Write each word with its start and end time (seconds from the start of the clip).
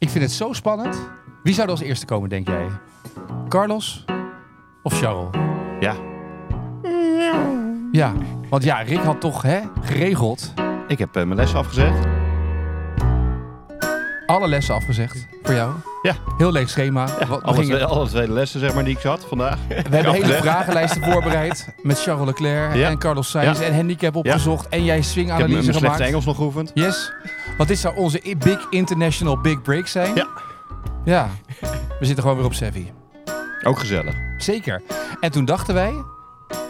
Ik 0.00 0.08
vind 0.10 0.24
het 0.24 0.32
zo 0.32 0.52
spannend. 0.52 0.98
Wie 1.42 1.54
zou 1.54 1.66
er 1.66 1.72
als 1.72 1.80
eerste 1.82 2.06
komen, 2.06 2.28
denk 2.28 2.48
jij? 2.48 2.66
Carlos 3.48 4.04
of 4.82 4.98
Charles? 4.98 5.28
Ja. 5.80 5.94
Ja, 7.92 8.12
want 8.48 8.64
ja, 8.64 8.78
Rick 8.80 8.98
had 9.02 9.20
toch 9.20 9.42
hè, 9.42 9.60
geregeld 9.80 10.52
Ik 10.88 10.98
heb 10.98 11.16
eh, 11.16 11.24
mijn 11.24 11.36
les 11.38 11.54
afgezegd. 11.54 12.06
alle 14.26 14.48
lessen 14.48 14.74
afgezegd 14.74 15.26
voor 15.42 15.54
jou. 15.54 15.72
Ja. 16.02 16.14
Heel 16.38 16.52
leeg 16.52 16.68
schema. 16.70 17.06
Wat- 17.28 17.40
we, 17.40 17.46
Alle, 17.46 17.62
twee, 17.64 17.84
alle 17.84 18.08
twee 18.08 18.30
lessen 18.32 18.60
zeg 18.60 18.74
maar, 18.74 18.84
die 18.84 18.96
ik 18.96 19.02
had 19.02 19.24
vandaag. 19.28 19.58
we 19.68 19.74
hebben 19.74 19.92
hele 20.00 20.08
afgezegd. 20.08 20.40
vragenlijsten 20.42 21.02
voorbereid 21.02 21.74
met 21.82 22.02
Charles 22.02 22.26
Leclerc 22.26 22.74
Ja. 22.74 22.88
en 22.88 22.98
Carlos 22.98 23.30
Sainz 23.30 23.60
Ja. 23.60 23.64
en 23.66 23.74
handicap 23.74 24.16
opgezocht. 24.16 24.68
En 24.68 24.84
jij 24.84 24.98
Ik 24.98 25.04
heb 25.04 25.14
mijn 25.14 25.28
swinganalyse 25.28 25.62
gemaakt. 25.72 25.78
slechte 25.78 26.04
Engels 26.04 26.24
nog 26.24 26.36
geoefend. 26.36 26.70
Yes. 26.74 27.12
Want 27.60 27.72
dit 27.72 27.80
zou 27.80 27.96
onze 27.96 28.20
big 28.38 28.66
international 28.70 29.40
big 29.40 29.62
break 29.62 29.86
zijn. 29.86 30.14
Ja. 30.14 30.26
Ja. 31.04 31.28
We 31.98 32.06
zitten 32.06 32.22
gewoon 32.22 32.36
weer 32.36 32.46
op 32.46 32.54
Sevi. 32.54 32.92
Ook 33.62 33.78
gezellig. 33.78 34.14
Zeker. 34.38 34.82
En 35.20 35.30
toen 35.30 35.44
dachten 35.44 35.74
wij, 35.74 35.92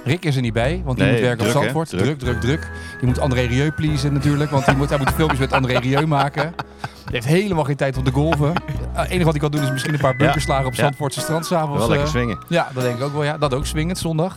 Rick 0.05 0.25
is 0.25 0.37
er 0.37 0.43
niet 0.43 0.53
bij, 0.53 0.83
want 0.85 0.97
die 0.97 1.07
Nee, 1.07 1.15
moet 1.15 1.23
werken 1.23 1.45
druk, 1.45 1.57
op? 1.57 1.63
Zandvoort. 1.63 1.89
Druk. 1.89 2.03
Druk, 2.03 2.19
druk, 2.19 2.41
druk. 2.41 2.71
Die 2.99 3.07
moet 3.07 3.19
André 3.19 3.41
Rieu 3.41 3.73
pleasen 3.73 4.13
natuurlijk, 4.13 4.51
want 4.51 4.65
die 4.65 4.77
moet, 4.77 4.89
hij 4.89 4.99
moet 4.99 5.11
filmpjes 5.11 5.41
met 5.41 5.53
André 5.53 5.79
Rieu 5.79 6.07
maken. 6.07 6.55
Die 6.81 6.91
heeft 7.11 7.27
helemaal 7.27 7.65
geen 7.65 7.77
tijd 7.77 7.97
om 7.97 8.05
te 8.05 8.13
golven. 8.13 8.53
Het 8.93 9.09
enige 9.09 9.25
wat 9.25 9.33
hij 9.33 9.41
kan 9.41 9.51
doen 9.51 9.63
is 9.63 9.71
misschien 9.71 9.95
een 9.95 10.01
paar 10.01 10.17
bunkerslagen 10.17 10.67
op. 10.67 10.75
Zandvoortse 10.75 11.21
strand 11.21 11.47
s'avonds. 11.47 11.79
Wel 11.79 11.89
lekker 11.89 12.07
eh, 12.07 12.13
swingen. 12.13 12.39
ja, 12.49 12.69
dat 12.75 12.83
denk 12.83 12.97
ik 12.97 13.03
ook 13.03 13.13
wel. 13.13 13.25
Ja. 13.25 13.39
Dat 13.39 13.55
ook 13.55 13.67
swingend 13.67 13.99
zondag. 13.99 14.37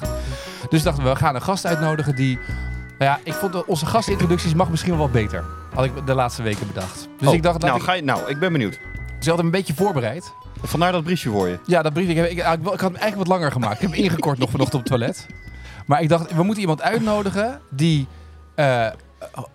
Dus 0.70 0.84
dachten 0.84 1.04
we, 1.04 1.10
we 1.10 1.16
gaan 1.16 1.36
een 1.36 1.42
gast 1.42 1.66
uitnodigen 1.66 2.16
die... 2.16 2.40
Nou 2.98 3.12
ja, 3.12 3.20
ik 3.24 3.34
vond 3.34 3.66
onze 3.66 3.86
gastintroducties 3.86 4.54
mag 4.54 4.70
misschien 4.70 4.92
wel 4.92 5.02
wat 5.02 5.12
beter. 5.12 5.44
Had 5.74 5.86
ik 5.86 6.06
de 6.06 6.14
laatste 6.14 6.44
weken 6.44 6.68
bedacht. 6.68 7.08
Dus 7.18 7.28
Oh, 7.28 7.34
ik 7.34 7.44
dacht, 7.44 7.62
nou, 7.62 7.76
ik, 7.78 7.84
ga 7.84 7.94
je, 7.94 8.02
nou, 8.04 8.30
ik 8.30 8.40
ben 8.40 8.52
benieuwd. 8.52 8.80
ze 9.20 9.28
had 9.30 9.38
hem 9.38 9.46
een 9.46 9.52
beetje 9.52 9.74
voorbereid. 9.74 10.34
Vandaar 10.62 10.92
dat 10.92 11.04
briefje 11.04 11.30
voor 11.30 11.48
je. 11.48 11.60
Ja, 11.66 11.82
dat 11.82 11.94
briefje. 11.94 12.12
Ik, 12.12 12.18
heb, 12.18 12.26
ik, 12.26 12.32
ik, 12.32 12.38
ik 12.38 12.64
had 12.64 12.80
hem 12.80 12.96
eigenlijk 12.96 13.16
wat 13.16 13.28
langer 13.28 13.52
gemaakt. 13.52 13.74
Ik 13.76 13.82
heb 13.82 13.92
hem 13.92 14.00
ingekort 14.04 14.38
nog 14.38 14.50
vanochtend 14.50 14.82
op 14.84 14.90
het 14.90 15.00
toilet. 15.00 15.28
Maar 15.86 16.02
ik 16.02 16.10
dacht, 16.10 16.34
we 16.36 16.44
moeten 16.44 16.62
iemand 16.62 16.82
uitnodigen 16.82 17.60
die 17.70 18.08
eh, 18.56 18.88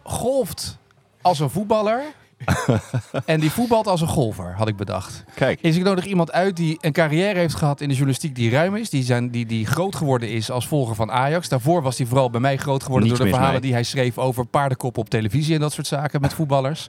golft 0.02 0.78
als 1.22 1.40
een 1.40 1.50
voetballer. 1.50 2.02
en 3.24 3.40
die 3.40 3.50
voetbalt 3.50 3.86
als 3.86 4.00
een 4.00 4.08
golfer, 4.08 4.54
had 4.56 4.68
ik 4.68 4.76
bedacht. 4.76 5.24
Kijk. 5.34 5.62
Dus 5.62 5.76
ik 5.76 5.82
nodig 5.82 6.04
iemand 6.04 6.32
uit 6.32 6.56
die 6.56 6.78
een 6.80 6.92
carrière 6.92 7.38
heeft 7.38 7.54
gehad 7.54 7.80
in 7.80 7.88
de 7.88 7.94
journalistiek 7.94 8.34
die 8.34 8.50
ruim 8.50 8.76
is. 8.76 8.90
Die, 8.90 9.02
zijn, 9.02 9.30
die, 9.30 9.46
die 9.46 9.66
groot 9.66 9.96
geworden 9.96 10.28
is 10.28 10.50
als 10.50 10.68
volger 10.68 10.94
van 10.94 11.10
Ajax. 11.10 11.48
Daarvoor 11.48 11.82
was 11.82 11.98
hij 11.98 12.06
vooral 12.06 12.30
bij 12.30 12.40
mij 12.40 12.56
groot 12.56 12.82
geworden 12.82 13.08
Niets 13.08 13.20
door 13.20 13.28
de 13.28 13.34
verhalen 13.34 13.60
die 13.60 13.72
hij 13.72 13.82
schreef 13.82 14.18
over 14.18 14.46
paardenkoppen 14.46 15.02
op 15.02 15.08
televisie 15.08 15.54
en 15.54 15.60
dat 15.60 15.72
soort 15.72 15.86
zaken 15.86 16.20
met 16.20 16.34
voetballers. 16.34 16.88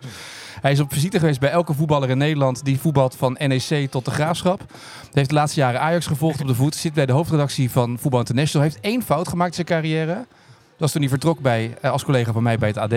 Hij 0.61 0.71
is 0.71 0.79
op 0.79 0.93
visite 0.93 1.19
geweest 1.19 1.39
bij 1.39 1.49
elke 1.49 1.73
voetballer 1.73 2.09
in 2.09 2.17
Nederland 2.17 2.65
die 2.65 2.79
voetbalt 2.79 3.15
van 3.15 3.37
NEC 3.39 3.91
tot 3.91 4.05
de 4.05 4.11
Graafschap. 4.11 4.59
Hij 4.59 5.09
heeft 5.11 5.29
de 5.29 5.35
laatste 5.35 5.59
jaren 5.59 5.81
Ajax 5.81 6.07
gevolgd 6.07 6.41
op 6.41 6.47
de 6.47 6.55
voet. 6.55 6.75
Zit 6.75 6.93
bij 6.93 7.05
de 7.05 7.13
hoofdredactie 7.13 7.71
van 7.71 7.97
Voetbal 7.99 8.19
International. 8.19 8.67
Heeft 8.67 8.79
één 8.81 9.03
fout 9.03 9.27
gemaakt 9.27 9.57
in 9.57 9.65
zijn 9.65 9.81
carrière. 9.81 10.13
Dat 10.15 10.87
was 10.87 10.91
toen 10.91 11.01
hij 11.01 11.09
vertrok 11.09 11.39
bij, 11.39 11.77
eh, 11.81 11.91
als 11.91 12.03
collega 12.03 12.31
van 12.31 12.43
mij 12.43 12.57
bij 12.57 12.67
het 12.67 12.77
AD. 12.77 12.93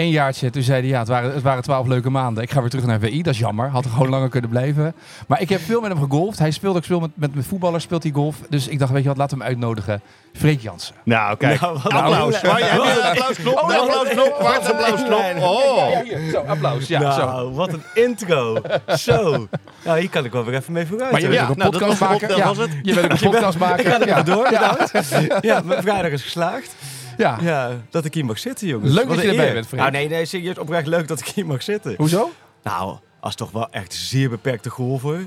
Eén 0.00 0.10
jaartje, 0.10 0.50
toen 0.50 0.62
zei 0.62 0.80
hij, 0.80 0.88
ja, 0.90 0.98
het 0.98 1.08
waren, 1.08 1.32
het 1.34 1.42
waren 1.42 1.62
twaalf 1.62 1.86
leuke 1.86 2.10
maanden. 2.10 2.42
Ik 2.42 2.50
ga 2.50 2.60
weer 2.60 2.70
terug 2.70 2.84
naar 2.86 2.98
VI, 3.00 3.22
dat 3.22 3.32
is 3.34 3.38
jammer. 3.38 3.68
Had 3.68 3.84
er 3.84 3.90
gewoon 3.90 4.08
langer 4.08 4.28
kunnen 4.28 4.50
blijven. 4.50 4.94
Maar 5.26 5.40
ik 5.40 5.48
heb 5.48 5.60
veel 5.60 5.80
met 5.80 5.90
hem 5.92 6.00
gegolfd. 6.00 6.38
Hij 6.38 6.50
speelt 6.50 6.76
ook 6.76 6.84
veel 6.84 7.00
met, 7.00 7.10
met, 7.14 7.34
met 7.34 7.46
voetballers, 7.46 7.82
speelt 7.84 8.02
hij 8.02 8.12
golf. 8.12 8.36
Dus 8.48 8.68
ik 8.68 8.78
dacht, 8.78 8.92
weet 8.92 9.02
je 9.02 9.08
wat, 9.08 9.16
laten 9.16 9.38
we 9.38 9.42
hem 9.44 9.52
uitnodigen. 9.52 10.00
Freek 10.32 10.60
Jansen. 10.60 10.94
Nou, 11.04 11.36
kijk. 11.36 11.60
Nou, 11.60 11.78
wat 11.82 11.92
applaus. 11.92 12.34
applausknop? 12.42 13.54
Applausknop. 13.56 14.36
Waar 14.40 14.60
is 14.60 14.66
de 14.66 14.72
applausknop? 14.74 15.42
Oh. 15.42 15.88
Zo, 16.32 16.38
applaus. 16.46 16.86
Ja, 16.86 17.00
nou, 17.00 17.20
zo. 17.20 17.52
wat 17.52 17.72
een 17.72 17.82
intro. 17.94 18.56
zo. 18.96 19.46
Nou, 19.84 19.98
hier 20.00 20.10
kan 20.10 20.24
ik 20.24 20.32
wel 20.32 20.44
weer 20.44 20.54
even 20.54 20.72
mee 20.72 20.86
vooruit. 20.86 21.10
Maar 21.12 21.20
je 21.20 21.26
bent 21.28 21.38
Ja, 21.38 21.44
ook 21.46 21.50
een 21.52 21.58
nou, 21.58 21.70
dat 21.70 21.80
podcast 21.80 22.00
was 22.00 22.08
maken. 22.10 22.22
op, 22.22 22.28
dat 22.28 22.38
Ja, 22.38 22.46
was 22.46 22.58
het. 22.58 22.70
Je 22.82 22.94
bent 22.94 23.04
ook 23.06 23.20
een 23.20 23.30
podcast 23.30 23.58
maken. 23.58 23.84
Ik 23.84 23.90
ga 23.92 24.00
er 24.00 24.06
Ja. 24.06 24.22
door, 24.22 24.50
Ja. 24.50 24.76
bedankt. 24.90 25.44
Ja, 25.44 25.60
mijn 25.64 25.82
vrijdag 25.82 26.10
is 26.10 26.22
geslaagd. 26.22 26.74
Ja. 27.20 27.38
Ja, 27.42 27.70
dat 27.90 28.04
ik 28.04 28.14
hier 28.14 28.24
mag 28.24 28.38
zitten, 28.38 28.66
jongens. 28.68 28.92
Leuk 28.92 29.06
Wat 29.06 29.14
dat 29.16 29.24
je 29.24 29.30
erbij 29.30 29.52
bent, 29.52 29.66
Freek. 29.66 29.80
Nou, 29.80 29.92
nee, 29.92 30.08
nee, 30.08 30.24
serieus 30.24 30.58
oprecht 30.58 30.86
leuk 30.86 31.08
dat 31.08 31.20
ik 31.20 31.26
hier 31.26 31.46
mag 31.46 31.62
zitten. 31.62 31.94
Hoezo? 31.96 32.30
Nou, 32.62 32.96
als 33.20 33.34
toch 33.34 33.50
wel 33.50 33.68
echt 33.70 33.94
zeer 33.94 34.30
beperkte 34.30 34.70
golfer. 34.70 35.26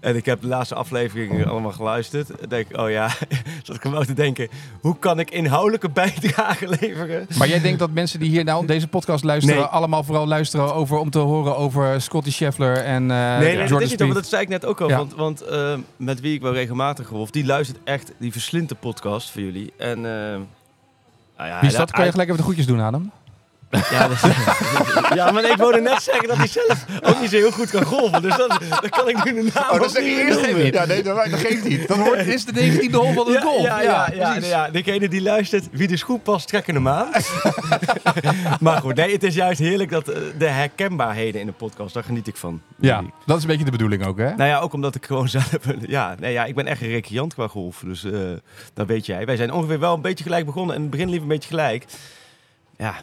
En 0.00 0.16
ik 0.16 0.24
heb 0.26 0.40
de 0.40 0.46
laatste 0.46 0.74
afleveringen 0.74 1.48
allemaal 1.48 1.72
geluisterd. 1.72 2.26
Dan 2.28 2.48
denk 2.48 2.66
oh 2.78 2.90
ja, 2.90 3.08
zat 3.62 3.76
ik 3.76 3.82
gewoon 3.82 4.04
te 4.06 4.12
denken, 4.12 4.48
hoe 4.80 4.98
kan 4.98 5.18
ik 5.18 5.30
inhoudelijke 5.30 5.90
bijdrage 5.90 6.68
leveren? 6.80 7.26
Maar 7.38 7.48
jij 7.48 7.60
denkt 7.60 7.78
dat 7.78 7.90
mensen 7.90 8.20
die 8.20 8.30
hier 8.30 8.44
nou 8.44 8.66
deze 8.66 8.88
podcast 8.88 9.24
luisteren, 9.24 9.56
Nee. 9.60 9.66
allemaal 9.66 10.04
vooral 10.04 10.26
luisteren 10.26 10.74
over, 10.74 10.98
om 10.98 11.10
te 11.10 11.18
horen 11.18 11.56
over 11.56 12.00
Scotty 12.00 12.30
Scheffler 12.30 12.76
en 12.76 13.10
eh 13.10 13.16
Nee, 13.16 13.38
nee, 13.38 13.50
Jordan 13.50 13.68
dat 13.68 13.68
is 13.68 13.78
niet, 13.78 13.86
Spieth? 13.88 14.00
want 14.00 14.14
dat 14.14 14.26
zei 14.26 14.42
ik 14.42 14.48
net 14.48 14.64
ook 14.64 14.80
al. 14.80 14.88
Ja. 14.88 14.96
Want, 14.96 15.14
want 15.14 15.40
eh, 15.42 15.74
met 15.96 16.20
wie 16.20 16.34
ik 16.34 16.40
wel 16.42 16.52
regelmatig 16.52 17.06
golf, 17.06 17.30
die 17.30 17.44
luistert 17.46 17.78
echt, 17.84 18.12
die 18.18 18.32
verslindt 18.32 18.68
de 18.68 18.74
podcast 18.74 19.30
voor 19.30 19.40
jullie. 19.42 19.72
En, 19.76 20.06
eh, 20.06 20.40
ja, 21.46 21.60
Wie 21.60 21.68
is 21.68 21.76
dat? 21.76 21.90
Kan 21.90 22.04
je 22.04 22.10
gelijk 22.10 22.28
even 22.28 22.40
de 22.40 22.46
groetjes 22.46 22.66
doen 22.66 22.78
hem? 22.94 23.10
Ja, 23.90 24.08
dat 24.08 24.16
is- 24.22 24.30
ja, 25.18 25.30
maar 25.30 25.44
ik 25.50 25.56
wilde 25.56 25.80
net 25.80 26.02
zeggen 26.02 26.28
dat 26.28 26.36
hij 26.36 26.46
zelf 26.46 26.84
ook 27.02 27.20
niet 27.20 27.30
zo 27.30 27.36
heel 27.36 27.50
goed 27.50 27.70
kan 27.70 27.84
golven. 27.84 28.22
Dus 28.22 28.36
dat, 28.36 28.60
dat 28.70 28.88
kan 28.88 29.08
ik 29.08 29.24
nu 29.24 29.34
de 29.34 29.50
naam 29.54 29.70
Oh, 29.70 29.80
dat 29.80 29.90
zeg 29.92 30.02
je 30.04 30.08
niet 30.10 30.18
eerst 30.18 30.40
noemen. 30.40 30.56
even. 30.64 30.72
Ja, 30.72 30.84
nee, 30.86 31.02
dat, 31.02 31.16
dat 31.16 31.40
geeft 31.40 31.64
niet. 31.64 31.88
Dan 31.88 31.98
wordt, 32.02 32.26
is 32.26 32.44
de 32.44 32.52
19e 32.88 32.94
hol 32.94 33.12
van 33.12 33.24
de 33.26 33.32
Ja, 33.32 33.40
golf. 33.40 33.62
ja, 33.62 33.80
ja, 33.82 34.08
ja, 34.14 34.30
precies. 34.32 34.50
ja, 34.50 34.68
degene 34.70 35.08
die 35.08 35.22
luistert, 35.22 35.68
wie 35.72 35.88
de 35.88 35.96
schoen 35.96 36.22
past, 36.22 36.48
trekken 36.48 36.74
hem 36.74 36.88
aan. 36.88 37.08
maar 38.60 38.80
goed, 38.80 38.94
nee, 38.94 39.12
het 39.12 39.22
is 39.22 39.34
juist 39.34 39.58
heerlijk 39.60 39.90
dat 39.90 40.08
eh, 40.08 40.18
de 40.38 40.46
herkenbaarheden 40.48 41.40
in 41.40 41.46
de 41.46 41.52
podcast, 41.52 41.94
daar 41.94 42.04
geniet 42.04 42.26
ik 42.26 42.36
van. 42.36 42.60
Ja, 42.78 43.02
dat 43.26 43.36
is 43.36 43.42
een 43.42 43.48
beetje 43.48 43.64
de 43.64 43.70
bedoeling 43.70 44.06
ook, 44.06 44.18
hè? 44.18 44.34
Nou 44.34 44.48
ja, 44.50 44.58
ook 44.58 44.72
omdat 44.72 44.94
ik 44.94 45.06
gewoon 45.06 45.28
zelf... 45.38 45.50
Ja, 45.86 46.14
nee, 46.18 46.32
ja 46.32 46.44
ik 46.44 46.54
ben 46.54 46.66
echt 46.66 46.80
een 46.82 46.88
recreant 46.90 47.34
qua 47.34 47.46
golf. 47.48 47.82
Dus 47.84 48.04
eh, 48.04 48.12
dat 48.74 48.86
weet 48.86 49.06
jij. 49.06 49.26
Wij 49.26 49.36
zijn 49.36 49.52
ongeveer 49.52 49.78
wel 49.80 49.94
een 49.94 50.00
beetje 50.00 50.24
gelijk 50.24 50.46
begonnen. 50.46 50.70
En 50.74 50.82
in 50.82 50.86
het 50.88 50.96
begin 50.96 51.10
liep 51.10 51.22
een 51.22 51.28
beetje 51.28 51.48
gelijk. 51.48 51.84
Ja, 52.76 52.94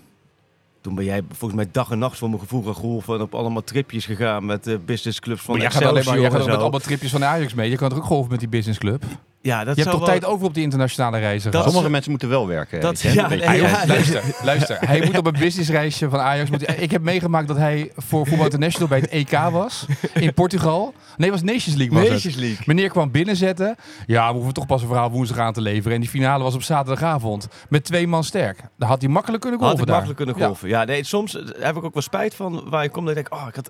toen 0.87 0.95
ben 0.95 1.05
jij 1.05 1.21
volgens 1.29 1.53
mij 1.61 1.69
dag 1.71 1.91
en 1.91 1.99
nacht 1.99 2.17
voor 2.17 2.29
mijn 2.29 2.41
gevoel 2.41 2.73
golven. 2.73 3.15
En 3.15 3.21
op 3.21 3.35
allemaal 3.35 3.63
tripjes 3.63 4.05
gegaan 4.05 4.45
met 4.45 4.67
eh 4.67 4.75
businessclubs 4.85 5.41
van 5.41 5.53
Maar 5.53 5.63
jij 5.63 5.71
gaat 5.71 5.83
alleen 5.83 6.05
maar, 6.05 6.19
jij 6.19 6.31
gaat 6.31 6.45
met 6.45 6.57
allemaal 6.57 6.79
tripjes 6.79 7.11
van 7.11 7.23
Ajax 7.23 7.53
mee. 7.53 7.69
Je 7.69 7.75
kan 7.75 7.89
toch 7.89 7.97
ook 7.97 8.03
golven 8.03 8.31
met 8.31 8.39
die 8.39 8.49
businessclub? 8.49 9.03
Ja, 9.41 9.63
dat 9.63 9.75
Je 9.75 9.81
hebt 9.81 9.91
toch 9.95 10.05
wel- 10.05 10.09
tijd 10.19 10.25
over 10.25 10.45
op 10.45 10.53
die 10.53 10.63
internationale 10.63 11.17
reizen? 11.19 11.51
Dat-? 11.51 11.63
Sommige 11.63 11.89
mensen 11.89 12.11
moeten 12.11 12.29
wel 12.29 12.47
werken. 12.47 12.81
Dat- 12.81 12.99
ja, 13.01 13.27
nee, 13.27 13.41
Hij- 13.43 13.57
ja. 13.61 13.83
luister, 13.87 14.23
luister. 14.43 14.77
Hij 14.79 15.01
moet 15.05 15.17
op 15.17 15.25
een 15.25 15.39
businessreisje 15.39 16.09
van 16.09 16.19
Ajax. 16.19 16.49
Moet, 16.49 16.81
ik 16.81 16.91
heb 16.91 17.01
meegemaakt 17.01 17.47
dat 17.47 17.57
hij 17.57 17.91
voor 17.95 18.25
Voetbal 18.27 18.45
International 18.45 18.87
bij 18.87 18.99
het 18.99 19.09
EK 19.09 19.31
was. 19.51 19.85
In 20.13 20.33
Portugal. 20.33 20.93
Nee, 21.17 21.31
het 21.31 21.41
was 21.41 21.51
Nations 21.51 21.75
League 21.75 21.93
was 21.93 22.03
het. 22.03 22.11
Nations 22.13 22.35
League. 22.35 22.63
Meneer 22.65 22.89
kwam 22.89 23.11
binnenzetten. 23.11 23.75
Ja, 24.07 24.27
we 24.27 24.33
hoeven 24.35 24.53
toch 24.53 24.65
pas 24.65 24.81
een 24.81 24.87
verhaal 24.87 25.11
woensdag 25.11 25.37
aan 25.37 25.53
te 25.53 25.61
leveren. 25.61 25.93
En 25.93 26.01
die 26.01 26.09
finale 26.09 26.43
was 26.43 26.55
op 26.55 26.63
zaterdagavond. 26.63 27.47
Met 27.69 27.83
twee 27.83 28.07
man 28.07 28.23
sterk. 28.23 28.59
Daar 28.77 28.89
had 28.89 29.01
hij 29.01 29.09
makkelijk 29.09 29.41
kunnen 29.41 29.59
golven 29.59 29.77
Had 29.77 29.87
ik 29.87 29.93
daar. 29.93 30.03
makkelijk 30.05 30.29
kunnen 30.31 30.47
golven. 30.47 30.69
Ja, 30.69 30.83
nee, 30.83 31.03
soms 31.03 31.35
eh, 31.35 31.43
heb 31.59 31.75
ik 31.75 31.83
ook 31.83 31.93
wel 31.93 32.03
spijt 32.03 32.35
van 32.35 32.69
waar 32.69 32.83
je 32.83 32.89
komt. 32.89 33.07
Dat 33.07 33.17
ik 33.17 33.29
denk, 33.29 33.41
oh, 33.41 33.47
ik 33.47 33.55
had 33.55 33.69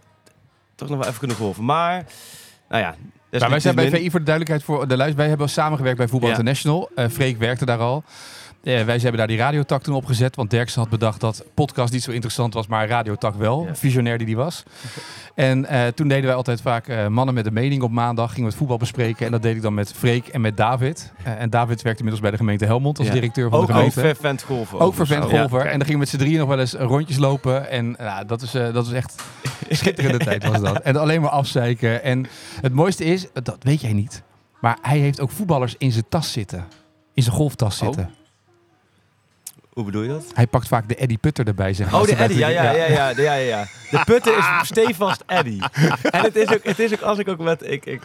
toch 0.75 0.89
nog 0.89 0.97
wel 0.97 1.07
even 1.07 1.19
kunnen 1.19 1.37
golven. 1.37 1.65
Maar, 1.65 2.05
nou 2.69 2.81
ja. 2.83 2.95
Wij 3.39 3.59
zijn 3.59 3.75
bij 3.75 3.89
VI 3.89 4.09
voor 4.09 4.19
de 4.19 4.25
duidelijkheid 4.25 4.63
voor 4.63 4.87
de 4.87 4.97
luister. 4.97 5.17
Wij 5.19 5.27
hebben 5.27 5.49
samengewerkt 5.49 5.97
bij 5.97 6.07
Voetbal. 6.07 6.29
International. 6.29 6.89
Eh 6.95 7.05
Freek 7.09 7.37
werkte 7.37 7.65
daar 7.65 7.79
al. 7.79 8.03
Eh, 8.67 8.83
wij 8.83 8.95
hebben 8.97 9.17
daar 9.17 9.27
die 9.27 9.37
radiotak 9.37 9.83
toen 9.83 9.95
opgezet. 9.95 10.35
Want 10.35 10.49
Derksen 10.49 10.81
had 10.81 10.89
bedacht 10.89 11.19
dat 11.19 11.43
podcast 11.53 11.93
niet 11.93 12.03
zo 12.03 12.11
interessant 12.11 12.53
was, 12.53 12.67
maar 12.67 12.87
radiotak 12.87 13.35
wel. 13.35 13.65
Ja. 13.65 13.75
Visionair 13.75 14.17
die 14.17 14.25
die 14.27 14.35
was. 14.35 14.63
En 15.35 15.65
eh, 15.65 15.87
toen 15.87 16.07
deden 16.07 16.25
wij 16.25 16.33
altijd 16.35 16.61
vaak 16.61 16.87
eh, 16.87 17.07
mannen 17.07 17.33
met 17.35 17.45
een 17.45 17.53
mening 17.53 17.81
op 17.81 17.91
maandag. 17.91 18.25
Gingen 18.27 18.41
we 18.43 18.47
het 18.49 18.57
voetbal 18.57 18.77
bespreken. 18.77 19.25
En 19.25 19.31
dat 19.31 19.41
deed 19.41 19.55
ik 19.55 19.61
dan 19.61 19.73
met 19.73 19.93
Freek 19.93 20.27
en 20.27 20.41
met 20.41 20.57
David. 20.57 21.11
En 21.23 21.49
David 21.49 21.81
werkte 21.81 21.89
inmiddels 22.03 22.19
bij 22.21 22.31
de 22.31 22.37
gemeente 22.37 22.65
Helmond 22.65 22.97
als 22.97 23.07
Ja. 23.07 23.13
directeur 23.13 23.49
van 23.49 23.59
Ook 23.59 23.65
de 23.67 23.71
ook 23.71 23.77
gemeente. 23.77 23.99
fervent 23.99 24.43
golven. 24.43 24.79
Ook 24.79 24.93
vervent 24.93 25.23
golfer. 25.23 25.59
Ja, 25.59 25.65
en 25.65 25.77
dan 25.77 25.87
gingen 25.87 25.91
we 25.93 25.97
met 25.97 26.09
z'n 26.09 26.17
drieën 26.17 26.39
nog 26.39 26.47
wel 26.47 26.59
eens 26.59 26.73
rondjes 26.73 27.17
lopen. 27.17 27.69
En 27.69 27.91
nou, 27.97 28.25
dat, 28.25 28.41
is, 28.41 28.51
dat 28.51 28.85
is 28.85 28.91
echt 28.91 29.15
schitterende 29.69 30.17
tijd 30.25 30.47
was 30.47 30.61
dat. 30.61 30.79
En 30.79 30.95
alleen 30.95 31.21
maar 31.21 31.29
afzeiken. 31.29 32.03
En 32.03 32.27
het 32.61 32.73
mooiste 32.73 33.03
is, 33.05 33.27
dat 33.33 33.57
weet 33.59 33.81
jij 33.81 33.93
niet. 33.93 34.23
Maar 34.61 34.77
hij 34.81 34.97
heeft 34.97 35.19
ook 35.21 35.31
voetballers 35.31 35.75
in 35.77 35.91
zijn 35.91 36.05
tas 36.09 36.31
zitten. 36.31 36.65
In 37.13 37.23
zijn 37.23 37.35
golftas 37.35 37.81
Oh. 37.81 37.97
Hoe 39.77 39.85
bedoel 39.85 40.01
je 40.01 40.09
dat? 40.09 40.25
Hij 40.33 40.47
pakt 40.47 40.67
vaak 40.67 40.87
de 40.89 40.95
Eddie 40.95 41.17
Putter 41.17 41.47
erbij. 41.47 41.73
Zeg 41.73 41.93
Oh, 41.93 42.03
de 42.03 42.15
bij- 42.15 42.33
ja, 42.33 42.47
ja, 42.47 42.71
ja, 42.71 42.85
ja, 42.87 43.09
ja, 43.17 43.33
ja. 43.33 43.65
De 43.91 44.01
putten 44.05 44.37
is 44.37 44.45
stevast 44.67 45.23
Eddy. 45.25 45.59
En 46.01 46.21
het 46.23 46.35
is, 46.35 46.53
ook, 46.53 46.63
het 46.63 46.79
is 46.79 46.93
ook 46.93 47.01
als 47.01 47.17
ik 47.19 47.27
ook 47.27 47.39
met, 47.39 47.63
ik, 47.71 47.85
ik 47.85 48.01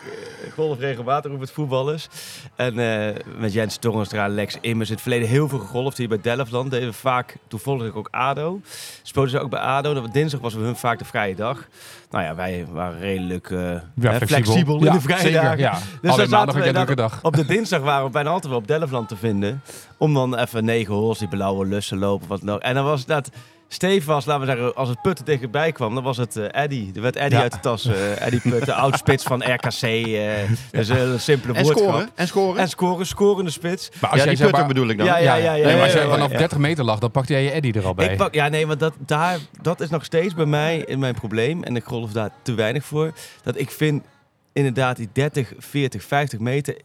golf 0.55 0.79
regelmatig 0.79 1.33
ook 1.33 1.39
met 1.39 1.51
voetballers. 1.51 2.09
En 2.57 2.79
eh, 2.79 3.15
met 3.39 3.53
Jens 3.53 3.77
Torrenstra, 3.77 4.29
Lex 4.29 4.57
Immers, 4.61 4.89
in 4.89 4.95
het 4.95 5.03
verleden 5.03 5.29
heel 5.29 5.49
veel 5.49 5.59
gegolfd 5.59 5.97
hier 5.99 6.09
bij 6.09 6.21
Delftland. 6.21 6.71
Deden 6.71 6.89
we 6.89 6.95
vaak, 6.95 7.37
toevallig 7.49 7.95
ook 7.95 8.09
ADO. 8.11 8.61
Speelden 9.03 9.31
ze 9.31 9.39
ook 9.41 9.51
bij 9.51 9.61
ADO. 9.61 10.09
Dinsdag 10.13 10.41
was 10.41 10.53
voor 10.53 10.63
hun 10.63 10.77
vaak 10.77 10.99
de 10.99 11.05
vrije 11.05 11.35
dag. 11.35 11.67
Nou 12.13 12.25
ja, 12.25 12.35
wij 12.35 12.67
waren 12.71 12.99
redelijk 12.99 13.51
eh, 13.51 14.21
flexibel, 14.21 14.79
in 14.79 14.85
Ja, 14.85 14.93
de 14.93 15.01
zeker, 15.01 15.33
dagen. 15.33 15.59
Ja. 15.59 15.71
dan 15.71 16.11
Alleen 16.11 16.29
zaten 16.29 16.31
maandag 16.31 16.87
we 16.87 16.95
dag. 16.95 17.19
Op 17.23 17.37
de 17.37 17.45
dinsdag 17.45 17.81
waren 17.81 18.05
we 18.05 18.11
bijna 18.11 18.29
altijd 18.31 18.49
wel 18.53 18.61
op 18.61 18.67
Delftland 18.67 19.09
te 19.09 19.17
vinden. 19.17 19.63
Om 19.97 20.15
dan 20.15 20.37
even 20.39 20.65
negen 20.65 20.95
holes, 20.95 21.19
die 21.19 21.29
blauwe 21.29 21.67
lussen 21.67 21.99
lopen, 21.99 22.29
wat. 22.29 22.43
En 22.59 22.75
dan 22.75 22.85
was 22.85 23.07
dat 23.07 23.31
stevast, 23.73 24.27
laten 24.27 24.47
we 24.47 24.53
zeggen, 24.53 24.75
als 24.75 24.89
het 24.89 25.03
putten 25.03 25.25
dichtbij 25.25 25.73
kwam, 25.73 25.95
dan 25.95 26.03
was 26.05 26.17
het 26.17 26.37
eh 26.37 26.63
Eddy. 26.63 26.91
Er 26.95 27.03
werd 27.03 27.17
Eddy 27.17 27.35
Ja. 27.35 27.41
uit 27.43 27.53
de 27.53 27.61
tas. 27.61 27.85
eh 27.87 28.27
Eddy 28.27 28.41
Putten, 28.51 28.75
oud-spits 28.75 29.25
van 29.25 29.43
RKC. 29.53 29.83
eh 29.83 30.51
dus 30.71 30.89
een 30.89 31.21
simpele 31.21 31.55
En 31.55 31.63
woordschap. 31.63 31.89
scoren. 31.89 32.09
En 32.15 32.27
scoren. 32.27 32.61
En 32.61 32.69
scoren, 32.69 33.07
scorende 33.07 33.51
spits. 33.51 33.91
Maar 34.01 34.11
als 34.11 34.19
ja, 34.25 34.33
jij 34.33 34.51
die 34.53 34.67
bedoel 34.67 34.89
ik 34.89 34.99
dan. 34.99 35.07
Ja, 35.07 35.17
ja, 35.17 35.35
ja. 35.35 35.53
ja, 35.55 35.65
nee, 35.67 35.75
maar 35.75 35.83
als 35.85 35.93
jij 35.93 36.03
ja, 36.05 36.11
vanaf 36.11 36.31
ja. 36.31 36.39
30 36.39 36.59
meter 36.59 36.85
lag, 36.85 36.99
dan 36.99 37.11
pakte 37.11 37.33
jij 37.33 37.43
je 37.43 37.51
Eddy 37.51 37.71
er 37.79 37.85
al 37.85 37.95
bij. 37.95 38.11
Ik 38.11 38.17
pak, 38.17 38.35
ja, 38.35 38.49
nee, 38.49 38.67
want 38.67 38.81
dat, 38.81 38.95
daar, 38.99 39.39
dat 39.63 39.81
is 39.81 39.89
nog 39.91 40.05
steeds 40.05 40.35
bij 40.35 40.47
mij 40.47 40.79
in 40.79 40.99
mijn 40.99 41.15
probleem. 41.15 41.63
En 41.63 41.77
ik 41.77 41.85
golf 41.85 42.13
daar 42.13 42.31
te 42.43 42.55
weinig 42.55 42.85
voor. 42.85 43.13
Dat 43.43 43.59
ik 43.59 43.71
vind 43.71 44.05
inderdaad 44.53 44.97
die 44.97 45.09
30, 45.13 45.53
40, 45.59 46.03
50 46.05 46.39
meter. 46.39 46.77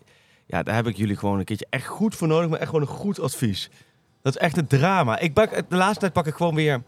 Ja, 0.46 0.64
daar 0.64 0.76
heb 0.76 0.88
ik 0.88 0.98
jullie 0.98 1.16
gewoon 1.18 1.40
een 1.40 1.46
keertje 1.46 1.68
echt 1.70 1.86
goed 1.88 2.16
voor 2.16 2.28
nodig. 2.28 2.50
Maar 2.50 2.60
echt 2.60 2.70
gewoon 2.70 2.82
een 2.88 2.94
goed 2.96 3.20
advies. 3.20 3.70
Dat 4.28 4.36
is 4.36 4.42
echt 4.42 4.58
een 4.58 4.68
drama. 4.68 5.20
Ik 5.20 5.34
pak, 5.34 5.56
de 5.70 5.76
laatste 5.76 6.00
tijd 6.00 6.14
pak 6.14 6.28
ik 6.28 6.34
gewoon 6.36 6.56
weer. 6.56 6.82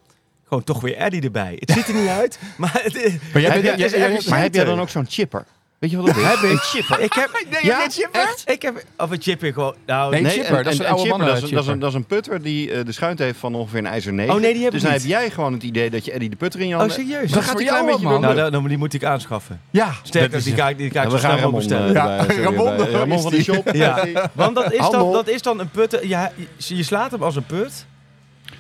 Gewoon 0.48 0.64
toch 0.64 0.82
weer 0.82 0.96
Eddie 0.96 1.22
erbij. 1.22 1.56
Het 1.60 1.72
ziet 1.72 1.88
er 1.88 1.94
niet 1.94 2.08
uit, 2.22 2.40
maar 2.58 2.80
het 2.84 2.96
is... 2.96 3.14
Maar 3.34 3.42
jij 3.42 3.52
Heb 3.52 3.64
jij- 3.64 3.90
jij- 3.90 4.22
maar 4.30 4.42
heb 4.42 4.54
jij 4.54 4.64
dan 4.66 4.80
ook 4.80 4.90
zo'n 4.90 5.06
chipper? 5.10 5.46
Weet 5.80 5.92
je 5.92 5.98
wat 5.98 6.06
dat 6.06 6.16
is? 6.16 6.24
Heb 6.24 6.38
ik. 6.38 6.52
Een 6.52 6.58
chipper. 6.58 7.00
Ik 7.00 7.14
heb... 7.14 7.46
Nee, 7.50 7.66
Ja, 7.66 7.80
geen 7.80 7.92
chipper? 7.92 8.22
echt? 8.22 8.44
Ik 8.50 8.62
heb... 8.62 8.84
Of 8.98 9.12
een 9.12 9.22
chipper 9.22 9.54
gewoon... 9.54 9.76
Nou, 9.86 10.12
Nee, 10.22 10.32
chipper, 10.32 10.64
dat 10.64 10.74
is 10.74 10.80
een 10.80 10.86
oude 10.86 11.10
dat 11.10 11.20
is, 11.20 11.26
dat, 11.28 11.36
is 11.36 11.42
een, 11.42 11.58
chipper. 11.58 11.80
dat 11.80 11.90
is 11.90 11.96
een 11.96 12.06
putter 12.06 12.42
die 12.42 12.72
eh, 12.72 12.86
de 12.86 12.92
schuinte 12.92 13.24
heeft 13.24 13.40
van 13.40 13.56
ongeveer 13.56 13.80
een 13.80 13.86
ijzer 13.86 14.14
9. 14.14 14.34
Oh, 14.36 14.42
nee, 14.42 14.54
die 14.54 14.64
heb 14.64 14.72
dus 14.72 14.82
dan 14.82 14.92
niet. 14.92 15.02
heb 15.02 15.10
jij 15.10 15.30
gewoon 15.30 15.54
het 15.54 15.64
idee 15.64 15.90
dat 15.90 16.06
je 16.06 16.12
Eddie 16.12 16.30
de 16.30 16.36
putter 16.36 16.60
in 16.60 16.68
je 16.68 16.74
Oh, 16.74 16.80
handen 16.80 16.98
serieus? 16.98 17.32
Dan 17.32 17.40
Dat 17.40 17.44
gaat 17.50 17.58
hij 17.58 17.66
klein 17.68 17.86
beetje 17.86 18.02
man. 18.04 18.12
door. 18.12 18.22
Nou, 18.22 18.36
dan, 18.36 18.52
dan, 18.52 18.68
die 18.68 18.78
moet 18.78 18.94
ik 18.94 19.04
aanschaffen. 19.04 19.62
Ja, 19.70 19.94
Sterker, 20.04 20.38
is- 20.38 20.44
die 20.44 20.54
ga 20.56 20.70
ik, 20.70 20.78
die 20.78 20.90
ga 20.92 21.04
ik 21.04 21.04
Ja, 21.04 21.10
zo 21.10 21.16
we 21.16 21.22
gaan 21.22 21.38
snel 21.38 21.52
mogelijk 21.52 21.72
Ramon, 21.72 21.88
bestellen. 21.88 22.20
eh, 22.20 22.28
Ja, 22.28 22.86
bij- 22.86 22.92
Ramon, 22.92 23.22
van 23.22 23.30
de 23.32 23.36
die? 23.36 23.46
shop. 23.46 23.70
Ja, 23.74 24.08
want 24.34 24.56
dat 24.56 24.72
is, 24.72 24.78
dan, 24.80 24.94
Handel. 24.94 25.12
dat 25.12 25.28
is 25.28 25.42
dan 25.42 25.60
een 25.60 25.70
putten. 25.70 26.08
Ja, 26.08 26.32
je 26.58 26.84
slaat 26.84 27.12
hem 27.12 27.24
als 27.24 27.36
een 27.36 27.46
put. 27.46 27.86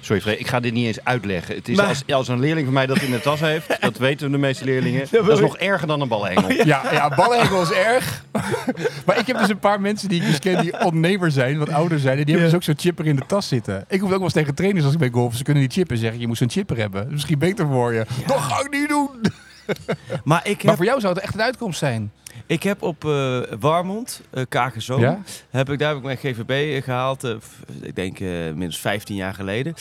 Sorry 0.01 0.31
ik 0.33 0.47
ga 0.47 0.59
dit 0.59 0.73
niet 0.73 0.85
eens 0.85 1.03
uitleggen. 1.03 1.55
Het 1.55 1.69
is 1.69 1.77
Maar- 1.77 1.87
als, 1.87 2.03
als 2.11 2.27
een 2.27 2.39
leerling 2.39 2.65
van 2.65 2.73
mij 2.73 2.85
dat 2.85 3.01
in 3.01 3.11
de 3.11 3.19
tas 3.21 3.39
heeft, 3.39 3.81
dat 3.81 3.97
weten 3.97 4.31
de 4.31 4.37
meeste 4.37 4.65
leerlingen, 4.65 5.07
dat 5.11 5.27
is 5.29 5.35
ik- 5.35 5.41
nog 5.41 5.57
erger 5.57 5.87
dan 5.87 6.01
een 6.01 6.07
balhengel. 6.07 6.51
Ja, 6.51 6.83
ja 6.91 7.09
ballenhengel 7.15 7.61
is 7.61 7.71
erg. 7.71 8.23
maar 9.05 9.17
ik 9.19 9.27
heb 9.27 9.37
dus 9.37 9.49
een 9.49 9.59
paar 9.59 9.81
mensen 9.81 10.09
die 10.09 10.21
ik 10.21 10.27
dus 10.27 10.39
ken 10.39 10.61
die 10.61 10.85
onnemer 10.85 11.31
zijn, 11.31 11.57
wat 11.59 11.69
ouder 11.69 11.99
zijn. 11.99 12.17
En 12.17 12.23
die 12.25 12.33
hebben 12.33 12.45
dus 12.51 12.55
ook 12.59 12.63
zo'n 12.65 12.77
chipper 12.85 13.05
in 13.07 13.15
de 13.15 13.25
tas 13.27 13.47
zitten. 13.47 13.85
Ik 13.87 13.99
hoef 13.99 14.09
ook 14.09 14.15
wel 14.15 14.23
eens 14.23 14.33
tegen 14.33 14.55
trainers 14.55 14.83
als 14.85 14.93
ik 14.93 14.99
bij 14.99 15.09
golf. 15.09 15.35
Ze 15.35 15.43
kunnen 15.43 15.63
niet 15.63 15.73
chippen. 15.73 15.97
Zeggen 15.97 16.19
je 16.19 16.27
moet 16.27 16.37
zo'n 16.37 16.49
chipper 16.49 16.77
hebben. 16.77 16.99
Dat 16.99 17.07
is 17.07 17.13
Misschien 17.13 17.39
beter 17.39 17.67
voor 17.67 17.93
je. 17.93 18.05
Dat 18.27 18.37
ga 18.37 18.59
ik 18.59 18.69
niet 18.71 18.89
doen. 18.89 19.09
Maar 20.23 20.41
ik 20.47 20.55
Maar 20.57 20.65
heb, 20.65 20.75
voor 20.75 20.85
jou 20.85 20.99
zou 20.99 21.13
het 21.13 21.23
echt 21.23 21.33
een 21.33 21.41
uitkomst 21.41 21.79
zijn. 21.79 22.11
Ik 22.49 22.63
heb 22.63 22.81
op 22.81 23.05
eh 23.05 23.39
Warmond, 23.59 24.21
eh 24.29 24.43
Kagerzoom, 24.49 25.01
Ja? 25.01 25.21
heb 25.49 25.69
ik, 25.69 25.79
daar 25.79 25.87
heb 25.87 25.97
ik 25.97 26.03
mijn 26.03 26.17
GVB 26.17 26.83
gehaald. 26.83 27.23
eh, 27.23 27.31
f- 27.35 27.59
ik 27.81 27.95
denk 27.95 28.19
eh 28.19 28.27
minstens 28.29 28.77
15 28.79 29.15
jaar 29.15 29.33
geleden. 29.33 29.73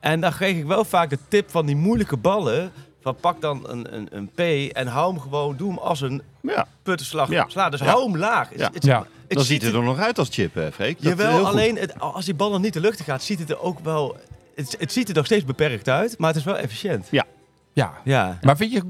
En 0.00 0.20
daar 0.20 0.34
kreeg 0.34 0.56
ik 0.56 0.64
wel 0.64 0.84
vaak 0.84 1.10
de 1.10 1.18
tip 1.28 1.50
van 1.50 1.66
die 1.66 1.76
moeilijke 1.76 2.16
ballen. 2.16 2.72
Van 3.02 3.16
pak 3.16 3.40
dan 3.40 3.68
een, 3.68 3.94
een, 3.96 4.08
een 4.10 4.28
P 4.34 4.72
en 4.72 4.86
hou 4.86 5.12
hem 5.12 5.20
gewoon, 5.20 5.56
doe 5.56 5.68
hem 5.68 5.78
als 5.78 6.00
een 6.00 6.22
Ja, 6.42 6.66
puttenslag 6.82 7.28
Ja. 7.30 7.44
sla. 7.48 7.70
Dus 7.70 7.80
Ja. 7.80 7.86
hou 7.86 8.04
hem 8.10 8.16
laag. 8.18 8.48
Ja. 8.56 8.70
het 8.72 8.82
dan 9.28 9.44
ziet 9.44 9.62
het 9.62 9.74
er- 9.74 9.82
nog 9.82 9.98
uit 9.98 10.18
als 10.18 10.28
chip, 10.30 10.54
hè, 10.54 10.72
Freek. 10.72 11.02
Dat 11.02 11.12
is 11.18 11.24
Jawel, 11.24 11.46
alleen 11.46 11.76
het, 11.78 12.00
als 12.00 12.24
die 12.24 12.34
bal 12.34 12.50
nog 12.50 12.60
niet 12.60 12.72
de 12.72 12.80
lucht 12.80 12.98
in 12.98 13.04
gaat, 13.04 13.22
ziet 13.22 13.38
het 13.38 13.50
er 13.50 13.60
ook 13.60 13.78
wel... 13.78 14.16
Het, 14.54 14.76
het 14.78 14.92
ziet 14.92 15.08
er 15.08 15.14
nog 15.14 15.26
steeds 15.26 15.44
beperkt 15.44 15.88
uit, 15.88 16.18
maar 16.18 16.28
het 16.28 16.38
is 16.38 16.44
wel 16.44 16.56
efficiënt. 16.56 17.08
Ja. 17.10 17.24
Ja. 17.74 18.38
Maar 18.42 18.56
vind 18.56 18.72
je, 18.72 18.82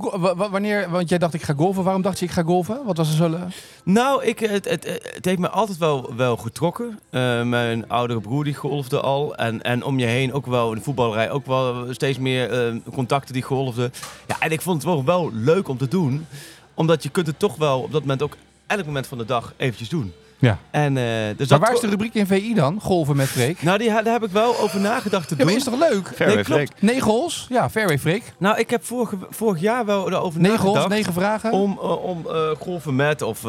wanneer, 0.50 0.90
want 0.90 1.08
jij 1.08 1.18
dacht 1.18 1.34
ik 1.34 1.42
ga 1.42 1.54
golven. 1.56 1.84
Waarom 1.84 2.02
dacht 2.02 2.18
je 2.18 2.24
ik 2.24 2.30
ga 2.30 2.42
golven? 2.42 2.84
Wat 2.84 2.96
was 2.96 3.08
er 3.08 3.14
zo... 3.14 3.38
Nou, 3.84 4.24
ik, 4.24 4.38
het, 4.38 4.68
het, 4.68 5.00
het 5.14 5.24
heeft 5.24 5.38
me 5.38 5.48
altijd 5.48 5.78
wel, 5.78 6.14
wel 6.16 6.36
getrokken. 6.36 6.98
Eh, 7.10 7.42
mijn 7.42 7.88
oudere 7.88 8.20
broer 8.20 8.44
die 8.44 8.54
golfde 8.54 9.00
al. 9.00 9.36
En, 9.36 9.62
en 9.62 9.84
om 9.84 9.98
je 9.98 10.06
heen 10.06 10.32
ook 10.32 10.46
wel, 10.46 10.68
in 10.68 10.74
de 10.74 10.84
voetballerij 10.84 11.30
ook 11.30 11.46
wel 11.46 11.92
steeds 11.92 12.18
meer 12.18 12.50
eh, 12.50 12.74
contacten 12.92 13.34
die 13.34 13.42
golfden. 13.42 13.92
Ja, 14.26 14.36
en 14.40 14.50
ik 14.50 14.60
vond 14.60 14.76
het 14.82 14.92
wel, 14.92 15.04
wel 15.04 15.30
leuk 15.32 15.68
om 15.68 15.78
te 15.78 15.88
doen. 15.88 16.26
Omdat 16.74 17.02
je 17.02 17.08
kunt 17.08 17.26
het 17.26 17.38
toch 17.38 17.56
wel 17.56 17.80
op 17.80 17.92
dat 17.92 18.00
moment 18.00 18.22
ook 18.22 18.36
elk 18.66 18.86
moment 18.86 19.06
van 19.06 19.18
de 19.18 19.24
dag 19.24 19.52
eventjes 19.56 19.88
doen. 19.88 20.12
Ja. 20.44 20.58
En, 20.70 20.96
eh, 20.96 21.02
dus 21.04 21.36
Maar 21.36 21.46
dat 21.46 21.58
waar 21.58 21.72
is 21.74 21.80
de 21.80 21.88
rubriek 21.88 22.14
in 22.14 22.26
VI 22.26 22.54
dan? 22.54 22.78
Golven 22.80 23.16
met 23.16 23.28
Freek? 23.28 23.62
Nou, 23.62 23.78
die, 23.78 23.88
daar 23.88 24.04
heb 24.12 24.24
ik 24.24 24.30
wel 24.30 24.58
over 24.60 24.80
nagedacht 24.80 25.28
te 25.28 25.34
Ja, 25.38 25.44
maar 25.44 25.52
doen. 25.52 25.56
is 25.62 25.64
toch 25.64 25.78
leuk? 25.90 26.06
Fairway 26.14 26.34
Nee, 26.34 26.44
klopt. 26.44 26.60
Freek. 26.68 26.82
Negen 26.82 27.10
holes? 27.10 27.46
Ja, 27.48 27.70
fairway 27.70 27.98
Freek. 27.98 28.22
Nou, 28.38 28.58
ik 28.58 28.70
heb 28.70 28.84
vorig, 28.84 29.12
vorig 29.30 29.60
jaar 29.60 29.84
wel 29.84 30.08
erover 30.10 30.40
Negen 30.40 30.64
nagedacht. 30.64 30.88
negen 30.88 31.12
vragen. 31.12 31.52
Om, 31.52 31.78
eh, 31.82 32.04
om 32.04 32.26
eh, 32.28 32.34
golven 32.58 32.96
met, 32.96 33.22
of 33.22 33.44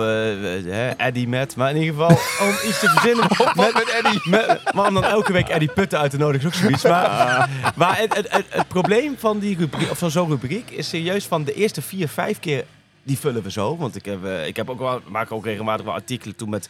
Eddie 0.97 1.27
met, 1.27 1.55
maar 1.55 1.69
in 1.69 1.77
ieder 1.81 1.93
geval 1.93 2.09
om 2.47 2.53
iets 2.69 2.79
te 2.79 2.89
verzinnen 2.89 3.25
met, 3.55 3.73
met 3.73 4.01
Eddie. 4.03 4.21
met- 4.29 4.73
maar 4.73 4.87
om 4.87 4.93
dan 4.93 5.03
elke 5.03 5.31
week 5.33 5.47
Eddie 5.47 5.71
Putten 5.73 5.99
uit 5.99 6.11
te 6.11 6.17
nodigen 6.17 6.49
is 6.49 6.55
ook 6.55 6.61
zoiets. 6.61 6.83
Maar, 6.95 7.49
maar 7.75 7.97
het, 7.97 8.15
het, 8.15 8.27
het, 8.31 8.45
het 8.49 8.67
probleem 8.67 9.15
van, 9.17 9.39
die 9.39 9.57
rubriek, 9.57 9.91
of 9.91 9.97
van 9.97 10.11
zo'n 10.11 10.29
rubriek 10.29 10.69
is 10.71 10.89
serieus 10.89 11.25
van 11.25 11.43
de 11.43 11.53
eerste 11.53 11.81
vier, 11.81 12.07
vijf 12.07 12.39
keer, 12.39 12.63
die 13.05 13.17
vullen 13.19 13.43
we 13.43 13.51
zo. 13.51 13.77
Want 13.77 13.95
ik, 13.95 14.05
heb, 14.05 14.25
eh, 14.25 14.47
ik 14.47 14.55
heb 14.55 14.69
ook 14.69 14.79
wel, 14.79 15.01
maak 15.09 15.31
ook 15.31 15.45
regelmatig 15.45 15.85
wel 15.85 15.93
artikelen 15.93 16.35
toen 16.35 16.49
met 16.49 16.69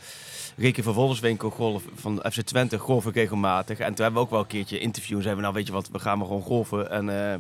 Ricky 0.57 0.81
van 0.81 0.93
Vollerswinkel 0.93 1.49
golf, 1.49 1.83
van 1.95 2.23
FC 2.31 2.41
Twente 2.41 2.77
golf 2.77 3.05
ik 3.05 3.13
regelmatig. 3.15 3.79
En 3.79 3.93
toen 3.93 4.03
hebben 4.03 4.13
we 4.13 4.19
ook 4.19 4.29
wel 4.29 4.39
een 4.39 4.47
keertje 4.47 4.79
interviews. 4.79 5.23
Zeiden 5.23 5.35
we 5.35 5.41
nou 5.41 5.53
weet 5.53 5.67
je 5.67 5.73
wat, 5.73 5.89
we 5.91 5.99
gaan 5.99 6.17
maar 6.17 6.27
gewoon 6.27 6.41
golfen. 6.41 6.91
En 6.91 7.31
eh, 7.31 7.35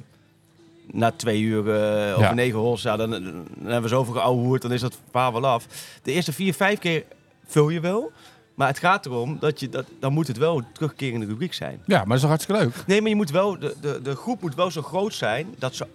na 0.91 1.11
twee 1.11 1.41
uur 1.41 1.57
eh 1.59 2.11
over 2.11 2.21
Ja. 2.23 2.33
negen 2.33 2.59
holes, 2.59 2.81
ja, 2.81 2.95
dan, 2.97 3.09
dan 3.09 3.45
hebben 3.63 3.81
we 3.81 3.87
zoveel 3.87 4.13
geouwehoerd, 4.13 4.61
dan 4.61 4.71
is 4.73 4.81
dat 4.81 4.97
verhaal 5.11 5.33
wel 5.33 5.45
af. 5.47 5.65
De 6.03 6.11
eerste 6.11 6.33
vier, 6.33 6.53
vijf 6.53 6.79
keer 6.79 7.03
vul 7.45 7.69
je 7.69 7.79
wel. 7.79 8.11
Maar 8.55 8.67
het 8.67 8.79
gaat 8.79 9.05
erom 9.05 9.37
dat 9.39 9.59
je 9.59 9.69
dat, 9.69 9.85
dan 9.99 10.13
moet 10.13 10.27
het 10.27 10.37
wel 10.37 10.57
een 10.57 10.65
terugkerende 10.73 11.25
rubriek 11.25 11.53
zijn. 11.53 11.81
Ja, 11.85 11.97
maar 11.97 12.05
dat 12.07 12.15
is 12.15 12.21
toch 12.21 12.29
hartstikke 12.29 12.61
leuk? 12.61 12.83
Nee, 12.87 13.01
maar 13.01 13.09
je 13.09 13.15
moet 13.15 13.31
wel, 13.31 13.59
de, 13.59 13.75
de, 13.81 13.99
de 14.03 14.15
groep 14.15 14.41
moet 14.41 14.55
wel 14.55 14.71
zo 14.71 14.81
groot 14.81 15.13
zijn 15.13 15.47
dat 15.57 15.75
ze 15.75 15.85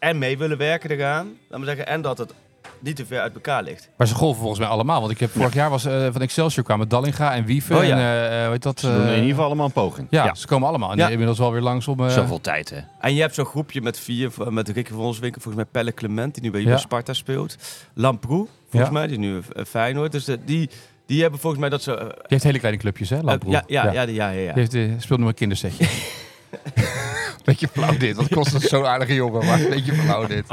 en 0.00 0.18
mee 0.18 0.38
willen 0.38 0.58
werken 0.58 0.90
eraan. 0.90 1.26
Laat 1.48 1.58
maar 1.58 1.68
zeggen, 1.68 1.86
en 1.86 2.02
dat 2.02 2.18
het 2.18 2.32
niet 2.78 2.96
te 2.96 3.06
ver 3.06 3.20
uit 3.20 3.34
elkaar 3.34 3.62
ligt. 3.62 3.88
Maar 3.96 4.06
ze 4.06 4.14
golven 4.14 4.38
volgens 4.40 4.60
mij 4.60 4.68
allemaal. 4.68 5.00
Want 5.00 5.12
ik 5.12 5.20
heb 5.20 5.30
vorig 5.30 5.54
jaar 5.54 5.70
was 5.70 5.84
eh, 5.84 6.06
van 6.12 6.20
Excelsior 6.20 6.64
kwamen 6.64 6.88
Dallinga 6.88 7.34
en 7.34 7.44
Wieven. 7.44 7.76
Oh 7.76 7.84
ja. 7.84 7.90
En 7.98 8.30
eh, 8.38 8.42
hoe 8.42 8.52
heet 8.52 8.62
dat? 8.62 8.80
Ze 8.80 8.86
doen 8.86 9.00
in 9.00 9.06
eh, 9.06 9.14
ieder 9.14 9.28
geval 9.28 9.44
allemaal 9.44 9.66
een 9.66 9.72
poging. 9.72 10.06
ja, 10.10 10.34
ze 10.34 10.46
komen 10.46 10.68
allemaal. 10.68 10.90
En 10.90 10.96
Ja. 10.96 11.08
inmiddels 11.08 11.38
wel 11.38 11.52
weer 11.52 11.60
langs 11.60 11.88
om... 11.88 12.00
eh, 12.00 12.08
Zoveel 12.08 12.40
tijd, 12.40 12.70
hè. 12.70 12.78
En 13.00 13.14
je 13.14 13.20
hebt 13.20 13.34
zo'n 13.34 13.44
groepje 13.44 13.80
met 13.80 13.98
vier, 13.98 14.30
met 14.48 14.68
Ricky 14.68 14.90
van 14.92 15.00
Onswinkel, 15.00 15.40
volgens 15.40 15.64
mij 15.64 15.72
Pelle 15.72 15.94
Clement, 15.94 16.34
die 16.34 16.42
nu 16.50 16.64
bij, 16.64 16.78
Sparta 16.78 17.12
speelt. 17.12 17.56
Lamproe, 17.94 18.46
volgens 18.70 18.92
Ja. 18.92 18.98
mij, 18.98 19.06
die 19.06 19.18
is 19.18 19.24
nu 19.24 19.40
eh, 19.56 19.64
Feyenoord. 19.64 20.12
Dus 20.12 20.24
die, 20.44 20.70
die 21.06 21.22
hebben 21.22 21.40
volgens 21.40 21.60
mij 21.60 21.70
dat 21.70 21.82
ze... 21.82 21.94
eh, 21.96 22.06
Die 22.06 22.14
heeft 22.26 22.44
hele 22.44 22.58
kleine 22.58 22.80
clubjes, 22.80 23.10
hè? 23.10 23.20
Lamproe. 23.20 23.52
ja, 23.52 23.62
ja, 23.66 23.82
ja, 23.92 24.02
ja, 24.02 24.02
ja, 24.02 24.28
ja. 24.30 24.52
Die 24.52 24.62
heeft, 24.62 24.74
eh, 24.74 24.82
speelt 24.98 25.18
nog 25.20 25.28
een 25.28 25.34
kindersetje. 25.34 25.86
Beetje 27.44 27.68
flauw 27.72 27.96
dit. 27.96 28.16
Wat 28.16 28.28
kost 28.28 28.52
dat 28.52 28.62
zo'n 28.62 28.86
aardige 28.86 29.14
jongen. 29.14 29.46
Maar 29.46 29.60
een 29.60 29.68
beetje 29.68 29.92
flauw 29.94 30.26
dit. 30.26 30.44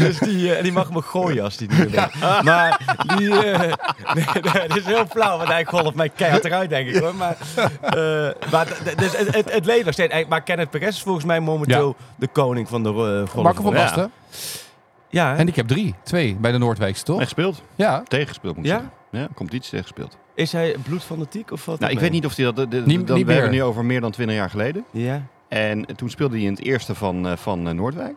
Dus 0.00 0.18
die, 0.18 0.54
eh, 0.54 0.62
die 0.62 0.72
mag 0.72 0.90
me 0.92 1.02
gooien 1.02 1.44
als 1.44 1.56
die 1.56 1.68
niet 1.68 1.90
weet. 1.90 2.20
Maar 2.44 2.80
die... 3.16 3.38
eh, 3.38 3.58
nee, 4.14 4.24
nee, 4.42 4.62
het 4.62 4.76
is 4.76 4.84
heel 4.84 5.06
flauw, 5.06 5.36
want 5.36 5.48
hij 5.48 5.64
golft 5.64 5.94
mij 5.94 6.08
keihard 6.08 6.44
eruit, 6.44 6.70
denk 6.70 6.88
ik 6.88 6.96
hoor. 6.96 7.14
Maar, 7.14 7.36
eh, 7.80 8.50
maar 8.52 8.66
dus 8.96 9.16
het, 9.16 9.34
het, 9.34 9.52
het 9.52 9.84
nog 9.84 9.92
steeds. 9.92 10.24
Maar 10.28 10.42
Kenneth 10.42 10.70
Perez 10.70 10.88
is 10.88 11.02
volgens 11.02 11.24
mij 11.24 11.40
momenteel 11.40 11.96
de 12.16 12.28
koning 12.28 12.68
van 12.68 12.82
de 12.82 12.88
uh, 12.88 13.28
golf. 13.30 13.44
Marco 13.44 13.62
van 13.62 13.72
Ja. 13.72 13.78
Basten. 13.78 14.10
Ja, 15.08 15.30
hè? 15.32 15.36
En 15.36 15.48
ik 15.48 15.56
heb 15.56 15.68
drie. 15.68 15.94
Twee 16.02 16.36
bij 16.40 16.52
de 16.52 16.58
Noordwijkse, 16.58 17.02
toch? 17.04 17.16
Echt 17.20 17.24
gespeeld. 17.24 17.62
Ja. 17.74 18.02
Tegengespeeld, 18.08 18.56
moet 18.56 18.64
ik 18.64 18.70
Ja? 18.70 18.76
zeggen. 18.78 18.94
Ja, 19.10 19.28
komt 19.34 19.52
iets 19.52 19.68
tegengespeeld. 19.68 20.16
is 20.34 20.52
hij 20.52 20.76
bloedfanatiek 20.82 21.50
of 21.52 21.64
wat? 21.64 21.80
Nou, 21.80 21.92
ik 21.92 22.00
weet 22.00 22.10
niet 22.10 22.26
of 22.26 22.36
hij 22.36 22.44
dat... 22.44 22.56
de- 22.56 22.68
de- 22.68 22.82
Niet- 22.84 23.06
dan, 23.06 23.16
niet 23.16 23.26
we 23.26 23.32
hebben 23.32 23.50
meer. 23.50 23.60
nu 23.60 23.66
over 23.66 23.84
meer 23.84 24.00
dan 24.00 24.10
20 24.10 24.36
jaar 24.36 24.50
geleden. 24.50 24.84
Ja. 24.90 25.22
En 25.48 25.86
toen 25.96 26.10
speelde 26.10 26.36
hij 26.36 26.44
in 26.44 26.50
het 26.52 26.62
eerste 26.62 26.94
van, 26.94 27.26
eh, 27.28 27.36
van 27.36 27.68
eh, 27.68 27.74
Noordwijk. 27.74 28.16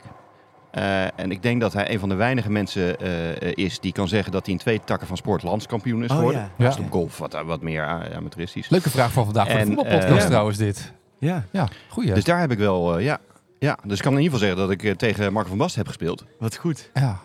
Eh, 0.71 1.19
en 1.19 1.31
ik 1.31 1.41
denk 1.41 1.61
dat 1.61 1.73
hij 1.73 1.91
een 1.93 1.99
van 1.99 2.09
de 2.09 2.15
weinige 2.15 2.51
mensen 2.51 2.99
eh, 2.99 3.51
is 3.65 3.79
die 3.79 3.91
kan 3.91 4.07
zeggen 4.07 4.31
dat 4.31 4.45
hij 4.45 4.53
in 4.53 4.59
twee 4.59 4.81
takken 4.85 5.07
van 5.07 5.17
sport 5.17 5.43
landskampioen 5.43 6.03
is 6.03 6.09
Oh, 6.11 6.15
geworden. 6.17 6.51
ja. 6.57 6.65
Ja. 6.69 6.75
Op 6.83 6.91
golf 6.91 7.17
wat, 7.17 7.41
wat 7.45 7.61
meer 7.61 7.83
amateuristisch. 8.15 8.69
Leuke 8.69 8.89
vraag 8.89 9.11
van 9.11 9.25
vandaag 9.25 9.45
voor 9.45 9.53
de 9.55 9.59
En, 9.61 9.67
voetbalpodcast 9.67 10.27
trouwens 10.27 10.57
dit. 10.57 10.93
Ja, 11.17 11.43
Ja, 11.51 11.67
goeie. 11.89 12.13
Dus 12.13 12.23
daar 12.23 12.39
heb 12.39 12.51
ik 12.51 12.57
wel, 12.57 12.99
ja, 12.99 13.17
ja. 13.59 13.77
Dus 13.83 13.97
ik 13.97 14.03
kan 14.03 14.13
in 14.13 14.21
ieder 14.21 14.33
geval 14.39 14.47
zeggen 14.55 14.67
dat 14.77 14.85
ik 14.85 14.97
tegen 14.97 15.33
Marco 15.33 15.49
van 15.49 15.57
Basten 15.57 15.77
heb 15.79 15.87
gespeeld. 15.87 16.25
wat 16.39 16.55
goed. 16.57 16.89
Ja. 16.93 17.19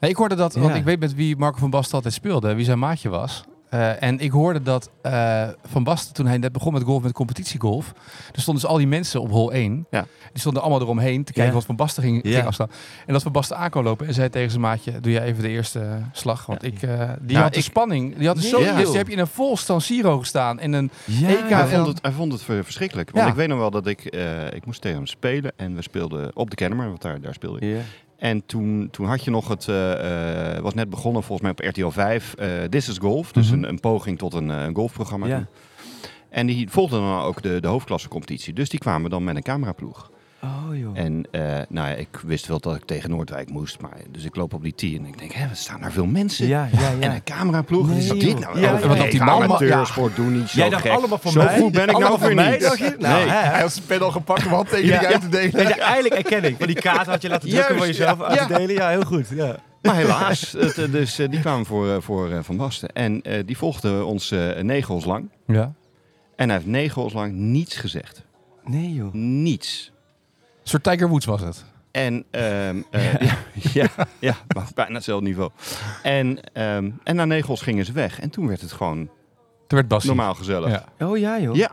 Nee, 0.00 0.10
ik 0.10 0.16
hoorde 0.16 0.34
dat, 0.34 0.54
want 0.54 0.68
Ja. 0.72 0.74
ik 0.74 0.84
weet 0.84 1.00
met 1.00 1.14
wie 1.14 1.36
Marco 1.36 1.58
van 1.58 1.70
Basten 1.70 1.94
altijd 1.94 2.14
speelde, 2.14 2.54
wie 2.54 2.64
zijn 2.64 2.78
maatje 2.78 3.08
was. 3.08 3.44
Eh, 3.72 4.02
en 4.02 4.18
ik 4.18 4.30
hoorde 4.30 4.62
dat 4.62 4.90
eh, 5.02 5.48
Van 5.64 5.84
Basten, 5.84 6.14
toen 6.14 6.26
hij 6.26 6.38
net 6.38 6.52
begon 6.52 6.72
met 6.72 6.82
golf, 6.82 7.02
met 7.02 7.12
competitiegolf, 7.12 7.92
er 8.32 8.40
stonden 8.40 8.62
dus 8.62 8.72
al 8.72 8.76
die 8.78 8.86
mensen 8.86 9.20
op 9.20 9.30
hol 9.30 9.52
1. 9.52 9.86
Ja. 9.90 10.06
Die 10.32 10.40
stonden 10.40 10.62
allemaal 10.62 10.80
eromheen 10.80 11.24
te 11.24 11.32
kijken 11.32 11.52
Ja. 11.52 11.56
wat 11.58 11.64
Van 11.66 11.76
Basten 11.76 12.02
ging, 12.02 12.20
Ja. 12.24 12.34
ging 12.34 12.46
afstaan. 12.46 12.70
En 13.06 13.12
dat 13.12 13.22
Van 13.22 13.32
Basten 13.32 13.56
aan 13.56 13.70
kon 13.70 13.82
lopen 13.84 14.06
en 14.06 14.14
zei 14.14 14.28
tegen 14.28 14.50
zijn 14.50 14.62
maatje, 14.62 15.00
doe 15.00 15.12
jij 15.12 15.22
even 15.22 15.42
de 15.42 15.48
eerste 15.48 15.80
eh, 15.80 15.94
slag. 16.12 16.46
Want 16.46 16.64
ik, 16.64 16.80
die 16.80 17.36
Ja, 17.36 17.42
had 17.42 17.54
de 17.54 17.60
spanning, 17.60 18.16
die 18.16 18.26
had 18.26 18.38
zo, 18.38 18.58
dus 18.58 18.88
die 18.88 18.96
heb 18.96 19.06
je 19.06 19.12
in 19.12 19.18
een 19.18 19.26
vol 19.26 19.56
San 19.56 19.80
Siro 19.80 20.18
gestaan. 20.18 20.60
In 20.60 20.72
een, 20.72 20.90
EK 21.06 21.48
hij, 21.48 21.60
en 21.60 21.68
vond 21.68 21.86
het, 21.86 21.98
hij 22.02 22.12
vond 22.12 22.32
het 22.32 22.42
ver- 22.42 22.64
verschrikkelijk. 22.64 23.10
Want 23.10 23.28
ik 23.28 23.34
weet 23.34 23.48
nog 23.48 23.58
wel 23.58 23.70
dat 23.70 23.86
ik, 23.86 24.04
ik 24.54 24.66
moest 24.66 24.80
tegen 24.80 24.96
hem 24.96 25.06
spelen 25.06 25.52
en 25.56 25.74
we 25.74 25.82
speelden 25.82 26.36
op 26.36 26.50
de 26.50 26.56
Kennemer, 26.56 26.88
want 26.88 27.02
daar, 27.02 27.20
daar 27.20 27.34
speelde 27.34 27.60
ik. 27.60 27.76
Ja. 27.76 27.80
En 28.22 28.46
toen, 28.46 28.88
toen 28.90 29.06
had 29.06 29.24
je 29.24 29.30
nog 29.30 29.48
het, 29.48 29.68
eh, 29.68 30.58
was 30.58 30.74
net 30.74 30.90
begonnen 30.90 31.22
volgens 31.22 31.40
mij 31.40 31.50
op 31.50 31.74
RTL 31.74 31.88
5, 31.88 32.34
eh 32.34 32.62
This 32.62 32.88
is 32.88 32.98
Golf. 32.98 33.32
Dus 33.32 33.50
Mhm. 33.50 33.54
een, 33.62 33.68
een 33.68 33.80
poging 33.80 34.18
tot 34.18 34.34
een, 34.34 34.48
een 34.48 34.74
golfprogramma. 34.74 35.26
Ja. 35.26 35.46
En 36.30 36.46
die 36.46 36.70
volgden 36.70 37.00
dan 37.00 37.20
ook 37.20 37.42
de, 37.42 37.60
de 37.60 37.68
hoofdklasse 37.68 38.08
competitie. 38.08 38.52
Dus 38.52 38.68
die 38.68 38.78
kwamen 38.80 39.10
dan 39.10 39.24
met 39.24 39.36
een 39.36 39.42
cameraploeg. 39.42 40.10
Oh 40.44 40.76
joh. 40.76 40.98
En 40.98 41.24
eh, 41.30 41.40
nou 41.68 41.88
ja, 41.88 41.94
ik 41.94 42.08
wist 42.26 42.46
wel 42.46 42.60
dat 42.60 42.74
ik 42.76 42.84
tegen 42.84 43.10
Noordwijk 43.10 43.50
moest. 43.50 43.80
Maar, 43.80 43.96
dus 44.10 44.24
ik 44.24 44.36
loop 44.36 44.54
op 44.54 44.62
die 44.62 44.74
tee 44.74 44.98
en 44.98 45.04
ik 45.06 45.18
denk, 45.18 45.32
hè, 45.32 45.48
er 45.48 45.56
staan 45.56 45.80
daar 45.80 45.92
veel 45.92 46.06
mensen. 46.06 46.46
Ja, 46.46 46.68
ja, 46.72 46.80
ja. 46.80 47.00
En 47.00 47.10
een 47.14 47.22
cameraploeg. 47.24 47.88
Nee, 47.88 47.98
is 47.98 48.08
dat 48.08 48.20
dit 48.20 48.38
nou? 48.38 48.60
Ja, 48.60 48.78
ja, 48.78 48.86
nee, 48.86 48.96
ja. 48.96 49.04
ik 49.04 49.16
ga 49.16 49.24
allemaal- 49.24 49.56
amateursport 49.56 50.16
doen, 50.16 50.32
niet 50.38 50.48
zo 50.48 50.58
Jij 50.58 50.68
dacht 50.68 50.82
gek. 50.82 50.92
allemaal 50.92 51.18
van 51.18 51.32
zo 51.32 51.42
mij? 51.44 51.58
goed 51.58 51.72
ben 51.72 51.82
ik 51.82 51.90
Allemaal 51.90 52.08
nou 52.18 52.20
weer 52.26 52.34
mij, 52.34 52.50
niet. 52.50 52.60
dacht 52.60 52.78
je? 52.78 52.94
Nou, 52.98 53.24
nee. 53.24 53.28
Hij 53.34 53.60
had 53.60 53.72
zijn 53.72 53.86
pen 53.86 54.02
al 54.02 54.10
gepakt 54.10 54.46
om 54.46 54.52
handtekeningen 54.52 55.00
Ja. 55.02 55.08
uit 55.12 55.20
te 55.20 55.28
delen. 55.28 55.52
Dat 55.52 55.68
je 55.74 55.80
eigenlijk 55.80 56.14
erkenning 56.14 56.56
van 56.58 56.66
die 56.66 56.80
kaart 56.80 57.06
had 57.06 57.22
je 57.22 57.28
laten 57.28 57.48
drukken 57.48 57.76
voor 57.76 57.86
jezelf 57.86 58.18
ja, 58.18 58.24
uit 58.24 58.38
ja. 58.38 58.46
te 58.46 58.52
delen. 58.54 58.74
Ja, 58.74 58.88
heel 58.88 59.02
goed. 59.04 59.28
Ja. 59.28 59.56
Maar 59.82 59.96
helaas, 59.96 60.52
het, 60.58 60.78
eh, 60.78 60.90
dus, 60.92 61.18
eh, 61.18 61.28
die 61.30 61.40
kwamen 61.40 61.66
voor, 61.66 62.02
voor 62.02 62.44
Van 62.44 62.56
Basten. 62.56 62.88
En 62.92 63.22
eh, 63.22 63.42
die 63.46 63.56
volgde 63.56 64.04
ons 64.04 64.30
eh 64.30 64.58
negen 64.62 65.02
lang. 65.06 65.30
Ja. 65.46 65.72
En 66.36 66.48
hij 66.48 66.56
heeft 66.56 66.68
negen 66.70 67.10
lang 67.12 67.32
niets 67.32 67.76
gezegd. 67.76 68.22
Nee 68.64 68.94
joh. 68.94 69.12
Niets. 69.12 69.92
Een 70.62 70.68
soort 70.68 70.82
Tiger 70.82 71.08
Woods 71.08 71.26
was 71.26 71.40
het. 71.40 71.64
En 71.90 72.24
ehm, 72.30 72.82
eh, 72.90 73.20
ja, 73.20 73.36
ja, 73.72 73.88
ja, 74.18 74.36
maar 74.54 74.66
bijna 74.74 74.94
hetzelfde 74.94 75.26
niveau. 75.26 75.50
En, 76.02 76.38
ehm, 76.52 76.90
en 77.04 77.16
na 77.16 77.24
negen 77.24 77.46
holes 77.46 77.60
gingen 77.60 77.84
ze 77.84 77.92
weg. 77.92 78.20
En 78.20 78.30
toen 78.30 78.46
werd 78.48 78.60
het 78.60 78.72
gewoon 78.72 78.96
Toen 79.66 79.78
werd 79.78 79.88
Bassie. 79.88 80.14
normaal 80.14 80.34
gezellig. 80.34 80.70
Ja. 80.98 81.06
Oh 81.06 81.18
ja 81.18 81.40
joh. 81.40 81.54
Ja. 81.56 81.72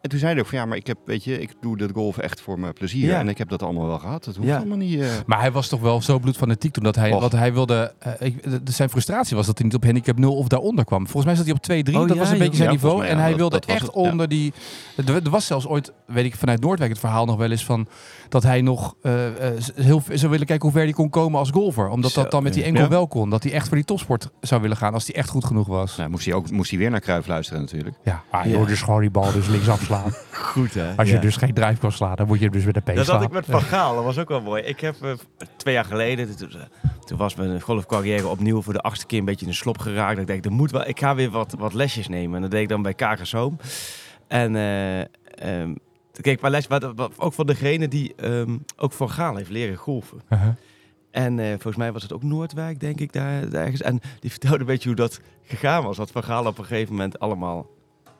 En 0.00 0.10
toen 0.10 0.18
zei 0.18 0.32
hij 0.32 0.40
ook 0.40 0.48
van 0.48 0.58
ja, 0.58 0.64
maar 0.66 0.76
ik 0.76 0.86
heb, 0.86 0.98
weet 1.04 1.24
je, 1.24 1.40
ik 1.40 1.52
doe 1.60 1.76
dit 1.76 1.90
golf 1.94 2.18
echt 2.18 2.40
voor 2.40 2.58
mijn 2.58 2.72
plezier. 2.72 3.08
Ja. 3.08 3.18
En 3.18 3.28
ik 3.28 3.38
heb 3.38 3.48
dat 3.48 3.62
allemaal 3.62 3.86
wel 3.86 3.98
gehad. 3.98 4.24
Dat 4.24 4.36
hoeft 4.36 4.48
Ja. 4.48 4.56
allemaal 4.56 4.76
niet. 4.76 5.00
eh. 5.00 5.08
Maar 5.26 5.40
hij 5.40 5.52
was 5.52 5.68
toch 5.68 5.80
wel 5.80 6.02
zo 6.02 6.18
bloedfanatiek 6.18 6.72
toen 6.72 6.82
dat 6.84 6.94
hij, 6.96 7.12
Och. 7.12 7.20
wat 7.20 7.32
hij 7.32 7.52
wilde. 7.52 7.94
eh, 7.98 8.12
ik, 8.18 8.42
de- 8.42 8.62
de- 8.62 8.72
zijn 8.72 8.90
frustratie 8.90 9.36
was 9.36 9.46
dat 9.46 9.56
hij 9.58 9.66
niet 9.66 9.76
op 9.76 9.84
handicap 9.84 10.18
0 10.18 10.36
of 10.36 10.48
daaronder 10.48 10.84
kwam. 10.84 11.02
Volgens 11.04 11.24
mij 11.24 11.34
zat 11.34 11.44
hij 11.44 11.54
op 11.54 11.62
2-3. 11.90 11.94
Oh, 11.94 12.00
dat 12.08 12.16
ja, 12.16 12.22
was 12.22 12.30
een 12.30 12.38
beetje 12.38 12.56
zijn 12.56 12.68
Ja, 12.68 12.74
niveau. 12.74 12.98
mij, 12.98 13.08
en 13.08 13.14
ja, 13.14 13.20
hij 13.20 13.30
dat- 13.30 13.38
wilde 13.38 13.60
dat 13.60 13.68
echt 13.68 13.82
het, 13.82 13.90
ja. 13.94 14.00
onder 14.00 14.28
die. 14.28 14.52
Er 14.96 15.14
er 15.24 15.30
was 15.30 15.46
zelfs 15.46 15.66
ooit, 15.66 15.92
weet 16.06 16.24
ik 16.24 16.36
vanuit 16.36 16.60
Noordwijk 16.60 16.90
het 16.90 17.00
verhaal 17.00 17.24
nog 17.26 17.36
wel 17.36 17.50
eens 17.50 17.64
van. 17.64 17.88
Dat 18.30 18.42
hij 18.42 18.60
nog 18.60 18.94
eh, 19.02 19.26
eh, 19.56 19.62
heel 19.74 20.02
zou 20.12 20.30
willen 20.30 20.46
kijken 20.46 20.62
hoe 20.68 20.72
ver 20.76 20.82
hij 20.84 20.92
kon 20.92 21.10
komen 21.10 21.38
als 21.38 21.50
golfer. 21.50 21.88
Omdat 21.88 22.10
Zo, 22.10 22.22
dat 22.22 22.30
dan 22.30 22.42
met 22.42 22.54
die 22.54 22.64
enkel 22.64 22.82
Ja. 22.82 22.88
wel 22.88 23.06
kon. 23.08 23.30
Dat 23.30 23.42
hij 23.42 23.52
echt 23.52 23.66
voor 23.68 23.76
die 23.76 23.84
topsport 23.86 24.30
zou 24.40 24.60
willen 24.60 24.76
gaan 24.76 24.94
als 24.94 25.06
hij 25.06 25.14
echt 25.14 25.28
goed 25.28 25.44
genoeg 25.44 25.66
was. 25.66 25.96
Nou, 25.96 26.10
moest 26.10 26.24
hij 26.24 26.34
ook 26.34 26.50
moest 26.50 26.70
hij 26.70 26.78
weer 26.78 26.90
naar 26.90 27.00
Kruif 27.00 27.26
luisteren 27.26 27.60
natuurlijk. 27.62 27.96
Ja, 28.04 28.22
maar 28.30 28.48
Ja. 28.48 28.54
joh, 28.56 28.66
dus 28.66 28.82
gewoon 28.82 29.00
die 29.00 29.10
bal 29.10 29.32
dus 29.32 29.46
links 29.48 29.68
afslaan. 29.78 30.12
Goed 30.32 30.74
hè. 30.74 30.92
Als 30.96 31.08
je 31.08 31.14
Ja. 31.14 31.20
dus 31.20 31.36
geen 31.36 31.54
drive 31.54 31.80
kan 31.80 31.92
slaan, 31.92 32.16
dan 32.16 32.26
moet 32.26 32.38
je 32.38 32.50
dus 32.50 32.64
met 32.64 32.74
de 32.74 32.80
P 32.80 32.94
Dat 32.94 33.04
slaan. 33.04 33.16
had 33.16 33.26
ik 33.26 33.32
met 33.32 33.44
Van 33.48 33.60
Gaal, 33.62 33.94
dat 33.94 34.04
was 34.04 34.18
ook 34.18 34.28
wel 34.28 34.40
mooi. 34.40 34.62
Ik 34.62 34.80
heb 34.80 34.94
eh, 35.02 35.10
twee 35.56 35.74
jaar 35.74 35.84
geleden, 35.84 36.36
toen, 36.36 36.50
toen 37.06 37.18
was 37.18 37.34
mijn 37.34 37.60
golfcarrière 37.60 38.28
opnieuw 38.28 38.62
voor 38.62 38.72
de 38.72 38.80
achtste 38.80 39.06
keer 39.06 39.18
een 39.18 39.24
beetje 39.24 39.44
in 39.44 39.50
de 39.50 39.56
slop 39.56 39.78
geraakt. 39.78 40.18
Ik 40.18 40.26
denk, 40.26 40.44
er 40.44 40.52
moet 40.52 40.70
wel, 40.70 40.88
ik 40.88 40.98
ga 40.98 41.14
weer 41.14 41.30
wat, 41.30 41.54
wat 41.58 41.74
lesjes 41.74 42.08
nemen. 42.08 42.36
En 42.36 42.42
dat 42.42 42.50
deed 42.50 42.62
ik 42.62 42.68
dan 42.68 42.82
bij 42.82 42.94
Kagershoom. 42.94 43.56
En 44.28 44.56
eh 44.56 45.00
ehm, 45.00 45.74
maar 46.40 46.50
les, 46.50 46.68
maar, 46.68 46.80
maar 46.96 47.08
ook 47.16 47.32
van 47.32 47.46
degene 47.46 47.88
die 47.88 48.14
ehm, 48.14 48.56
ook 48.76 48.92
Van 48.92 49.10
Gaal 49.10 49.36
heeft 49.36 49.50
leren 49.50 49.76
golfen. 49.76 50.20
Uh-huh. 50.30 50.48
En 51.10 51.38
eh, 51.38 51.46
volgens 51.48 51.76
mij 51.76 51.92
was 51.92 52.02
het 52.02 52.12
ook 52.12 52.22
Noordwijk, 52.22 52.80
denk 52.80 53.00
ik, 53.00 53.12
daar, 53.12 53.48
daar 53.50 53.62
ergens. 53.62 53.82
En 53.82 54.00
die 54.20 54.30
vertelde 54.30 54.58
een 54.58 54.66
beetje 54.66 54.88
hoe 54.88 54.96
dat 54.98 55.20
gegaan 55.44 55.82
was. 55.84 55.96
Dat 55.96 56.10
Van 56.10 56.22
Gaal 56.24 56.46
op 56.46 56.58
een 56.58 56.64
gegeven 56.64 56.92
moment 56.94 57.18
allemaal 57.18 57.66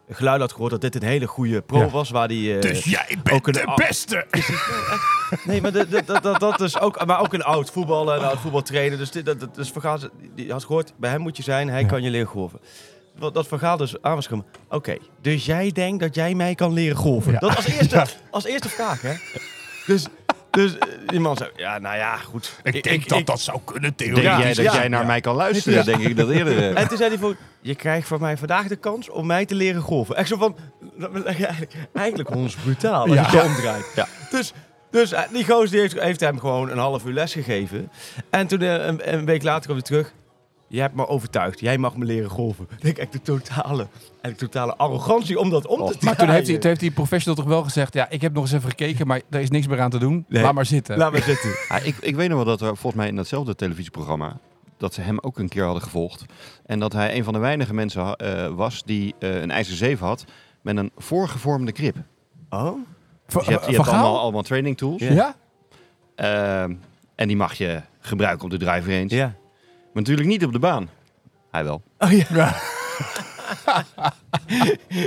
geluid 0.09 0.41
had 0.41 0.53
gehoord 0.53 0.71
dat 0.71 0.81
dit 0.81 0.95
een 0.95 1.03
hele 1.09 1.27
goede 1.27 1.63
pro 1.63 1.79
Ja. 1.79 1.89
was. 1.89 2.11
Waar 2.11 2.29
die, 2.29 2.55
eh, 2.55 2.61
Dus 2.61 2.85
jij 2.85 3.07
ook 3.33 3.45
bent 3.45 3.47
een 3.47 3.53
de 3.67 3.73
beste! 3.77 4.27
Nee, 5.45 5.61
maar 5.61 5.73
de- 5.73 5.89
de- 5.89 6.03
dat, 6.07 6.23
dat, 6.23 6.41
dat 6.41 6.61
is 6.61 6.81
ook, 6.81 7.05
maar 7.07 7.21
ook 7.21 7.33
een 7.33 7.43
oud 7.43 7.71
voetballer, 7.71 8.17
een 8.17 8.25
oud 8.25 8.39
voetbaltrainer. 8.39 8.99
Dus, 8.99 9.11
dit, 9.11 9.27
dat, 9.27 9.41
dat- 9.41 9.55
dus 9.55 9.71
Van 9.71 9.83
Gaal, 9.83 9.99
die 10.35 10.53
had 10.53 10.65
gehoord, 10.65 10.93
bij 10.97 11.11
hem 11.11 11.21
moet 11.21 11.37
je 11.37 11.43
zijn, 11.43 11.69
hij 11.69 11.81
Ja. 11.81 11.87
kan 11.87 12.03
je 12.03 12.11
leren 12.11 12.27
golven. 12.27 12.61
Dat 13.33 13.49
Van 13.49 13.59
Gaal 13.59 13.77
dus 13.77 14.03
aan 14.03 14.15
was 14.15 14.27
gekomen. 14.27 14.47
Oké, 14.69 14.97
dus 15.21 15.47
jij 15.47 15.71
denkt 15.73 16.01
dat 16.03 16.15
jij 16.15 16.35
mij 16.35 16.55
kan 16.55 16.73
leren 16.73 16.97
golven? 16.97 17.33
Ja. 17.33 17.39
Dat 17.39 17.57
als 17.57 17.67
eerste, 17.67 17.97
Ja. 17.97 18.07
als 18.31 18.45
eerste 18.45 18.69
vraag, 18.69 19.03
hè? 19.03 19.13
Dus, 19.87 20.07
dus 20.51 20.79
eh, 20.79 20.89
die 21.07 21.21
man 21.21 21.37
zei, 21.37 21.51
ja, 21.57 21.79
nou 21.79 21.97
ja, 21.97 22.17
goed. 22.17 22.61
Ik 22.63 22.83
denk 22.83 23.09
dat 23.09 23.27
dat 23.27 23.41
zou 23.41 23.59
kunnen, 23.65 23.93
Denk 23.97 24.15
theoretisch. 24.15 24.57
jij 24.57 24.65
dat 24.65 24.75
ja. 24.75 24.81
jij 24.81 24.89
naar 24.89 25.01
Ja. 25.01 25.07
mij 25.07 25.21
kan 25.21 25.35
luisteren? 25.35 25.79
Ja. 25.79 25.85
Denk 25.85 26.01
ik 26.03 26.17
dat 26.17 26.29
eerder. 26.31 26.59
eh. 26.59 26.81
En 26.83 26.89
toen 26.89 26.97
zei 26.97 27.09
hij 27.11 27.19
van, 27.19 27.37
je 27.61 27.75
krijgt 27.75 28.09
van 28.09 28.21
mij 28.21 28.37
vandaag 28.37 28.67
de 28.67 28.77
kans 28.77 29.09
om 29.11 29.27
mij 29.27 29.45
te 29.47 29.55
leren 29.55 29.83
golven. 29.83 30.17
Echt 30.17 30.29
zo 30.29 30.37
van, 30.37 30.57
eigenlijk, 31.25 31.73
eigenlijk 31.95 32.31
ons 32.35 32.55
brutaal 32.55 33.01
als 33.07 33.15
Ja. 33.15 33.29
je 33.31 33.37
het 33.37 33.47
omdraait. 33.47 33.93
Ja. 33.95 34.07
Dus, 34.31 34.53
dus 34.91 35.13
eh, 35.13 35.23
die 35.33 35.45
gozer 35.45 35.71
die 35.71 35.81
heeft, 35.81 36.01
heeft 36.01 36.21
hem 36.21 36.39
gewoon 36.39 36.71
een 36.71 36.79
half 36.79 37.05
uur 37.05 37.13
les 37.13 37.33
gegeven. 37.33 37.91
En 38.31 38.47
toen 38.47 38.61
een, 38.63 39.15
een 39.15 39.25
week 39.25 39.43
later 39.43 39.63
kwam 39.63 39.77
hij 39.77 39.85
terug. 39.85 40.13
Je 40.73 40.81
hebt 40.81 40.95
me 40.95 41.09
overtuigd. 41.09 41.61
Jij 41.61 41.79
mag 41.79 41.97
me 41.97 42.05
leren 42.05 42.31
golven. 42.31 42.67
Ik 42.77 42.83
denk 42.83 42.99
echt 42.99 43.13
de 43.13 43.23
totale, 43.23 43.87
en 44.21 44.31
de 44.31 44.37
totale 44.37 44.77
arrogantie 44.77 45.39
om 45.39 45.51
dat 45.51 45.67
om 45.67 45.77
te 45.77 45.83
Maar 45.83 45.93
toen 45.93 46.05
heeft, 46.05 46.17
hij, 46.17 46.27
draaien. 46.27 46.61
toen 46.61 46.69
heeft 46.69 46.81
die 46.81 46.91
professional 46.91 47.37
toch 47.37 47.49
wel 47.53 47.63
gezegd... 47.63 47.95
ja, 47.95 48.11
ik 48.11 48.21
heb 48.21 48.33
nog 48.33 48.43
eens 48.43 48.53
even 48.53 48.69
gekeken, 48.69 49.07
maar 49.07 49.21
er 49.31 49.41
is 49.41 49.51
niks 49.51 49.67
meer 49.67 49.81
aan 49.81 49.91
te 49.91 49.99
doen. 49.99 50.25
Nee. 50.29 50.43
Laat 50.43 50.55
maar 50.55 50.67
zitten. 50.67 50.97
Laat 50.97 51.13
maar 51.13 51.23
zitten. 51.23 51.51
Ja, 51.69 51.79
ik, 51.79 51.97
ik 52.01 52.17
weet 52.17 52.29
nog 52.29 52.37
wel 52.37 52.47
dat 52.47 52.61
er 52.61 52.67
volgens 52.67 52.95
mij 52.95 53.09
in 53.09 53.17
datzelfde 53.17 53.55
televisieprogramma... 53.55 54.39
dat 54.77 54.95
ze 54.95 55.01
hem 55.01 55.19
ook 55.21 55.39
een 55.39 55.49
keer 55.49 55.65
hadden 55.65 55.83
gevolgd. 55.83 56.25
En 56.67 56.79
dat 56.79 56.93
hij 56.93 57.17
een 57.17 57.25
van 57.25 57.33
de 57.33 57.39
weinige 57.39 57.75
mensen 57.75 58.17
eh, 58.17 58.47
was 58.49 58.83
die 58.83 59.15
eh, 59.19 59.41
een 59.41 59.51
ijzer 59.51 59.77
7 59.77 60.07
had... 60.07 60.25
met 60.61 60.77
een 60.77 60.91
voorgevormde 60.97 61.73
grip. 61.73 61.97
Oh? 62.51 62.73
Dus 63.27 63.45
je 63.45 63.51
hebt, 63.51 63.67
je 63.67 63.77
hebt 63.77 63.89
allemaal, 63.89 64.19
allemaal 64.19 64.43
training 64.43 64.77
tools. 64.77 65.03
Ja. 65.03 65.13
Ja? 65.13 65.35
Ehm, 66.15 66.75
en 67.15 67.29
die 67.29 67.37
mag 67.37 67.55
je 67.55 67.81
gebruiken 68.01 68.45
op 68.45 68.51
de 68.51 68.59
driver 68.59 68.93
range. 68.93 69.15
Ja. 69.15 69.35
Maar 69.93 70.03
natuurlijk 70.03 70.29
niet 70.29 70.45
op 70.45 70.53
de 70.53 70.59
baan. 70.59 70.89
Hij 71.51 71.65
wel. 71.65 71.83
Oh 71.99 72.13
ja. 72.13 72.25
Ja. 72.31 72.55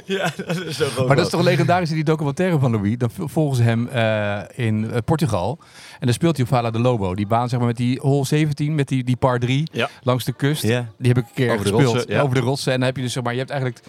ja, 0.06 0.32
dat 0.46 0.58
is 0.58 0.78
zo. 0.78 1.08
Maar 1.08 1.16
dat 1.16 1.26
is 1.26 1.32
toch 1.32 1.42
legendarisch 1.42 1.90
in 1.90 1.96
die 1.96 2.04
documentaire 2.04 2.60
van 2.60 2.72
Louis. 2.72 2.98
Dan 2.98 3.10
volgen 3.16 3.56
ze 3.56 3.64
hem 3.64 3.88
eh, 3.88 4.66
in 4.66 4.92
eh, 4.92 4.98
Portugal. 5.06 5.60
En 6.00 6.06
dan 6.06 6.14
speelt 6.14 6.36
hij 6.36 6.46
op 6.46 6.52
Vala 6.52 6.72
de 6.72 6.80
Lobo. 6.80 7.16
Die 7.16 7.28
baan 7.28 7.50
zeg 7.50 7.60
maar 7.60 7.68
met 7.68 7.78
die 7.78 8.00
hole 8.00 8.26
17, 8.26 8.76
met 8.76 8.88
die, 8.88 9.04
die 9.04 9.16
par 9.16 9.40
3 9.40 9.70
Ja. 9.72 9.90
langs 10.02 10.26
de 10.26 10.34
kust. 10.34 10.64
Ja. 10.64 10.88
Die 10.98 11.08
heb 11.14 11.18
ik 11.18 11.24
een 11.28 11.34
keer 11.34 11.52
Over 11.52 11.66
de 11.66 11.72
gespeeld. 11.72 11.94
rotsen, 11.94 12.14
ja. 12.14 12.22
Over 12.22 12.36
de 12.36 12.42
rotsen. 12.42 12.72
En 12.72 12.78
dan 12.78 12.88
heb 12.88 12.96
je 12.96 13.02
dus 13.04 13.14
zeg 13.14 13.24
maar, 13.24 13.34
je 13.34 13.40
hebt 13.40 13.52
eigenlijk... 13.52 13.82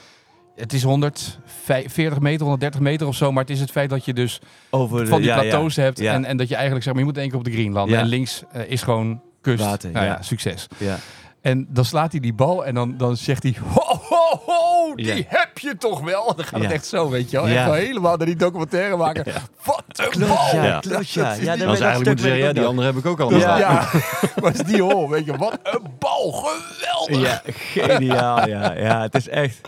Het 0.56 0.72
is 0.72 0.82
140 0.82 2.20
meter, 2.20 2.40
130 2.42 2.80
meter 2.80 3.06
of 3.06 3.14
zo. 3.14 3.32
Maar 3.32 3.42
het 3.42 3.52
is 3.52 3.60
het 3.60 3.70
feit 3.70 3.90
dat 3.90 4.04
je 4.04 4.12
dus 4.14 4.40
Over 4.70 5.00
de, 5.00 5.06
van 5.06 5.18
die 5.18 5.28
ja, 5.28 5.34
ja. 5.36 5.40
plateaus 5.40 5.76
hebt. 5.76 5.98
Ja. 5.98 6.12
En, 6.12 6.24
en 6.24 6.36
dat 6.36 6.48
je 6.48 6.54
eigenlijk 6.54 6.84
zeg 6.84 6.94
maar, 6.94 7.02
je 7.02 7.08
moet 7.08 7.18
één 7.18 7.28
keer 7.28 7.38
op 7.38 7.44
de 7.44 7.50
green 7.52 7.72
landen. 7.72 7.96
Ja. 7.96 8.02
En 8.02 8.08
links 8.08 8.42
eh, 8.52 8.70
is 8.70 8.82
gewoon 8.82 9.20
kust. 9.44 9.64
Water, 9.64 9.90
Nou 9.90 10.06
ja, 10.06 10.22
succes. 10.22 10.66
Ja. 10.78 10.96
En 11.40 11.66
dan 11.70 11.84
slaat 11.84 12.10
hij 12.10 12.20
die 12.20 12.34
bal 12.34 12.64
en 12.66 12.74
dan, 12.74 12.96
dan 12.96 13.16
zegt 13.16 13.42
hij... 13.42 13.54
Ho, 13.68 13.98
ho, 14.08 14.40
ho, 14.46 14.94
die 14.94 15.06
Ja. 15.16 15.22
heb 15.26 15.58
je 15.58 15.76
toch 15.76 16.00
wel? 16.00 16.34
Dan 16.36 16.44
gaat 16.44 16.60
het 16.62 16.70
echt 16.70 16.86
zo, 16.86 17.10
weet 17.10 17.30
je 17.30 17.36
wel. 17.36 17.46
Echt 17.46 17.64
wel 17.64 17.74
helemaal 17.74 18.16
naar 18.16 18.26
die 18.26 18.36
documentaire 18.36 18.96
maken. 18.96 19.24
Wat 19.64 19.84
een 19.86 20.20
bal! 20.20 20.54
Ja, 20.62 20.80
klopt, 20.80 21.10
ja. 21.10 21.24
Dat 21.24 21.38
is 21.38 21.44
ja 21.44 21.56
dan 21.56 21.68
eigenlijk 21.68 21.94
moeten 21.94 22.18
zeggen, 22.18 22.38
ja, 22.38 22.52
die 22.52 22.64
andere 22.64 22.86
heb 22.86 22.96
ik 22.96 23.06
ook 23.06 23.20
al. 23.20 23.34
Ja. 23.34 23.58
ja, 23.58 23.88
was 24.36 24.56
die 24.58 24.82
hol, 24.82 25.08
weet 25.10 25.24
je. 25.24 25.36
Wat 25.36 25.58
een 25.62 25.82
bal, 25.98 26.32
geweldig! 26.32 27.20
Ja, 27.20 27.42
geniaal. 27.86 28.48
Ja, 28.48 28.72
ja, 28.72 29.02
het 29.02 29.14
is 29.14 29.28
echt. 29.28 29.60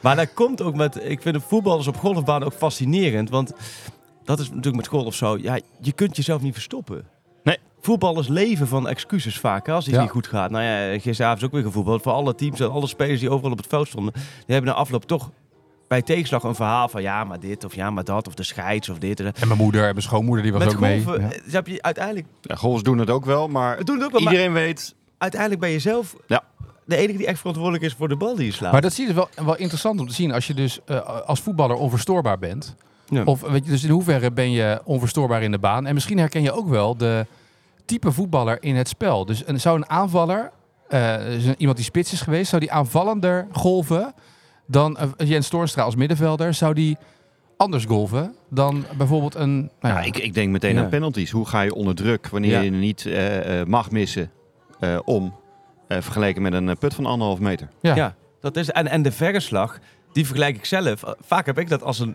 Maar 0.00 0.16
dat 0.16 0.34
komt 0.34 0.62
ook 0.62 0.74
met. 0.74 0.98
Ik 1.04 1.22
vind 1.22 1.34
de 1.34 1.40
voetballers 1.40 1.86
op 1.86 1.96
golfbaan 1.96 2.44
ook 2.44 2.52
fascinerend. 2.52 3.30
Want 3.30 3.52
dat 4.24 4.38
is 4.38 4.48
natuurlijk 4.48 4.76
met 4.76 4.86
golf 4.86 5.14
zo. 5.14 5.38
Ja, 5.38 5.58
je 5.80 5.92
kunt 5.92 6.16
jezelf 6.16 6.42
niet 6.42 6.54
verstoppen. 6.54 7.04
Voetballers 7.84 8.28
leven 8.28 8.68
van 8.68 8.88
excuses 8.88 9.38
vaak 9.38 9.66
hè, 9.66 9.72
als 9.72 9.86
Ja. 9.86 10.00
niet 10.00 10.10
goed 10.10 10.26
gaat. 10.26 10.50
Nou 10.50 10.64
ja, 10.64 10.98
gisteravond 10.98 11.40
is 11.40 11.46
ook 11.46 11.52
weer 11.52 11.62
gevoetbald. 11.62 12.02
Voor 12.02 12.12
alle 12.12 12.34
teams 12.34 12.60
en 12.60 12.70
alle 12.70 12.86
spelers 12.86 13.20
die 13.20 13.30
overal 13.30 13.50
op 13.52 13.56
het 13.58 13.66
veld 13.66 13.88
stonden. 13.88 14.12
Die 14.12 14.22
hebben 14.54 14.70
na 14.70 14.76
afloop 14.76 15.04
toch 15.04 15.30
bij 15.88 16.02
tegenslag 16.02 16.42
een 16.42 16.54
verhaal 16.54 16.88
van 16.88 17.02
ja, 17.02 17.24
maar 17.24 17.40
dit 17.40 17.64
of 17.64 17.74
ja, 17.74 17.90
maar 17.90 18.04
dat. 18.04 18.26
Of 18.26 18.34
de 18.34 18.42
scheids 18.42 18.88
of 18.88 18.98
dit. 18.98 19.18
En 19.18 19.24
dat. 19.24 19.38
En 19.38 19.46
mijn 19.48 19.60
moeder 19.60 19.80
en 19.82 19.90
mijn 19.90 20.02
schoonmoeder, 20.02 20.42
die 20.42 20.52
was 20.52 20.64
Met 20.64 20.74
ook 20.74 20.80
mee. 20.80 21.00
Ja. 21.06 21.14
eh, 21.14 21.52
heb 21.52 21.66
je 21.66 21.82
uiteindelijk. 21.82 22.26
Ja, 22.40 22.54
golfers 22.54 22.82
doen 22.82 22.98
het 22.98 23.10
ook 23.10 23.24
wel, 23.24 23.48
maar 23.48 23.78
We 23.78 23.84
doen 23.84 23.96
het 23.96 24.04
ook 24.04 24.12
wel, 24.12 24.20
maar 24.20 24.32
iedereen 24.32 24.52
weet... 24.54 24.94
uiteindelijk 25.18 25.60
ben 25.60 25.70
je 25.70 25.78
zelf 25.78 26.16
Ja. 26.26 26.42
de 26.84 26.96
enige 26.96 27.18
die 27.18 27.26
echt 27.26 27.38
verantwoordelijk 27.38 27.84
is 27.84 27.94
voor 27.94 28.08
de 28.08 28.16
bal 28.16 28.36
die 28.36 28.46
je 28.46 28.52
slaat. 28.52 28.72
Maar 28.72 28.80
dat 28.80 28.92
zie 28.92 29.06
je 29.06 29.12
wel, 29.14 29.28
wel 29.44 29.56
interessant 29.56 30.00
om 30.00 30.06
te 30.08 30.14
zien. 30.14 30.32
Als 30.32 30.46
je 30.46 30.54
dus 30.54 30.80
eh, 30.86 31.20
als 31.26 31.40
voetballer 31.40 31.76
onverstoorbaar 31.76 32.38
bent. 32.38 32.74
Ja. 33.08 33.22
Of 33.24 33.40
weet 33.40 33.64
je, 33.64 33.70
dus 33.70 33.84
in 33.84 33.90
hoeverre 33.90 34.30
ben 34.32 34.50
je 34.50 34.80
onverstoorbaar 34.84 35.42
in 35.42 35.50
de 35.50 35.58
baan? 35.58 35.86
En 35.86 35.94
misschien 35.94 36.18
herken 36.18 36.42
je 36.42 36.52
ook 36.52 36.68
wel 36.68 36.96
de 36.96 37.26
type 37.92 38.12
voetballer 38.12 38.62
in 38.62 38.76
het 38.76 38.88
spel. 38.88 39.24
Dus 39.24 39.46
een, 39.46 39.60
zou 39.60 39.76
een 39.76 39.88
aanvaller, 39.88 40.50
eh, 40.88 41.16
dus 41.16 41.44
iemand 41.56 41.76
die 41.76 41.86
spits 41.86 42.12
is 42.12 42.20
geweest, 42.20 42.48
zou 42.48 42.60
die 42.60 42.72
aanvallender 42.72 43.46
golven 43.52 44.14
dan 44.66 44.96
eh, 44.98 45.08
Jens 45.28 45.48
Toornstra 45.48 45.82
als 45.82 45.96
middenvelder? 45.96 46.54
Zou 46.54 46.74
die 46.74 46.96
anders 47.56 47.84
golven 47.84 48.34
dan 48.50 48.84
bijvoorbeeld 48.96 49.34
een... 49.34 49.56
Nou 49.80 49.94
Ja, 49.94 50.00
ja, 50.00 50.06
ik, 50.06 50.16
ik 50.18 50.34
denk 50.34 50.52
meteen 50.52 50.74
Ja. 50.74 50.82
aan 50.82 50.88
penalties. 50.88 51.30
Hoe 51.30 51.46
ga 51.46 51.60
je 51.60 51.74
onder 51.74 51.94
druk 51.94 52.28
wanneer 52.28 52.50
Ja. 52.50 52.60
je 52.60 52.70
niet 52.70 53.06
eh, 53.06 53.62
mag 53.64 53.90
missen 53.90 54.30
eh, 54.80 54.98
om, 55.04 55.34
eh, 55.88 56.00
vergeleken 56.00 56.42
met 56.42 56.52
een 56.52 56.78
put 56.78 56.94
van 56.94 57.06
anderhalf 57.06 57.38
meter? 57.40 57.68
ja. 57.80 57.94
Ja, 57.94 58.14
dat 58.40 58.56
is, 58.56 58.70
en, 58.70 58.86
en 58.88 59.02
de 59.02 59.12
verre 59.12 59.40
slag, 59.40 59.78
die 60.12 60.26
vergelijk 60.26 60.56
ik 60.56 60.64
zelf. 60.64 61.02
Vaak 61.20 61.46
heb 61.46 61.58
ik 61.58 61.68
dat 61.68 61.82
als 61.82 61.98
een 61.98 62.14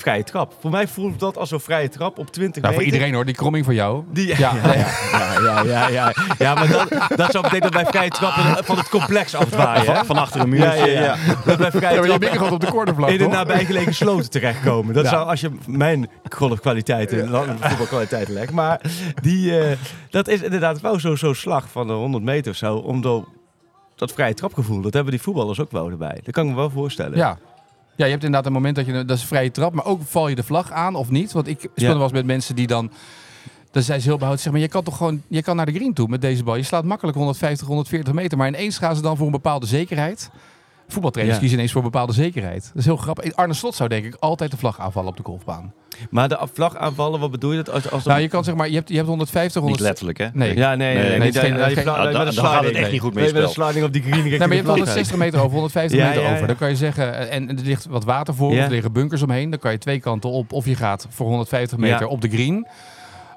vrije 0.00 0.24
trap. 0.24 0.52
Voor 0.60 0.70
mij 0.70 0.88
voelt 0.88 1.20
dat 1.20 1.36
als 1.38 1.50
een 1.50 1.60
vrije 1.60 1.88
trap 1.88 2.18
op 2.18 2.30
20 2.32 2.62
Nou, 2.62 2.74
voor 2.74 2.82
meter. 2.82 2.94
iedereen 2.94 3.14
hoor, 3.14 3.24
die 3.24 3.34
kromming 3.34 3.64
van 3.64 3.74
jou. 3.74 4.04
Die, 4.12 4.26
ja, 4.26 4.36
Ja, 4.38 4.52
ja, 4.64 4.74
ja, 5.12 5.40
ja, 5.42 5.62
ja, 5.62 5.88
ja, 5.88 6.12
ja. 6.38 6.54
maar 6.54 6.68
dat, 6.68 6.88
dat 7.16 7.30
zou 7.30 7.42
betekenen 7.44 7.72
dat 7.72 7.82
bij 7.82 7.84
vrije 7.92 8.10
trappen 8.10 8.64
van 8.64 8.76
het 8.76 8.88
complex 8.88 9.34
afwaaien. 9.34 9.86
hè? 9.86 9.94
Van, 9.94 10.06
van 10.06 10.18
achter 10.18 10.40
een 10.40 10.50
Ja, 10.52 10.64
muurtje. 10.64 10.90
ja, 10.90 11.00
ja. 11.02 11.16
Dat 11.44 11.58
bij 11.58 11.70
vrije 11.70 11.94
Ja, 11.94 12.00
maar 12.00 12.10
je 12.10 12.18
bent 12.18 12.32
gewoon 12.36 12.52
op 12.52 12.60
de 12.60 12.66
cornervlag, 12.70 13.10
in 13.10 13.18
de 13.18 13.26
nabijgelegen 13.26 13.94
sloten 13.94 14.30
terechtkomen. 14.30 14.94
Dat 14.94 15.04
Ja. 15.04 15.10
zou, 15.10 15.28
als 15.28 15.40
je 15.40 15.50
mijn 15.66 16.08
golfkwaliteiten, 16.30 17.28
voetbalkwaliteiten 17.60 18.34
legt. 18.34 18.52
Maar 18.52 18.80
die, 19.22 19.58
eh, 19.60 19.76
dat 20.10 20.28
is 20.28 20.42
inderdaad 20.42 20.80
wel 20.80 21.00
zo'n 21.00 21.16
zo 21.16 21.32
slag 21.32 21.68
van 21.70 21.86
de 21.86 21.92
100 21.92 22.24
meter 22.24 22.50
of 22.50 22.56
zo. 22.56 22.76
Om 22.76 23.00
dat 23.96 24.12
vrije 24.12 24.34
trapgevoel, 24.34 24.80
dat 24.80 24.92
hebben 24.94 25.12
die 25.12 25.22
voetballers 25.22 25.60
ook 25.60 25.70
wel 25.70 25.90
erbij. 25.90 26.20
Dat 26.24 26.34
kan 26.34 26.44
ik 26.44 26.50
me 26.50 26.56
wel 26.56 26.70
voorstellen. 26.70 27.16
Ja. 27.16 27.38
Ja, 27.96 28.04
je 28.04 28.10
hebt 28.10 28.24
inderdaad 28.24 28.46
een 28.46 28.52
moment 28.52 28.76
dat 28.76 28.86
je, 28.86 28.92
dat 28.92 29.16
is 29.16 29.22
een 29.22 29.28
vrije 29.28 29.50
trap, 29.50 29.74
maar 29.74 29.84
ook 29.84 30.00
val 30.04 30.28
je 30.28 30.34
de 30.34 30.42
vlag 30.42 30.70
aan 30.70 30.94
of 30.94 31.10
niet. 31.10 31.32
Want 31.32 31.46
ik 31.48 31.68
speelde 31.74 32.02
eens 32.02 32.12
met 32.12 32.26
mensen 32.26 32.56
die 32.56 32.66
dan, 32.66 32.90
dan 33.70 33.82
zijn 33.82 34.00
ze 34.00 34.08
heel 34.08 34.18
behoud, 34.18 34.40
zeg 34.40 34.52
maar, 34.52 34.60
je 34.60 34.68
kan 34.68 34.82
toch 34.82 34.96
gewoon, 34.96 35.22
je 35.28 35.42
kan 35.42 35.56
naar 35.56 35.66
de 35.66 35.72
green 35.72 35.94
toe 35.94 36.08
met 36.08 36.20
deze 36.20 36.44
bal. 36.44 36.56
Je 36.56 36.62
slaat 36.62 36.84
makkelijk 36.84 37.16
150, 37.16 37.66
140 37.66 38.14
meter, 38.14 38.38
maar 38.38 38.48
ineens 38.48 38.78
gaan 38.78 38.96
ze 38.96 39.02
dan 39.02 39.16
voor 39.16 39.26
een 39.26 39.32
bepaalde 39.32 39.66
zekerheid. 39.66 40.30
Voetbaltrainers 40.92 41.36
Ja. 41.36 41.40
kiezen 41.42 41.58
ineens 41.58 41.72
voor 41.74 41.84
een 41.84 41.90
bepaalde 41.90 42.12
zekerheid. 42.12 42.62
Dat 42.62 42.76
is 42.76 42.84
heel 42.84 42.96
grappig. 42.96 43.34
Arne 43.34 43.54
Slot 43.54 43.74
zou 43.74 43.88
denk 43.88 44.04
ik 44.04 44.16
altijd 44.18 44.50
de 44.50 44.56
vlag 44.56 44.80
aanvallen 44.80 45.10
op 45.10 45.16
de 45.16 45.22
golfbaan. 45.22 45.72
Maar 46.10 46.28
de 46.28 46.38
vlag 46.52 46.76
aanvallen, 46.76 47.20
wat 47.20 47.30
bedoel 47.30 47.50
je? 47.50 47.56
Dat 47.56 47.70
als, 47.74 47.90
als 47.90 48.04
Nou, 48.04 48.20
je 48.20 48.28
kan 48.28 48.44
zeg 48.44 48.54
maar, 48.54 48.68
je 48.68 48.74
hebt, 48.74 48.88
je 48.88 48.94
hebt 48.94 49.06
150, 49.08 49.54
Niet 49.54 49.62
100... 49.62 49.80
letterlijk, 49.88 50.18
hè? 50.18 50.26
Nee. 50.32 50.56
Ja, 50.56 50.74
nee, 50.74 50.94
nee, 50.94 51.18
niet- 51.20 51.38
geen- 51.38 51.52
Ah, 51.52 51.74
dan- 52.12 52.26
een 52.26 52.34
dan 52.34 52.44
gaat 52.44 52.64
het 52.64 52.74
echt 52.74 52.92
niet 52.92 53.00
goed 53.00 53.14
Nee, 53.14 53.32
met 53.32 53.42
een 53.42 53.48
sliding 53.48 53.84
op 53.84 53.92
die 53.92 54.02
green 54.02 54.22
Nee, 54.24 54.38
maar 54.38 54.48
je 54.48 54.54
hebt 54.54 54.64
vlag 54.64 54.76
160 54.76 55.16
meter 55.16 55.38
over, 55.38 55.50
150 55.52 55.98
Ja, 55.98 56.06
meter 56.06 56.22
ja, 56.22 56.28
ja. 56.28 56.34
over. 56.34 56.46
Dan 56.46 56.56
kan 56.56 56.68
je 56.68 56.76
zeggen, 56.76 57.18
eh, 57.18 57.34
en 57.36 57.48
er 57.48 57.64
ligt 57.64 57.86
wat 57.86 58.04
water 58.04 58.34
voor, 58.34 58.52
Ja. 58.52 58.58
of 58.58 58.64
er 58.64 58.70
liggen 58.70 58.92
bunkers 58.92 59.22
omheen. 59.22 59.50
Dan 59.50 59.58
kan 59.58 59.72
je 59.72 59.78
twee 59.78 60.00
kanten 60.00 60.30
op, 60.30 60.52
of 60.52 60.64
je 60.66 60.74
gaat 60.76 61.06
voor 61.10 61.26
150 61.26 61.78
meter 61.78 62.00
Ja. 62.00 62.06
op 62.06 62.20
de 62.20 62.28
green. 62.28 62.66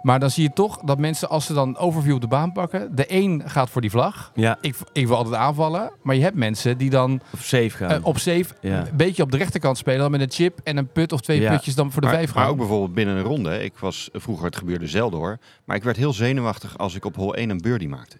Maar 0.03 0.19
dan 0.19 0.29
zie 0.29 0.43
je 0.43 0.53
toch 0.53 0.77
dat 0.77 0.98
mensen, 0.98 1.29
als 1.29 1.45
ze 1.45 1.53
dan 1.53 1.77
overview 1.77 2.13
op 2.15 2.22
de 2.22 2.27
baan 2.27 2.51
pakken, 2.51 2.95
de 2.95 3.05
een 3.07 3.41
gaat 3.45 3.69
voor 3.69 3.81
die 3.81 3.89
vlag. 3.89 4.31
Ja, 4.36 4.57
Ik, 4.62 4.75
ik 4.93 5.07
wil 5.07 5.15
altijd 5.15 5.36
aanvallen. 5.36 5.91
Maar 6.01 6.15
je 6.15 6.22
hebt 6.22 6.36
mensen 6.36 6.77
die 6.77 6.89
dan 6.89 7.22
op 7.33 7.39
safe 7.39 7.69
gaan. 7.69 7.89
eh, 7.91 7.98
op 8.05 8.17
safe 8.17 8.45
Ja. 8.62 8.79
een 8.79 8.88
beetje 8.95 9.24
op 9.24 9.31
de 9.31 9.38
rechterkant 9.38 9.77
spelen. 9.77 10.00
Dan 10.00 10.12
met 10.12 10.22
een 10.22 10.31
chip 10.31 10.60
en 10.63 10.77
een 10.77 10.88
put 10.88 11.12
of 11.12 11.22
twee 11.22 11.41
Ja. 11.41 11.51
putjes 11.51 11.75
dan 11.75 11.91
voor 11.91 12.01
de 12.01 12.07
maar, 12.07 12.15
vijf 12.15 12.33
maar 12.33 12.43
gaan. 12.43 12.51
ook 12.51 12.57
bijvoorbeeld 12.57 12.93
binnen 12.93 13.15
een 13.15 13.24
ronde. 13.24 13.63
Ik 13.63 13.77
was 13.77 14.10
vroeger, 14.13 14.45
het 14.45 14.55
gebeurde 14.57 14.88
zelden 14.88 15.19
hoor. 15.19 15.38
Maar 15.65 15.75
ik 15.75 15.83
werd 15.83 15.98
heel 15.98 16.13
zenuwachtig 16.13 16.77
als 16.77 16.95
ik 16.95 17.05
op 17.05 17.15
hole 17.15 17.38
1 17.38 17.50
een 17.50 17.62
birdie 17.62 17.89
maakte. 17.89 18.17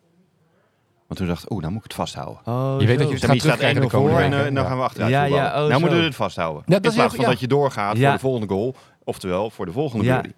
Want 1.07 1.19
toen 1.19 1.27
dacht 1.27 1.43
ik, 1.43 1.51
oeh, 1.51 1.61
nou 1.61 1.73
moet 1.73 1.83
ik 1.85 1.87
het 1.91 1.99
vasthouden. 1.99 2.37
Oh, 2.45 2.75
Je 2.79 2.85
weet 2.87 2.97
dat 2.97 3.07
je- 3.07 3.13
Dus 3.13 3.19
gaat 3.21 3.29
dan 3.29 3.39
staat 3.39 3.57
terugkrijgen 3.59 3.81
1 3.81 3.89
de 3.89 3.97
voor 3.97 4.19
en 4.19 4.33
eh, 4.33 4.43
dan 4.53 4.63
Ja. 4.63 4.69
gaan 4.69 4.77
we 4.77 4.83
achteruit 4.83 5.11
Ja, 5.11 5.23
ja, 5.23 5.45
oh, 5.45 5.53
nou 5.53 5.71
zo. 5.73 5.79
moeten 5.79 5.97
we 5.97 6.03
dit 6.03 6.15
vasthouden. 6.15 6.63
Ja, 6.65 6.73
dat 6.73 6.83
In 6.83 6.89
is 6.89 6.95
plaats 6.95 7.09
heel- 7.13 7.15
van 7.21 7.25
ja. 7.25 7.31
dat 7.31 7.39
je 7.39 7.47
doorgaat 7.47 7.97
Ja. 7.97 8.03
voor 8.03 8.13
de 8.13 8.19
volgende 8.19 8.47
goal. 8.47 8.75
Oftewel, 9.03 9.49
voor 9.49 9.65
de 9.65 9.71
volgende 9.71 10.05
Ja. 10.05 10.13
birdie. 10.13 10.33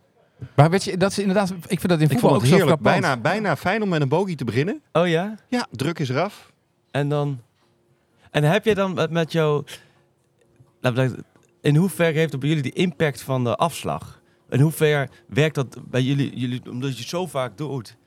Maar 0.56 0.70
weet 0.70 0.84
je, 0.84 0.98
dat 0.98 1.12
is 1.12 1.20
inderdaad, 1.20 1.50
ik 1.50 1.80
vind 1.80 1.90
dat 1.90 2.00
in 2.00 2.06
Ik 2.06 2.12
voetbal 2.12 2.30
vond 2.30 2.34
ook 2.34 2.42
het 2.42 2.50
zo 2.50 2.56
heerlijk. 2.56 2.82
Bijna, 2.82 3.18
bijna 3.18 3.56
fijn 3.56 3.82
om 3.82 3.90
met 3.90 4.02
een 4.02 4.10
bogey 4.10 4.36
te 4.36 4.44
beginnen. 4.44 4.82
Oh 4.92 5.08
ja? 5.08 5.36
Ja, 5.48 5.68
druk 5.72 6.00
is 6.00 6.10
eraf. 6.10 6.52
En 6.92 7.10
dan... 7.10 7.42
En 8.32 8.44
heb 8.44 8.66
je 8.66 8.76
dan 8.76 8.94
met, 8.94 9.12
met 9.12 9.32
jouw... 9.32 9.64
In 11.62 11.76
hoeverre 11.76 12.18
heeft 12.18 12.32
het 12.32 12.40
bij 12.40 12.50
jullie 12.50 12.64
de 12.64 12.72
impact 12.72 13.22
van 13.22 13.44
de 13.44 13.56
afslag? 13.56 14.22
In 14.50 14.60
hoeverre 14.60 15.10
werkt 15.28 15.56
dat 15.56 15.78
bij 15.90 16.02
jullie, 16.02 16.38
jullie 16.38 16.62
omdat 16.70 16.94
je 16.94 17.00
het 17.00 17.10
zo 17.10 17.26
vaak 17.26 17.58
doet? 17.58 17.98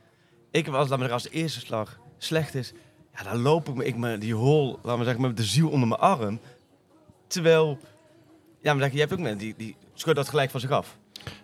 Ik 0.50 0.64
heb 0.64 0.74
als, 0.74 0.90
als 0.90 1.22
de 1.22 1.30
eerste 1.30 1.60
slag 1.60 1.98
slecht 2.18 2.54
is, 2.54 2.72
ja, 3.14 3.22
dan 3.22 3.40
loop 3.40 3.68
ik 3.68 3.74
me, 3.74 3.84
ik 3.84 3.96
me 3.96 4.18
die 4.18 4.34
hol, 4.34 4.78
laat 4.82 4.98
me 4.98 5.04
zeggen, 5.04 5.22
met 5.22 5.36
de 5.36 5.44
ziel 5.44 5.68
onder 5.68 5.88
mijn 5.88 6.00
arm. 6.00 6.40
Terwijl, 7.26 7.78
ja, 8.60 8.74
maar 8.74 8.82
zeg, 8.82 8.92
je 8.92 8.98
hebt 8.98 9.12
ook 9.12 9.18
mensen 9.18 9.38
die, 9.38 9.54
die 9.56 9.76
schudden 9.94 10.22
dat 10.22 10.28
gelijk 10.28 10.50
van 10.50 10.60
zich 10.60 10.70
af. 10.70 10.98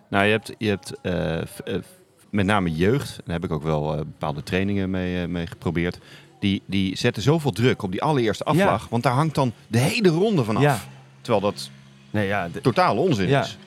Nou, 0.09 0.25
je 0.25 0.31
hebt, 0.31 0.51
je 0.57 0.67
hebt 0.69 0.93
eh, 1.01 1.37
eh, 1.41 1.45
met 2.29 2.45
name 2.45 2.71
jeugd, 2.75 3.15
daar 3.25 3.35
heb 3.35 3.43
ik 3.43 3.51
ook 3.51 3.63
wel 3.63 3.91
eh, 3.91 3.97
bepaalde 3.97 4.43
trainingen 4.43 4.89
mee, 4.89 5.27
mee 5.27 5.47
geprobeerd. 5.47 5.97
Die, 6.39 6.61
die 6.65 6.97
zetten 6.97 7.23
zoveel 7.23 7.51
druk 7.51 7.81
op 7.83 7.91
die 7.91 8.01
allereerste 8.01 8.43
afslag, 8.43 8.87
want 8.89 9.03
daar 9.03 9.13
hangt 9.13 9.35
dan 9.35 9.53
de 9.67 9.77
hele 9.79 10.09
ronde 10.09 10.43
van 10.43 10.55
af. 10.55 10.61
Ja. 10.63 10.79
Terwijl 11.21 11.41
dat 11.43 11.69
Nee, 12.11 12.27
ja, 12.27 12.49
de- 12.51 12.61
totaal 12.61 12.97
onzin 12.97 13.27
is. 13.27 13.57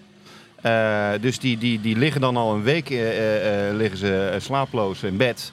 Dus 1.20 1.38
die, 1.38 1.58
die, 1.58 1.80
die 1.80 1.96
liggen 1.96 2.20
dan 2.20 2.36
al 2.36 2.54
een 2.54 2.62
week 2.62 2.88
liggen 3.72 3.98
ze 3.98 4.36
slaaploos 4.38 5.02
in 5.02 5.16
bed. 5.16 5.52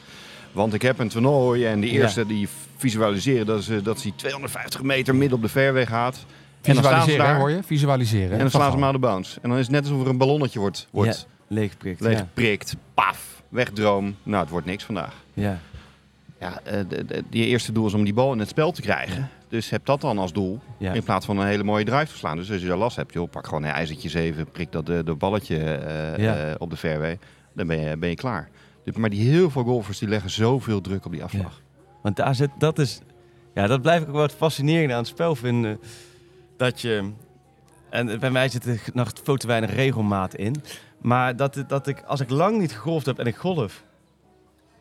Want 0.52 0.74
ik 0.74 0.82
heb 0.82 1.00
een 1.00 1.10
toernooi 1.10 1.66
en 1.66 1.80
die 1.80 1.94
Ja. 1.94 2.00
eerste 2.02 2.26
die 2.26 2.48
visualiseren 2.78 3.46
dat 3.46 3.64
ze, 3.64 3.82
dat 3.82 3.98
ze 3.98 4.04
die 4.04 4.14
250 4.16 4.82
meter 4.84 5.16
midden 5.16 5.38
op 5.38 5.44
de 5.44 5.50
fairway 5.50 5.86
gaat. 5.86 6.26
En 6.68 6.74
dan 6.74 6.84
staan 6.84 6.94
ze 7.02 7.06
Visualiseren, 7.06 7.26
daar 7.26 7.40
hoor 7.40 7.50
je? 7.52 7.64
Visualiseren. 7.64 8.32
en 8.32 8.38
dan 8.40 8.50
slaan 8.50 8.70
ze 8.72 8.78
hem 8.78 8.86
aan 8.86 8.94
de 8.94 9.00
bounce. 9.00 9.40
En 9.42 9.50
dan 9.50 9.58
is 9.58 9.66
het 9.68 9.76
net 9.76 9.84
alsof 9.84 10.02
er 10.02 10.08
een 10.10 10.18
ballonnetje 10.18 10.60
wordt, 10.60 10.88
wordt 10.92 11.28
leeggeprikt. 11.48 12.00
Ja. 12.00 12.06
leeggeprikt. 12.08 12.76
Paf, 12.94 13.44
wegdroom. 13.50 14.16
Nou, 14.24 14.42
het 14.42 14.50
wordt 14.52 14.66
niks 14.66 14.84
vandaag. 14.84 15.14
ja. 15.34 15.60
Ja, 16.40 16.60
eh, 16.64 16.80
de, 16.88 17.06
de- 17.06 17.24
die 17.30 17.46
eerste 17.46 17.72
doel 17.72 17.86
is 17.88 17.94
om 17.94 18.04
die 18.04 18.14
bal 18.14 18.34
in 18.34 18.40
het 18.40 18.50
spel 18.50 18.72
te 18.72 18.82
krijgen. 18.82 19.30
Dus 19.50 19.70
heb 19.70 19.86
dat 19.86 20.02
dan 20.02 20.18
als 20.18 20.34
doel. 20.34 20.60
Ja. 20.78 20.94
In 20.94 21.04
plaats 21.04 21.26
van 21.26 21.38
een 21.38 21.48
hele 21.48 21.64
mooie 21.64 21.86
drive 21.86 22.06
te 22.12 22.18
slaan. 22.18 22.38
Dus 22.38 22.52
als 22.52 22.62
je 22.62 22.68
daar 22.68 22.78
last 22.78 22.96
hebt, 22.96 23.14
joh, 23.14 23.30
pak 23.30 23.46
gewoon 23.48 23.64
een 23.64 23.70
ijzertje 23.72 24.10
7, 24.10 24.52
prik 24.52 24.72
dat 24.72 24.86
de, 24.86 25.04
de 25.04 25.16
balletje 25.16 25.58
eh, 25.58 26.18
Ja. 26.24 26.36
eh, 26.36 26.54
op 26.58 26.70
de 26.70 26.78
fairway. 26.78 27.20
Dan 27.54 27.68
ben 27.68 27.80
je, 27.80 27.98
ben 27.98 28.10
je 28.10 28.16
klaar. 28.16 28.50
Dus- 28.84 28.96
Maar 28.96 29.10
die 29.10 29.30
heel 29.30 29.50
veel 29.50 29.64
golfers 29.64 30.00
die 30.00 30.08
leggen 30.10 30.30
zoveel 30.30 30.82
druk 30.82 31.06
op 31.06 31.12
die 31.12 31.24
afslag. 31.24 31.62
Want 32.02 32.16
daar 32.16 32.36
zit, 32.36 32.50
dat 32.58 32.80
is, 32.80 33.00
ja, 33.54 33.68
dat 33.68 33.82
blijf 33.82 34.02
ik 34.02 34.08
ook 34.08 34.14
wat 34.14 34.32
fascinerend 34.34 34.92
aan 34.92 34.98
het 34.98 35.08
spel 35.08 35.36
vinden. 35.36 35.80
Dat 36.58 36.82
je, 36.82 37.12
en 37.90 38.20
bij 38.20 38.32
mij 38.32 38.50
zit 38.50 38.66
er 38.66 38.82
nog 38.94 39.12
veel 39.24 39.36
te 39.38 39.48
weinig 39.48 39.74
regelmaat 39.74 40.36
in. 40.36 40.56
Maar 41.02 41.36
dat, 41.36 41.64
dat 41.68 41.88
ik, 41.88 42.02
als 42.08 42.20
ik 42.20 42.30
lang 42.30 42.58
niet 42.58 42.72
gegolfd 42.74 43.06
heb 43.06 43.20
en 43.20 43.26
ik 43.26 43.36
golf, 43.36 43.84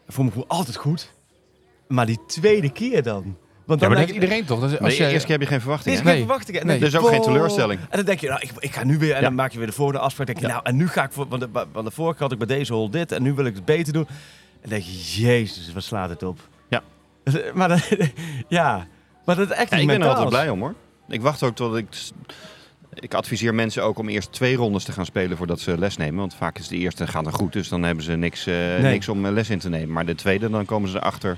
voel 0.09 0.25
me 0.25 0.31
gewoon 0.31 0.49
altijd 0.49 0.77
goed. 0.77 1.13
Maar 1.89 2.07
die 2.07 2.19
tweede 2.27 2.71
keer 2.73 3.03
dan. 3.03 3.37
Want 3.67 3.81
Ja, 3.81 3.87
dan 3.87 3.97
maar 3.97 4.07
dat 4.07 4.07
denk 4.07 4.09
heeft 4.09 4.13
iedereen 4.23 4.45
toch? 4.45 4.61
Dat 4.61 4.71
is, 4.71 4.79
Maar 4.79 4.89
als 4.89 4.97
de 4.99 5.03
je, 5.05 5.09
eerste 5.11 5.27
keer 5.27 5.37
heb 5.37 5.45
je 5.45 5.53
geen 5.53 5.61
verwachtingen. 5.61 5.99
Is 5.99 6.05
hè? 6.05 6.11
geen 6.11 6.17
Nee. 6.19 6.27
verwachtingen. 6.27 6.61
En 6.61 6.67
Nee. 6.67 6.79
Dus 6.79 6.95
ook 6.97 7.03
geen 7.03 7.11
denk 7.11 7.25
je, 7.25 7.31
teleurstelling. 7.31 7.81
En 7.81 7.97
dan 7.97 8.05
denk 8.05 8.21
je, 8.21 8.29
nou, 8.29 8.41
ik, 8.41 8.51
ik 8.59 8.73
ga 8.75 8.85
nu 8.85 8.99
weer. 8.99 9.11
En 9.11 9.17
Ja. 9.21 9.23
dan 9.27 9.35
maak 9.35 9.53
je 9.53 9.59
weer 9.59 9.67
de 9.67 9.73
volgende 9.73 10.01
afspraak. 10.01 10.27
denk 10.27 10.39
je, 10.39 10.47
Ja. 10.47 10.53
nou, 10.53 10.65
en 10.65 10.77
nu 10.77 10.89
ga 10.89 11.05
ik 11.05 11.13
voor. 11.13 11.29
Want 11.29 11.41
de, 11.43 11.67
want 11.73 11.87
de 11.87 11.91
vorige 11.93 12.23
had 12.23 12.33
ik 12.33 12.39
bij 12.39 12.47
deze 12.47 12.73
hol 12.73 12.91
dit. 12.91 13.13
En 13.13 13.23
nu 13.23 13.35
wil 13.35 13.45
ik 13.45 13.55
het 13.55 13.65
beter 13.65 13.93
doen. 13.93 14.07
En 14.09 14.17
dan 14.61 14.71
denk 14.71 14.83
je, 14.83 15.21
jezus, 15.23 15.73
wat 15.73 15.83
slaat 15.83 16.09
het 16.09 16.23
op? 16.23 16.39
Ja. 16.69 16.83
Maar 17.55 17.69
dat, 17.69 17.89
ja. 18.49 18.87
Maar 19.25 19.37
dat 19.37 19.51
is 19.51 19.57
echt 19.57 19.71
Ja, 19.71 19.77
niet 19.77 19.85
ik 19.91 19.91
ben 19.99 20.03
er 20.03 20.09
altijd 20.09 20.29
blij 20.29 20.49
om 20.51 20.61
hoor. 20.61 20.75
Ik 21.09 21.21
wacht 21.23 21.43
ook 21.43 21.55
tot 21.55 21.77
ik. 21.77 21.87
Ik 22.95 23.15
adviseer 23.15 23.55
mensen 23.55 23.83
ook 23.85 23.99
om 23.99 24.09
eerst 24.09 24.33
twee 24.33 24.57
rondes 24.57 24.85
te 24.85 24.93
gaan 24.93 25.05
spelen 25.05 25.37
voordat 25.37 25.61
ze 25.61 25.79
les 25.79 25.97
nemen. 25.97 26.19
Want 26.19 26.35
vaak 26.35 26.59
is 26.59 26.69
de 26.69 26.77
eerste 26.77 27.07
gaat 27.07 27.25
dan 27.25 27.33
goed, 27.33 27.53
dus 27.53 27.69
dan 27.69 27.83
hebben 27.83 28.05
ze 28.05 28.13
niks, 28.17 28.47
eh, 28.47 28.55
Nee. 28.55 28.81
niks 28.93 29.09
om 29.09 29.25
eh, 29.27 29.33
les 29.33 29.51
in 29.51 29.59
te 29.59 29.69
nemen. 29.69 29.93
Maar 29.93 30.07
de 30.07 30.15
tweede, 30.15 30.51
dan 30.51 30.65
komen 30.65 30.89
ze 30.89 30.97
erachter 30.97 31.37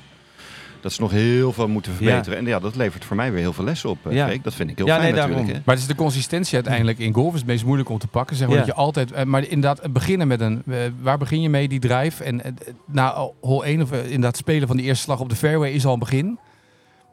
dat 0.81 0.93
ze 0.93 1.01
nog 1.01 1.11
heel 1.11 1.53
veel 1.53 1.69
moeten 1.69 1.93
verbeteren. 1.93 2.39
En 2.39 2.47
ja, 2.47 2.59
dat 2.59 2.77
levert 2.77 3.05
voor 3.05 3.17
mij 3.17 3.31
weer 3.33 3.41
heel 3.41 3.53
veel 3.53 3.65
lessen 3.65 3.91
op. 3.91 4.07
eh, 4.07 4.13
Ja. 4.13 4.31
Dat 4.43 4.55
vind 4.55 4.71
ik 4.71 4.77
heel 4.77 4.87
Ja, 4.87 4.99
fijn 4.99 5.13
nee, 5.15 5.21
natuurlijk. 5.21 5.47
hè. 5.49 5.53
Maar 5.65 5.75
het 5.75 5.79
is 5.79 5.87
de 5.87 5.95
consistentie 5.95 6.55
uiteindelijk 6.55 6.99
in 6.99 7.15
golf 7.15 7.33
is 7.33 7.39
het 7.39 7.49
meest 7.49 7.65
moeilijk 7.65 7.89
om 7.89 7.99
te 7.99 8.07
pakken. 8.07 8.37
Zeg 8.37 8.47
maar 8.49 8.57
Ja. 8.57 8.65
dat 8.65 8.75
je 8.75 8.81
altijd, 8.81 9.25
maar 9.25 9.43
inderdaad 9.49 9.93
beginnen 9.93 10.29
met 10.29 10.41
een, 10.41 10.63
waar 11.01 11.19
begin 11.19 11.41
je 11.41 11.49
mee 11.49 11.69
die 11.69 11.81
drive? 11.81 12.25
En 12.25 12.43
na 12.85 13.31
hole 13.41 13.65
1 13.67 13.83
of 13.83 13.93
inderdaad 13.93 14.37
spelen 14.37 14.69
van 14.69 14.77
die 14.77 14.87
eerste 14.87 15.03
slag 15.03 15.21
op 15.21 15.29
de 15.29 15.37
fairway 15.37 15.71
is 15.71 15.87
al 15.87 15.93
een 15.93 15.99
begin. 15.99 16.39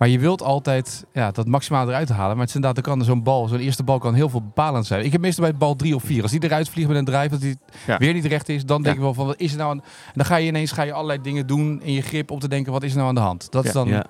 Maar 0.04 0.12
je 0.12 0.20
wilt 0.20 0.42
altijd 0.42 1.06
ja, 1.14 1.32
dat 1.32 1.48
maximaal 1.48 1.88
eruit 1.88 2.10
halen. 2.10 2.30
Maar 2.32 2.40
het 2.40 2.50
is 2.50 2.56
inderdaad, 2.56 2.84
dan 2.84 2.96
kan 2.96 3.06
zo'n 3.06 3.24
bal, 3.24 3.48
zo'n 3.48 3.60
eerste 3.60 3.84
bal 3.84 4.00
kan 4.00 4.14
heel 4.14 4.30
veel 4.30 4.42
bepalend 4.42 4.86
zijn. 4.86 5.06
Ik 5.06 5.12
heb 5.12 5.22
meestal 5.22 5.44
bij 5.44 5.56
bal 5.56 5.76
3 5.76 5.96
of 5.96 6.04
4. 6.04 6.22
Als 6.22 6.32
die 6.32 6.44
eruit 6.44 6.70
vliegt 6.70 6.88
met 6.88 6.98
een 6.98 7.06
drive, 7.06 7.30
dat 7.30 7.42
die 7.42 7.58
Ja. 7.88 7.98
weer 7.98 8.14
niet 8.14 8.26
recht 8.26 8.50
is, 8.50 8.66
dan 8.66 8.82
denk 8.82 8.86
Ja. 8.96 9.02
ik 9.02 9.06
wel 9.06 9.14
van 9.14 9.26
wat 9.26 9.40
is 9.40 9.52
er 9.52 9.58
nou 9.58 9.72
aan. 9.72 9.82
En 9.82 10.12
dan 10.14 10.26
ga 10.26 10.36
je 10.36 10.48
ineens 10.48 10.72
ga 10.72 10.82
je 10.84 10.94
allerlei 10.94 11.22
dingen 11.22 11.48
doen 11.48 11.82
in 11.82 11.94
je 11.94 12.02
grip 12.02 12.32
om 12.32 12.40
te 12.40 12.48
denken 12.48 12.72
wat 12.72 12.84
is 12.84 12.92
er 12.92 12.98
nou 12.98 13.10
aan 13.10 13.16
de 13.16 13.22
hand. 13.22 13.52
Dat 13.52 13.66
is 13.66 13.72
dan. 13.72 13.88
Ja. 13.88 14.06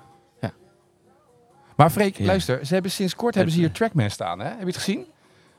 Maar 1.76 1.90
Freek, 1.90 2.18
Ja. 2.18 2.24
luister, 2.24 2.66
ze 2.66 2.72
hebben 2.74 2.90
sinds 2.90 3.14
kort 3.14 3.34
hebben 3.34 3.52
ze 3.52 3.58
hier 3.58 3.72
Trackman 3.72 4.10
staan, 4.10 4.38
hè? 4.38 4.48
Heb 4.48 4.58
je 4.60 4.66
het 4.66 4.76
gezien? 4.76 5.04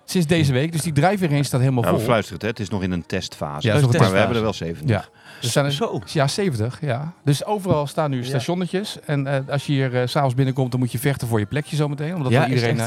Sinds 0.05 0.27
deze 0.27 0.53
week. 0.53 0.71
Dus 0.71 0.81
die 0.81 1.07
eens 1.29 1.47
staat 1.47 1.59
helemaal 1.59 1.83
Ja, 1.83 1.89
we 1.91 1.95
vol. 1.95 2.05
fluisteren 2.05 2.33
het, 2.33 2.41
hè. 2.41 2.47
het 2.47 2.59
is 2.59 2.69
nog 2.69 2.83
in 2.83 2.91
een 2.91 3.05
testfase. 3.05 3.67
Ja, 3.67 3.73
het 3.73 3.81
is 3.81 3.85
nog 3.87 3.93
een 3.95 4.01
maar 4.01 4.11
we 4.11 4.17
hebben 4.17 4.35
er 4.37 4.43
wel 4.43 4.53
70. 4.53 4.89
Ja. 4.89 5.05
Er 5.45 5.65
er, 5.65 5.71
Zo. 5.71 6.01
ja, 6.05 6.27
70. 6.27 6.81
Ja. 6.81 7.13
Dus 7.23 7.45
overal 7.45 7.87
staan 7.87 8.09
nu 8.09 8.23
stationnetjes. 8.23 8.97
En 9.05 9.27
eh, 9.27 9.39
als 9.49 9.65
je 9.65 9.71
hier 9.71 10.01
eh, 10.01 10.07
s 10.07 10.11
s'avonds 10.11 10.35
binnenkomt, 10.35 10.71
dan 10.71 10.79
moet 10.79 10.91
je 10.91 10.99
vechten 10.99 11.27
voor 11.27 11.39
je 11.39 11.45
plekje 11.45 11.75
zometeen. 11.75 12.15
Omdat 12.15 12.31
Ja, 12.31 12.47
iedereen. 12.47 12.77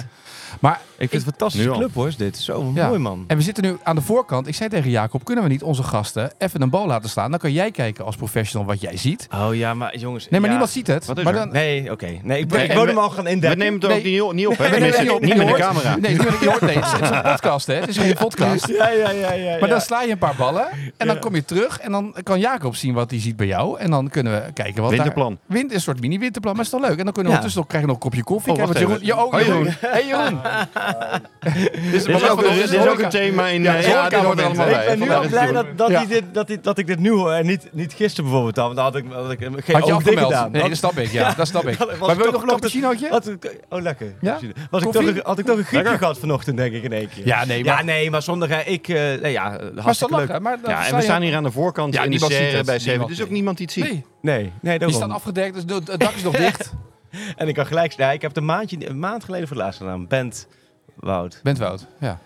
Maar 0.60 0.80
Ik 0.96 1.08
vind 1.10 1.12
het 1.12 1.20
een 1.22 1.28
fantastische 1.38 1.70
club 1.70 1.94
hoor, 1.94 2.06
is 2.06 2.16
dit. 2.16 2.36
Zo 2.36 2.70
Ja. 2.74 2.86
mooi 2.86 2.98
man. 2.98 3.24
En 3.26 3.36
we 3.36 3.42
zitten 3.42 3.64
nu 3.64 3.76
aan 3.82 3.94
de 3.94 4.02
voorkant. 4.02 4.46
Ik 4.46 4.54
zei 4.54 4.68
tegen 4.68 4.90
Jacob, 4.90 5.24
kunnen 5.24 5.44
we 5.44 5.50
niet 5.50 5.62
onze 5.62 5.82
gasten 5.82 6.32
even 6.38 6.62
een 6.62 6.70
bal 6.70 6.86
laten 6.86 7.10
staan? 7.10 7.30
Dan 7.30 7.38
kan 7.40 7.52
jij 7.52 7.70
kijken 7.70 8.04
als 8.04 8.16
professional 8.16 8.66
wat 8.66 8.80
jij 8.80 8.96
ziet. 8.96 9.26
Oh 9.34 9.54
ja, 9.54 9.74
maar 9.74 9.96
jongens. 9.96 10.28
Nee, 10.28 10.40
maar 10.40 10.48
ja. 10.50 10.54
niemand 10.56 10.70
ziet 10.76 10.86
het. 10.86 11.06
Wat 11.06 11.18
is 11.18 11.24
maar 11.24 11.32
er? 11.34 11.38
dan, 11.40 11.52
Nee, 11.52 11.90
oké. 11.92 12.06
Nee, 12.06 12.16
ik, 12.18 12.50
Nee, 12.50 12.64
ik 12.64 12.72
wou 12.72 12.84
we- 12.84 12.90
hem 12.92 12.98
al 13.00 13.10
gaan 13.10 13.24
We 13.24 13.30
indekken. 13.30 13.58
nemen 13.58 13.74
het 13.74 13.84
ook 13.84 13.90
Nee. 14.02 14.12
niet, 14.12 14.20
op- 14.22 14.32
niet 14.32 14.46
op, 14.46 14.58
hè? 14.58 14.68
Nee, 14.70 14.80
nee, 14.80 14.90
nee, 14.90 15.00
niet 15.20 15.20
met 15.20 15.36
de 15.36 15.42
hoort- 15.44 15.58
camera. 15.60 15.96
Nee, 15.96 16.10
je 16.12 16.18
hoort- 16.22 16.60
het 16.60 16.70
is- 17.02 17.10
een 17.10 17.22
podcast, 17.22 17.66
hè? 17.66 17.74
Het 17.74 17.88
is 17.88 17.98
geen 17.98 18.14
podcast. 18.14 18.66
Ja, 18.66 18.88
ja, 18.88 19.10
ja, 19.10 19.32
ja. 19.32 19.56
Maar 19.60 19.68
dan 19.68 19.80
sla 19.80 20.02
je 20.02 20.10
een 20.10 20.18
paar 20.18 20.34
ballen 20.38 20.66
en 20.96 21.06
dan 21.06 21.18
kom 21.18 21.34
je 21.34 21.44
terug 21.44 21.78
en 21.80 21.92
dan 21.92 22.14
kan 22.22 22.38
Jacob 22.40 22.74
zien 22.76 22.94
wat 22.94 23.10
hij 23.10 23.20
ziet 23.20 23.36
bij 23.36 23.46
jou. 23.46 23.78
En 23.78 23.90
dan 23.90 24.08
kunnen 24.08 24.32
we 24.44 24.52
kijken 24.52 24.82
wat 24.82 24.90
Winterplan. 24.90 25.38
daar... 25.46 25.56
Wind, 25.56 25.72
een 25.74 25.80
soort 25.80 26.00
mini-winterplan, 26.00 26.54
maar 26.54 26.64
is 26.64 26.70
toch 26.70 26.80
leuk? 26.80 26.98
En 26.98 27.04
dan 27.04 27.12
kunnen 27.12 27.22
we 27.32 27.38
ondertussen 27.38 27.60
nog, 27.60 27.68
krijgen 27.68 27.88
we 27.88 27.94
nog 27.94 28.04
een 28.04 28.10
kopje 28.10 28.24
koffie. 28.24 28.52
Oh, 28.52 28.58
we 28.58 29.14
oh, 29.14 29.40
Jeroen. 29.40 29.68
Hey 29.80 30.06
Jeroen. 30.06 30.37
Dit 31.42 31.92
is, 31.92 32.04
Dit 32.04 32.16
is 32.16 32.28
ook, 32.28 32.40
dit 32.40 32.54
dit 32.54 32.72
is 32.72 32.86
ook 32.86 32.98
een 32.98 33.08
thema 33.08 33.46
in... 33.46 33.62
Ja, 33.62 33.76
eh, 33.76 33.88
Ja, 33.88 34.08
dit 34.08 34.18
hoort 34.18 34.38
er 34.38 34.44
allemaal 34.44 34.66
bij. 34.66 34.82
Ik 34.82 34.88
ben 34.88 34.98
nu 34.98 35.10
al 35.14 35.20
dat 35.20 35.30
blij 35.30 35.52
dat, 35.52 35.66
dat, 35.76 35.90
Ja. 35.90 36.04
dit, 36.04 36.22
dat, 36.32 36.48
hij, 36.48 36.58
dat 36.62 36.78
ik 36.78 36.86
dit 36.86 36.98
nu 36.98 37.10
hoor 37.10 37.32
en 37.32 37.46
niet, 37.46 37.68
niet 37.72 37.92
gisteren 37.92 38.24
bijvoorbeeld 38.30 38.56
had. 38.56 38.64
Want 38.64 38.76
dan 38.76 38.84
had 38.84 38.96
ik, 38.96 39.04
had 39.12 39.58
ik 39.58 39.64
geen 39.64 39.74
Had 39.74 39.86
je 39.86 39.92
afgemeld? 39.92 40.24
gedaan. 40.26 40.50
Nee, 40.50 40.68
dat 40.68 40.76
snap 40.78 40.98
ik. 40.98 41.10
Ja, 41.12 41.34
dat 41.34 41.46
snap 41.46 41.66
ik. 41.68 41.78
Maar 42.00 42.16
wil 42.16 42.16
je 42.16 42.22
toch 42.22 42.32
nog 42.32 42.42
een 42.42 42.48
cappuccinootje? 42.48 43.08
Had 43.08 43.28
ik, 43.28 43.56
oh, 43.68 43.82
lekker. 43.82 44.14
Ja? 44.20 44.38
Was 44.70 44.82
ik 44.82 44.90
toch, 44.92 45.22
had 45.22 45.38
ik 45.38 45.46
toch 45.46 45.58
een 45.58 45.64
griepje 45.64 45.98
gehad 45.98 46.18
vanochtend, 46.18 46.56
denk 46.56 46.72
ik, 46.74 46.82
in 46.82 46.92
één 46.92 47.08
keer. 47.08 47.26
Ja, 47.26 47.44
nee, 47.44 47.64
Ja, 47.64 47.74
maar... 47.74 47.84
nee, 47.84 48.10
maar 48.10 48.22
zonder 48.22 48.50
eh, 48.50 48.72
ik... 48.72 48.88
eh 48.88 48.94
nee, 48.96 49.32
ja, 49.32 49.58
is 49.60 49.82
hartstikke 49.82 50.16
leuk. 50.16 50.26
lachen? 50.28 50.42
Maar 50.42 50.58
Ja, 50.66 50.86
en 50.86 50.96
we 50.96 51.02
staan 51.02 51.22
hier 51.22 51.36
aan 51.36 51.42
de 51.42 51.50
voorkant 51.50 51.94
Ja, 51.94 52.02
in 52.02 52.10
de 52.10 52.18
serre 52.18 52.64
bij 52.64 52.78
Seven. 52.78 52.90
Niemand 52.90 53.10
Dus 53.10 53.22
ook 53.22 53.30
niemand 53.30 53.56
die 53.56 53.66
het 53.66 53.74
ziet. 53.74 53.84
Nee, 53.84 54.04
Nee, 54.20 54.38
nee, 54.40 54.50
die 54.60 54.78
daarom. 54.78 54.96
staan 54.96 55.10
afgedekt, 55.10 55.54
dus 55.54 55.64
de- 55.66 55.74
het 55.92 56.00
dak 56.00 56.12
is 56.14 56.22
nog 56.22 56.36
dicht. 56.46 56.72
En 57.36 57.48
ik 57.48 57.54
kan 57.54 57.66
gelijk... 57.66 57.92
Ja, 57.92 58.10
ik 58.10 58.20
heb 58.20 58.30
het 58.30 58.38
een, 58.38 58.44
maandje, 58.44 58.88
een 58.88 58.98
maand 58.98 59.24
geleden 59.24 59.48
voor 59.48 59.56
het 59.56 59.64
laatst 59.64 59.80
gedaan. 59.80 60.06
Bent 60.06 60.48
Wout. 60.94 61.40
Bent 61.42 61.58
Wout, 61.58 61.86
ja. 62.00 62.18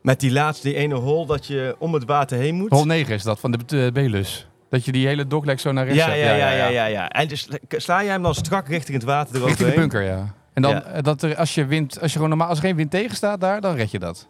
Met 0.00 0.20
die 0.20 0.32
laatste, 0.32 0.68
die 0.68 0.76
ene 0.76 0.94
hol 0.94 1.26
dat 1.26 1.46
je 1.46 1.76
om 1.78 1.94
het 1.94 2.04
water 2.04 2.38
heen 2.38 2.54
moet. 2.54 2.70
Hol 2.70 2.84
9 2.84 3.14
is 3.14 3.22
dat, 3.22 3.40
van 3.40 3.50
de 3.50 3.58
uh, 3.74 3.92
B-lus. 3.92 4.46
Dat 4.70 4.84
je 4.84 4.92
die 4.92 5.06
hele 5.06 5.26
dogleg 5.26 5.60
zo 5.60 5.72
naar 5.72 5.84
rechts 5.84 6.00
ja, 6.00 6.08
hebt. 6.08 6.20
ja, 6.20 6.34
ja, 6.34 6.50
ja, 6.50 6.66
ja, 6.66 6.84
ja. 6.86 7.08
En 7.08 7.28
dus 7.28 7.48
sla 7.68 8.02
jij 8.02 8.12
hem 8.12 8.22
dan 8.22 8.34
strak 8.34 8.68
richting 8.68 8.96
het 8.96 9.06
water 9.06 9.34
eroverheen? 9.36 9.66
Richting 9.66 9.90
de 9.90 9.98
bunker, 9.98 10.02
ja. 10.02 10.34
En 10.52 10.62
dan, 10.62 10.70
Ja. 10.70 10.82
eh, 10.82 11.02
dat 11.02 11.22
er, 11.22 11.36
als 11.36 11.54
je 11.54 11.66
wind, 11.66 12.00
als 12.00 12.10
je 12.10 12.14
gewoon 12.14 12.28
normaal, 12.28 12.48
als 12.48 12.58
er 12.58 12.64
geen 12.64 12.76
wind 12.76 12.90
tegen 12.90 13.16
staat 13.16 13.40
daar, 13.40 13.60
dan 13.60 13.74
red 13.74 13.90
je 13.90 13.98
dat. 13.98 14.28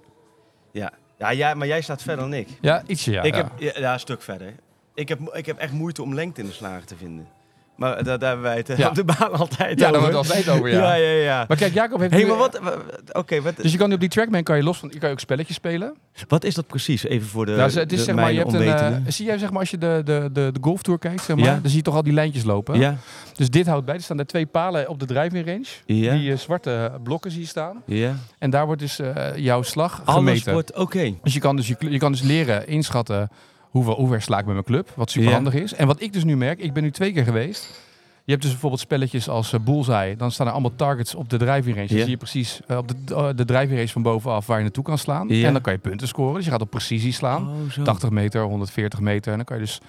Ja. 0.72 0.92
Ja, 1.18 1.31
ja, 1.31 1.55
maar 1.55 1.66
jij 1.66 1.81
staat 1.81 2.03
verder 2.03 2.25
dan 2.25 2.33
ik. 2.33 2.49
Ja, 2.61 2.83
ietsje, 2.87 3.11
ja. 3.11 3.22
ik 3.22 3.35
ja. 3.35 3.51
heb 3.59 3.77
ja, 3.77 3.92
een 3.92 4.01
stuk 4.01 4.22
verder. 4.22 4.55
Ik 4.94 5.09
heb, 5.09 5.20
ik 5.33 5.46
heb 5.46 5.59
echt 5.59 5.72
moeite 5.72 6.03
om 6.03 6.14
lengte 6.14 6.40
in 6.40 6.46
de 6.46 6.53
slagen 6.53 6.87
te 6.87 6.96
vinden. 6.96 7.29
Maar 7.77 8.05
daar, 8.05 8.19
daar 8.19 8.29
hebben 8.29 8.47
wij 8.47 8.57
het 8.57 8.69
eh, 8.71 8.79
Ja. 8.79 8.89
op 8.89 8.95
de 8.95 9.05
baan 9.05 9.33
altijd 9.33 9.79
Ja, 9.81 9.91
daar 9.91 10.01
over. 10.01 10.12
wordt 10.12 10.29
het 10.29 10.37
altijd 10.37 10.57
over, 10.59 10.71
ja. 10.73 10.95
ja, 10.95 10.95
ja, 10.95 11.23
ja. 11.23 11.45
Maar 11.49 11.57
kijk, 11.57 11.75
Jacob 11.75 12.01
heeft 12.01 12.12
nu- 12.12 12.27
maar 12.27 12.37
wat... 12.37 12.59
wa- 12.59 12.71
wa- 12.71 12.83
Oké, 13.12 13.41
wat, 13.43 13.57
Dus 13.57 13.73
je 13.73 13.79
kan 13.79 13.89
nu 13.89 13.95
op 13.95 14.01
die 14.01 14.09
Trackman 14.09 14.43
kan 14.43 14.57
je 14.57 14.62
los 14.62 14.79
van, 14.79 14.89
je 14.93 14.99
kan 14.99 15.09
je 15.09 15.15
ook 15.15 15.21
spelletjes 15.21 15.57
spelen. 15.57 15.95
wat 16.29 16.45
is 16.45 16.55
dat 16.55 16.67
precies? 16.67 17.05
Even 17.05 17.29
voor 17.29 17.47
de, 17.47 17.51
nou, 17.57 17.62
het 17.73 17.93
is 17.93 17.99
de 17.99 18.05
zeg 18.05 18.15
maar, 18.15 18.33
je 18.33 18.39
hebt 18.39 18.53
een, 18.53 18.59
onwetenden. 18.59 19.03
eh, 19.07 19.12
zie 19.12 19.27
jij 19.27 19.39
zeg 19.39 19.51
maar 19.51 19.61
als 19.61 19.71
je 19.71 19.79
de, 19.79 20.01
de, 20.05 20.29
de, 20.33 20.51
de 20.53 20.59
golftour 20.61 20.99
kijkt, 20.99 21.23
zeg 21.23 21.37
maar, 21.37 21.45
Ja. 21.45 21.53
dan 21.53 21.69
zie 21.69 21.77
je 21.77 21.83
toch 21.83 21.95
al 21.95 22.03
die 22.03 22.12
lijntjes 22.12 22.45
lopen. 22.45 22.79
ja, 22.79 22.97
Dus 23.35 23.51
dit 23.51 23.67
houdt 23.67 23.85
bij. 23.87 23.95
Er 23.95 24.03
staan 24.03 24.19
er 24.19 24.27
twee 24.27 24.47
palen 24.47 24.89
op 24.89 25.01
de 25.01 25.07
driving 25.07 25.47
range. 25.47 25.65
ja, 25.87 26.15
Die 26.15 26.31
eh, 26.33 26.39
zwarte 26.39 26.93
blokken 27.03 27.31
zie 27.31 27.41
je 27.41 27.47
staan. 27.47 27.83
ja. 27.87 28.15
En 28.39 28.51
daar 28.51 28.67
wordt 28.67 28.81
dus 28.81 29.01
jouw 29.37 29.62
slag 29.62 30.03
Alles 30.05 30.15
gemeten. 30.25 30.53
wordt 30.53 30.75
oké. 30.75 31.15
Dus 31.23 31.35
je 31.35 31.41
kan 31.41 31.57
dus, 31.57 31.69
je, 31.69 31.77
je 31.79 31.99
kan 31.99 32.12
dus 32.12 32.23
leren 32.23 32.67
inschatten 32.67 33.31
hoeveel, 33.70 33.94
hoe 33.94 34.09
ver 34.09 34.22
sla 34.22 34.38
ik 34.38 34.44
met 34.44 34.52
mijn 34.55 34.66
club. 34.66 34.92
Wat 34.94 35.11
super 35.11 35.29
Ja. 35.29 35.35
handig 35.35 35.55
is. 35.55 35.74
En 35.74 35.87
wat 35.87 36.00
ik 36.00 36.12
dus 36.12 36.24
nu 36.24 36.37
merk, 36.37 36.61
ik 36.61 36.72
ben 36.72 36.83
nu 36.83 36.90
twee 36.90 37.12
keer 37.12 37.24
geweest. 37.24 37.85
Je 38.24 38.33
hebt 38.33 38.42
dus 38.44 38.50
bijvoorbeeld 38.52 38.83
spelletjes 38.83 39.29
als 39.29 39.52
eh, 39.52 39.61
Bullseye. 39.61 40.16
Dan 40.16 40.31
staan 40.33 40.46
er 40.46 40.52
allemaal 40.52 40.74
targets 40.76 41.14
op 41.14 41.31
de 41.31 41.37
driving 41.37 41.76
range. 41.76 41.88
Dan 41.88 41.98
zie 41.98 42.09
je 42.11 42.16
precies 42.16 42.61
eh, 42.66 42.76
op 42.76 42.88
de, 42.88 42.94
uh, 43.11 43.29
de 43.37 43.44
driving 43.44 43.72
range 43.74 43.88
van 43.88 44.02
bovenaf 44.02 44.46
waar 44.46 44.57
je 44.57 44.62
naartoe 44.62 44.85
kan 44.85 44.98
slaan. 44.98 45.31
En 45.31 45.52
dan 45.52 45.61
kan 45.62 45.72
je 45.72 45.79
punten 45.79 46.09
scoren. 46.09 46.35
Dus 46.35 46.44
je 46.44 46.50
gaat 46.50 46.61
op 46.61 46.70
precisie 46.70 47.12
slaan. 47.12 47.48
Oh, 47.48 47.70
zo. 47.70 47.83
80 47.83 48.11
meter, 48.11 48.42
140 48.42 49.00
meter. 49.00 49.31
En 49.31 49.37
dan 49.37 49.46
kan 49.46 49.57
je 49.57 49.62
dus, 49.62 49.81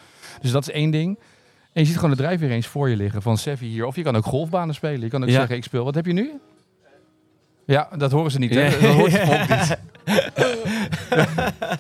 dus 0.42 0.52
dat 0.52 0.62
is 0.68 0.74
één 0.74 0.92
ding. 0.92 1.18
En 1.74 1.82
je 1.82 1.88
ziet 1.88 1.96
gewoon 2.00 2.16
de 2.16 2.24
driving 2.24 2.50
range 2.50 2.64
voor 2.64 2.90
je 2.90 2.96
liggen 2.96 3.22
van 3.22 3.38
Sevi 3.38 3.66
hier. 3.68 3.86
Of 3.86 3.96
je 3.96 4.02
kan 4.04 4.16
ook 4.16 4.26
golfbanen 4.26 4.76
spelen. 4.76 5.02
Je 5.02 5.10
kan 5.10 5.22
ook 5.24 5.30
Ja. 5.30 5.36
zeggen, 5.36 5.56
ik 5.56 5.64
speel. 5.64 5.84
Wat 5.84 5.96
heb 5.96 6.06
je 6.06 6.14
nu? 6.14 6.32
Ja, 7.68 7.90
dat 7.98 8.12
horen 8.12 8.32
ze 8.32 8.40
niet. 8.40 8.54
Hè? 8.54 8.62
Ja. 8.68 8.80
Dat 8.80 8.94
hoort 8.94 9.12
niet. 9.12 9.78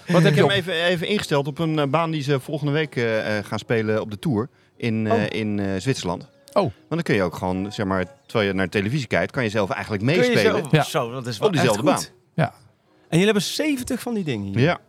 Wat 0.13 0.21
heb 0.23 0.31
Ik 0.31 0.35
je 0.35 0.41
hem 0.41 0.49
even, 0.49 0.73
even 0.83 1.07
ingesteld 1.07 1.47
op 1.47 1.59
een 1.59 1.79
eh, 1.79 1.87
baan 1.87 2.11
die 2.11 2.21
ze 2.21 2.39
volgende 2.39 2.71
week 2.71 2.95
eh, 2.95 3.37
eh, 3.37 3.45
gaan 3.45 3.59
spelen 3.59 4.01
op 4.01 4.11
de 4.11 4.19
Tour 4.19 4.49
in, 4.77 5.07
eh, 5.07 5.13
Oh. 5.13 5.21
in 5.29 5.59
eh, 5.59 5.65
Zwitserland. 5.77 6.23
Oh. 6.53 6.61
Want 6.63 6.73
dan 6.89 7.01
kun 7.01 7.15
je 7.15 7.23
ook 7.23 7.35
gewoon, 7.35 7.71
zeg 7.71 7.85
maar, 7.85 8.05
terwijl 8.25 8.47
je 8.49 8.55
naar 8.55 8.65
de 8.65 8.71
televisie 8.71 9.07
kijkt, 9.07 9.31
kan 9.31 9.43
je 9.43 9.49
zelf 9.49 9.69
eigenlijk 9.69 10.03
Kun 10.03 10.13
je 10.13 10.19
meespelen. 10.19 10.55
zelf- 10.55 10.71
Ja. 10.71 10.83
Zo, 10.83 11.11
dat 11.11 11.27
is 11.27 11.37
wel 11.37 11.47
Op 11.47 11.53
diezelfde 11.53 11.89
echt 11.91 11.97
goed. 11.99 12.13
Ja. 12.35 12.45
En 12.45 12.53
jullie 13.19 13.25
hebben 13.25 13.43
70 13.43 13.99
van 13.99 14.13
die 14.13 14.23
dingen 14.23 14.45
hier. 14.47 14.59
Ja. 14.59 14.79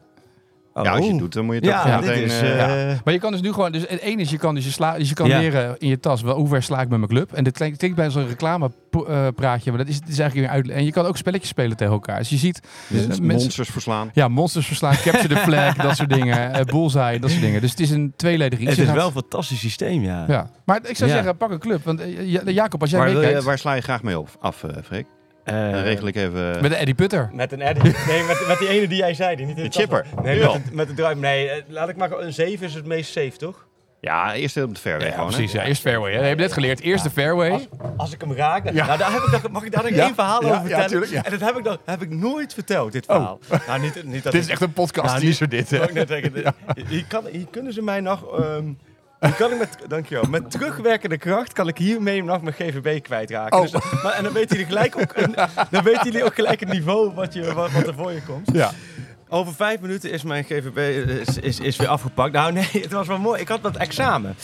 Oh. 0.79 0.85
ja, 0.85 0.91
als 0.93 1.05
je 1.05 1.11
het 1.11 1.19
doet, 1.19 1.33
dan 1.33 1.45
moet 1.45 1.55
je 1.55 1.61
het 1.61 1.71
Ja, 1.71 1.95
ook 1.97 2.01
meteen... 2.05 2.23
is... 2.25 2.41
eh, 2.41 2.91
eh, 2.91 2.99
Maar 3.05 3.14
je 3.14 3.21
kan 3.21 3.33
dus 3.33 3.41
nu 3.41 3.53
gewoon, 3.53 3.73
dus 3.73 3.83
het 3.88 4.01
ene 4.01 4.21
is 4.23 4.31
je 4.31 4.38
kan 4.38 4.55
dus 4.55 4.64
je 4.64 4.71
sla, 4.71 4.99
dus 4.99 5.09
je 5.09 5.14
kan 5.14 5.29
Ja. 5.29 5.38
leren 5.38 5.75
in 5.79 5.88
je 5.88 6.01
tas 6.01 6.23
wel, 6.23 6.37
hoe 6.37 6.49
ver 6.49 6.62
sla 6.62 6.81
ik 6.81 6.88
met 6.88 6.99
mijn 6.99 7.11
club. 7.11 7.33
En 7.33 7.45
dit 7.45 7.57
klinkt, 7.57 7.79
klinkt 7.79 7.97
bij 7.97 8.11
zo'n 8.11 8.27
reclamepraatje, 8.29 9.71
maar 9.71 9.79
dat 9.79 9.88
is, 9.88 9.95
het 9.95 10.09
is 10.09 10.19
eigenlijk 10.19 10.49
weer 10.53 10.57
uit. 10.62 10.69
En 10.69 10.85
je 10.85 10.93
kan 10.93 11.07
ook 11.07 11.17
spelletjes 11.17 11.49
spelen 11.49 11.77
tegen 11.77 11.93
elkaar. 11.93 12.19
Dus 12.19 12.29
je 12.29 12.37
ziet 12.37 12.61
dus 12.88 13.01
eh, 13.01 13.07
mensen, 13.07 13.27
monsters 13.27 13.69
verslaan. 13.69 14.11
ja, 14.12 14.29
monsters 14.29 14.67
verslaan, 14.67 14.95
capture 15.03 15.29
the 15.29 15.37
flag, 15.37 15.75
dat 15.77 15.97
soort 15.97 16.11
dingen, 16.11 16.53
eh, 16.53 16.64
bullseye, 16.64 17.19
dat 17.21 17.31
soort 17.31 17.43
dingen. 17.43 17.61
Dus 17.61 17.71
het 17.71 17.81
is 17.81 17.91
een 17.91 18.12
tweeledig 18.17 18.59
iets. 18.59 18.71
het 18.71 18.79
is 18.79 18.85
gaat- 18.87 18.95
wel 18.95 19.07
een 19.07 19.12
fantastisch 19.12 19.61
systeem, 19.61 20.03
ja. 20.03 20.25
Ja. 20.29 20.51
Maar 20.64 20.81
ik 20.83 20.97
zou 20.97 21.11
Ja. 21.11 21.17
zeggen, 21.17 21.37
pak 21.37 21.51
een 21.51 21.59
club. 21.59 21.85
Want 21.85 22.01
eh, 22.01 22.31
Ja- 22.31 22.41
Jacob, 22.45 22.81
als 22.81 22.91
jij 22.91 23.09
je- 23.09 23.14
meekijkt, 23.14 23.45
waar 23.45 23.59
sla 23.59 23.73
je 23.73 23.81
graag 23.81 24.03
mee 24.03 24.19
op, 24.19 24.29
af, 24.41 24.64
eh 24.64 24.71
Freek? 24.85 25.07
Eh, 25.49 25.73
Dan 25.73 25.83
regel 25.83 26.07
ik 26.07 26.17
even... 26.17 26.59
met 26.63 26.71
de 26.71 26.77
Eddie 26.77 26.95
Putter. 26.95 27.31
Met 27.33 27.53
een 27.53 27.61
Eddie. 27.63 27.83
Nee, 28.07 28.23
met, 28.23 28.45
met 28.49 28.59
die 28.59 28.69
ene 28.69 28.89
die 28.89 28.99
jij 28.99 29.15
zei. 29.15 29.37
Die 29.37 29.47
niet 29.47 29.57
in 29.59 29.65
De 29.65 29.71
chipper. 29.71 30.07
Nee, 30.23 30.41
met, 30.41 30.53
de, 30.53 30.61
met 30.73 30.89
de 30.89 30.95
drive. 30.95 31.15
Nee, 31.17 31.49
eh, 31.51 31.63
laat 31.69 31.89
ik 31.89 31.97
maar 31.97 32.09
gewoon- 32.09 32.25
een 32.25 32.33
7 32.33 32.67
is 32.67 32.75
het 32.75 32.87
meest 32.87 33.13
safe, 33.13 33.37
toch? 33.37 33.67
Ja, 34.01 34.35
eerst 34.35 34.57
op 34.63 34.75
de 34.75 34.81
fairway 34.81 35.07
Ja, 35.07 35.13
gewoon. 35.15 35.29
hè? 35.29 35.35
precies. 35.37 35.53
Ja, 35.53 35.65
eerst 35.65 35.81
fairway. 35.83 36.13
Hè. 36.13 36.19
Je 36.21 36.25
hebt 36.27 36.41
net 36.41 36.53
geleerd. 36.53 36.81
Eerst 36.81 37.05
de 37.05 37.11
fairway. 37.11 37.51
Als, 37.51 37.67
als 37.97 38.13
ik 38.13 38.21
hem 38.21 38.33
raak, 38.33 38.65
dan, 38.65 38.75
Ja. 38.75 38.87
nou, 38.87 38.99
daar 38.99 39.13
heb 39.13 39.23
ik 39.23 39.43
dan, 39.43 39.53
mag 39.53 39.65
ik 39.65 39.73
daar 39.73 39.83
nog 39.83 39.93
Ja. 39.95 40.05
één 40.05 40.15
verhaal 40.15 40.41
Ja, 40.43 40.49
over 40.49 40.55
ja, 40.61 40.61
vertellen? 40.63 40.89
tuurlijk, 40.89 41.11
ja. 41.13 41.25
En 41.25 41.31
dat 41.31 41.41
heb 41.41 41.57
ik, 41.59 41.65
dan, 41.65 41.79
heb 41.85 42.03
ik 42.03 42.11
nooit 42.11 42.55
verteld, 42.55 42.93
dit 42.93 43.07
Oh. 43.07 43.15
verhaal. 43.17 43.39
Nou, 43.67 43.81
niet, 43.81 44.05
niet 44.05 44.23
dat 44.23 44.33
Dit 44.33 44.41
is 44.41 44.47
ik- 44.47 44.53
echt 44.53 44.61
een 44.63 44.73
podcast 44.73 45.15
Ja, 45.15 45.21
teaser 45.21 45.49
dit. 45.49 45.71
hè. 45.71 45.79
Net 45.93 46.09
dit- 46.09 46.33
hier, 46.89 47.05
kan, 47.09 47.25
hier 47.33 47.47
kunnen 47.51 47.73
ze 47.73 47.83
mij 47.83 48.01
nog... 48.01 48.39
ehm, 48.41 48.65
kan 49.19 49.53
ik 49.53 49.59
met, 49.59 49.77
dankjewel, 49.89 50.25
met 50.31 50.51
terugwerkende 50.51 51.19
kracht 51.19 51.53
kan 51.53 51.69
ik 51.69 51.79
hiermee 51.79 52.25
nog 52.25 52.43
mijn 52.43 52.55
GVB 52.55 53.03
kwijtraken. 53.03 53.57
Oh. 53.59 53.63
Dus, 53.63 53.73
maar, 54.03 54.13
en 54.13 54.23
dan 54.25 54.33
weten 54.33 54.51
jullie 54.57 54.67
gelijk 54.73 54.97
ook, 55.01 55.13
een, 55.17 55.35
dan 55.71 55.83
weten 55.83 56.05
jullie 56.05 56.25
ook 56.25 56.35
gelijk 56.35 56.61
het 56.61 56.69
niveau 56.69 57.13
wat, 57.15 57.35
je, 57.35 57.55
wat, 57.55 57.71
wat 57.73 57.87
er 57.87 57.95
voor 57.95 58.13
je 58.13 58.23
komt. 58.23 58.51
Ja. 58.53 58.71
Over 59.29 59.55
vijf 59.55 59.81
minuten 59.81 60.11
is 60.11 60.23
mijn 60.23 60.45
GVB 60.45 61.09
is, 61.29 61.39
is, 61.39 61.61
is 61.61 61.77
weer 61.77 61.89
afgepakt. 61.89 62.33
Nou 62.33 62.53
nee, 62.53 62.69
het 62.73 62.93
was 62.93 63.07
wel 63.07 63.19
mooi. 63.19 63.41
Ik 63.41 63.49
had 63.49 63.63
dat 63.63 63.77
examen. 63.77 64.37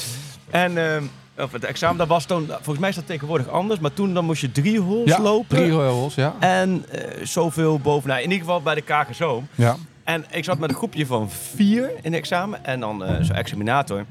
En 0.50 0.78
ehm, 0.78 1.02
of 1.38 1.52
het 1.52 1.64
examen, 1.64 1.96
dat 1.96 2.08
was 2.08 2.24
toen, 2.26 2.46
volgens 2.46 2.78
mij 2.78 2.88
is 2.88 2.94
dat 2.94 3.06
tegenwoordig 3.06 3.48
anders. 3.48 3.80
Maar 3.80 3.92
toen 3.92 4.14
dan 4.14 4.24
moest 4.24 4.40
je 4.40 4.52
drie 4.52 4.80
holes 4.80 5.10
Ja, 5.10 5.20
lopen. 5.20 5.56
drie 5.56 5.72
holes, 5.72 6.14
ja. 6.14 6.34
En 6.40 6.84
eh, 6.90 7.24
zoveel 7.26 7.78
bovenaan. 7.78 8.16
In 8.16 8.22
ieder 8.22 8.38
geval 8.38 8.62
bij 8.62 8.74
de 8.74 8.80
KGSO. 8.82 9.42
ja. 9.54 9.76
En 10.04 10.24
ik 10.30 10.44
zat 10.44 10.58
met 10.58 10.70
een 10.70 10.76
groepje 10.76 11.06
van 11.06 11.30
vier 11.30 11.88
in 11.88 12.12
het 12.12 12.14
examen. 12.14 12.64
En 12.64 12.80
dan 12.80 13.04
eh 13.04 13.16
zo'n 13.20 13.36
examinator. 13.36 14.04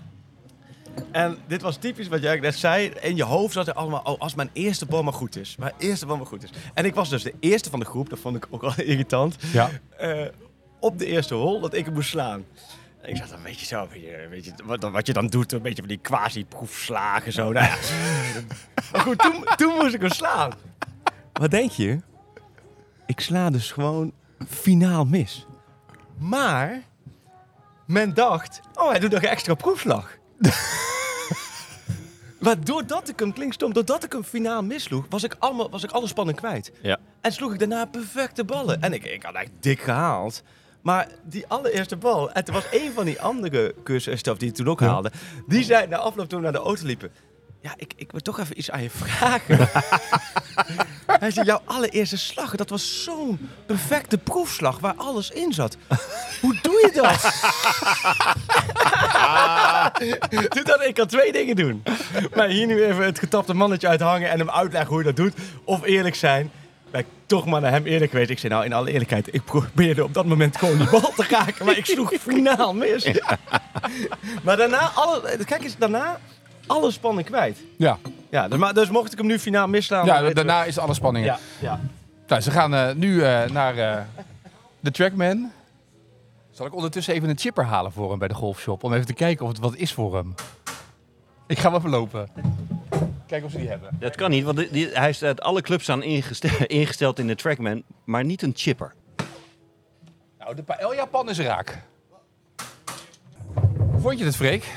En 1.11 1.37
dit 1.47 1.61
was 1.61 1.77
typisch 1.77 2.07
wat 2.07 2.21
jij 2.21 2.39
net 2.39 2.55
zei. 2.55 2.91
In 3.01 3.15
je 3.15 3.23
hoofd 3.23 3.53
zat 3.53 3.67
er 3.67 3.73
allemaal, 3.73 4.01
oh, 4.03 4.19
als 4.19 4.35
mijn 4.35 4.49
eerste 4.53 4.85
bal 4.85 5.03
maar 5.03 5.13
goed 5.13 5.35
is. 5.35 5.55
Mijn 5.55 5.73
eerste 5.77 6.05
bal 6.05 6.17
maar 6.17 6.25
goed 6.25 6.43
is. 6.43 6.49
En 6.73 6.85
ik 6.85 6.95
was 6.95 7.09
dus 7.09 7.23
de 7.23 7.33
eerste 7.39 7.69
van 7.69 7.79
de 7.79 7.85
groep. 7.85 8.09
Dat 8.09 8.19
vond 8.19 8.35
ik 8.35 8.47
ook 8.49 8.61
wel 8.61 8.73
irritant. 8.85 9.35
ja. 9.51 9.69
eh, 9.97 10.25
op 10.79 10.99
de 10.99 11.05
eerste 11.05 11.33
hol 11.33 11.59
dat 11.59 11.73
ik 11.73 11.85
hem 11.85 11.93
moest 11.93 12.09
slaan. 12.09 12.45
En 13.01 13.09
ik 13.09 13.15
zat 13.15 13.29
dan 13.29 13.37
een 13.37 13.43
beetje 13.43 13.65
zo, 13.65 13.87
weet 13.91 14.01
je, 14.01 14.27
weet 14.29 14.45
je, 14.45 14.51
wat, 14.63 14.83
wat 14.83 15.07
je 15.07 15.13
dan 15.13 15.27
doet, 15.27 15.51
een 15.51 15.61
beetje 15.61 15.81
van 15.81 15.87
die 15.87 15.97
quasi-proefslagen 15.97 17.31
zo. 17.31 17.51
Nou 17.51 17.65
ja. 17.65 17.75
maar 18.91 19.01
goed, 19.01 19.19
toen, 19.19 19.43
toen 19.55 19.73
moest 19.73 19.93
ik 19.93 20.01
hem 20.01 20.09
slaan. 20.09 20.51
Wat 21.33 21.51
denk 21.51 21.71
je? 21.71 21.99
Ik 23.05 23.19
sla 23.19 23.49
dus 23.49 23.71
gewoon 23.71 24.13
finaal 24.47 25.05
mis. 25.05 25.45
Maar 26.17 26.81
men 27.85 28.13
dacht, 28.13 28.61
oh 28.73 28.89
hij 28.89 28.99
doet 28.99 29.11
nog 29.11 29.21
een 29.21 29.29
extra 29.29 29.53
proefslag. 29.53 30.17
maar 32.39 32.63
doordat 32.63 33.09
ik 33.09 33.19
hem, 33.19 33.33
klinkt 33.33 33.53
stom, 33.55 33.73
doordat 33.73 34.03
ik 34.03 34.11
hem 34.11 34.23
finaal 34.23 34.63
misloeg, 34.63 35.05
was 35.09 35.23
ik, 35.23 35.35
allemaal, 35.39 35.69
was 35.69 35.83
ik 35.83 35.91
alle 35.91 36.07
spanning 36.07 36.37
kwijt. 36.37 36.71
Ja. 36.81 36.97
En 37.21 37.31
sloeg 37.31 37.53
ik 37.53 37.59
daarna 37.59 37.85
perfecte 37.85 38.43
ballen. 38.43 38.81
En 38.81 38.93
ik, 38.93 39.03
ik 39.05 39.23
had 39.23 39.33
echt 39.35 39.49
dik 39.59 39.81
gehaald. 39.81 40.43
Maar 40.81 41.07
die 41.23 41.47
allereerste 41.47 41.95
bal, 41.97 42.31
en 42.31 42.45
er 42.45 42.53
was 42.53 42.63
een 42.71 42.91
van 42.93 43.05
die 43.05 43.21
andere 43.21 43.75
cursisten 43.83 44.37
die 44.37 44.49
ik 44.49 44.55
toen 44.55 44.67
ook 44.67 44.79
Ja. 44.79 44.87
haalde, 44.87 45.11
die 45.47 45.63
zei 45.63 45.87
na 45.87 45.97
afloop 45.97 46.29
toen 46.29 46.37
we 46.39 46.43
naar 46.43 46.53
de 46.53 46.59
auto 46.59 46.85
liepen. 46.85 47.11
Ja, 47.61 47.73
ik, 47.75 47.93
ik 47.95 48.11
wil 48.11 48.19
toch 48.19 48.39
even 48.39 48.57
iets 48.57 48.71
aan 48.71 48.81
je 48.83 48.89
vragen. 48.89 49.57
Hij 51.05 51.31
zei, 51.31 51.45
jouw 51.45 51.61
allereerste 51.65 52.17
slag, 52.17 52.55
dat 52.55 52.69
was 52.69 53.03
zo'n 53.03 53.49
perfecte 53.65 54.17
proefslag 54.17 54.79
waar 54.79 54.93
alles 54.97 55.29
in 55.29 55.53
zat. 55.53 55.77
Hoe 56.41 56.55
doe 56.61 56.89
je 56.91 57.01
dat? 57.01 57.21
Toen 60.49 60.63
dacht 60.63 60.81
ik, 60.81 60.87
ik 60.87 60.93
kan 60.93 61.07
twee 61.07 61.31
dingen 61.31 61.55
doen. 61.55 61.83
Maar 62.35 62.47
hier 62.47 62.67
nu 62.67 62.83
even 62.83 63.05
het 63.05 63.19
getapte 63.19 63.53
mannetje 63.53 63.87
uithangen 63.87 64.29
en 64.29 64.39
hem 64.39 64.49
uitleggen 64.49 64.89
hoe 64.89 64.97
je 64.97 65.05
dat 65.05 65.15
doet. 65.15 65.33
Of 65.63 65.83
eerlijk 65.83 66.15
zijn. 66.15 66.51
Ben 66.91 67.01
ik 67.01 67.07
toch 67.25 67.45
maar 67.45 67.61
naar 67.61 67.71
hem 67.71 67.85
eerlijk 67.85 68.11
geweest. 68.11 68.29
Ik 68.29 68.39
zei, 68.39 68.53
nou 68.53 68.65
in 68.65 68.73
alle 68.73 68.91
eerlijkheid, 68.91 69.33
ik 69.33 69.43
probeerde 69.43 70.03
op 70.03 70.13
dat 70.13 70.25
moment 70.25 70.57
gewoon 70.57 70.77
die 70.77 70.89
bal 70.89 71.13
te 71.15 71.25
raken. 71.29 71.65
Maar 71.65 71.77
ik 71.77 71.85
sloeg 71.85 72.13
finaal 72.19 72.73
mis. 72.73 73.11
Maar 74.43 74.57
daarna, 74.57 74.91
alle, 74.95 75.37
kijk 75.45 75.63
eens, 75.63 75.77
daarna 75.77 76.19
alle 76.67 76.91
spanning 76.91 77.27
kwijt. 77.27 77.57
Ja. 77.77 77.97
Ja, 78.29 78.47
dus, 78.47 78.59
maar, 78.59 78.73
dus 78.73 78.89
mocht 78.89 79.11
ik 79.11 79.17
hem 79.17 79.27
nu 79.27 79.39
finaal 79.39 79.67
misslaan... 79.67 80.05
ja, 80.05 80.29
daarna 80.29 80.63
is 80.63 80.77
alle 80.77 80.93
spanning. 80.93 81.25
Ja, 81.25 81.39
ja. 81.59 81.79
Nou, 82.27 82.41
ze 82.41 82.51
gaan 82.51 82.73
eh, 82.73 82.95
nu 82.95 83.23
eh, 83.23 83.49
naar, 83.49 83.77
eh, 83.77 84.01
de 84.79 84.91
Trackman. 84.91 85.51
Zal 86.51 86.65
ik 86.65 86.75
ondertussen 86.75 87.13
even 87.13 87.29
een 87.29 87.37
chipper 87.37 87.63
halen 87.65 87.91
voor 87.91 88.09
hem 88.09 88.19
bij 88.19 88.27
de 88.27 88.33
golfshop? 88.33 88.83
Om 88.83 88.93
even 88.93 89.05
te 89.05 89.13
kijken 89.13 89.45
of 89.45 89.51
het 89.51 89.59
wat 89.61 89.75
is 89.75 89.93
voor 89.93 90.15
hem. 90.15 90.33
Ik 91.47 91.59
ga 91.59 91.67
hem 91.69 91.77
even 91.77 91.89
lopen. 91.89 92.27
Kijken 93.27 93.45
of 93.47 93.51
ze 93.51 93.57
die 93.57 93.69
hebben. 93.69 93.89
Dat 93.99 94.15
kan 94.15 94.29
niet, 94.29 94.43
want 94.43 94.57
die- 94.57 94.69
die- 94.71 94.89
hij 94.93 95.09
is 95.09 95.23
uit 95.23 95.41
alle 95.41 95.61
clubs 95.61 95.89
aan 95.89 96.03
ingesteld, 96.03 96.65
ingesteld 96.79 97.19
in 97.19 97.27
de 97.27 97.35
Trackman, 97.35 97.83
maar 98.03 98.23
niet 98.25 98.41
een 98.41 98.51
chipper. 98.55 98.93
Nou, 100.39 100.55
de 100.55 100.63
Paella-pan 100.63 101.29
is 101.29 101.39
raak. 101.39 101.81
Hoe 103.91 103.99
vond 104.01 104.19
je 104.19 104.25
het, 104.25 104.35
Freek? 104.35 104.71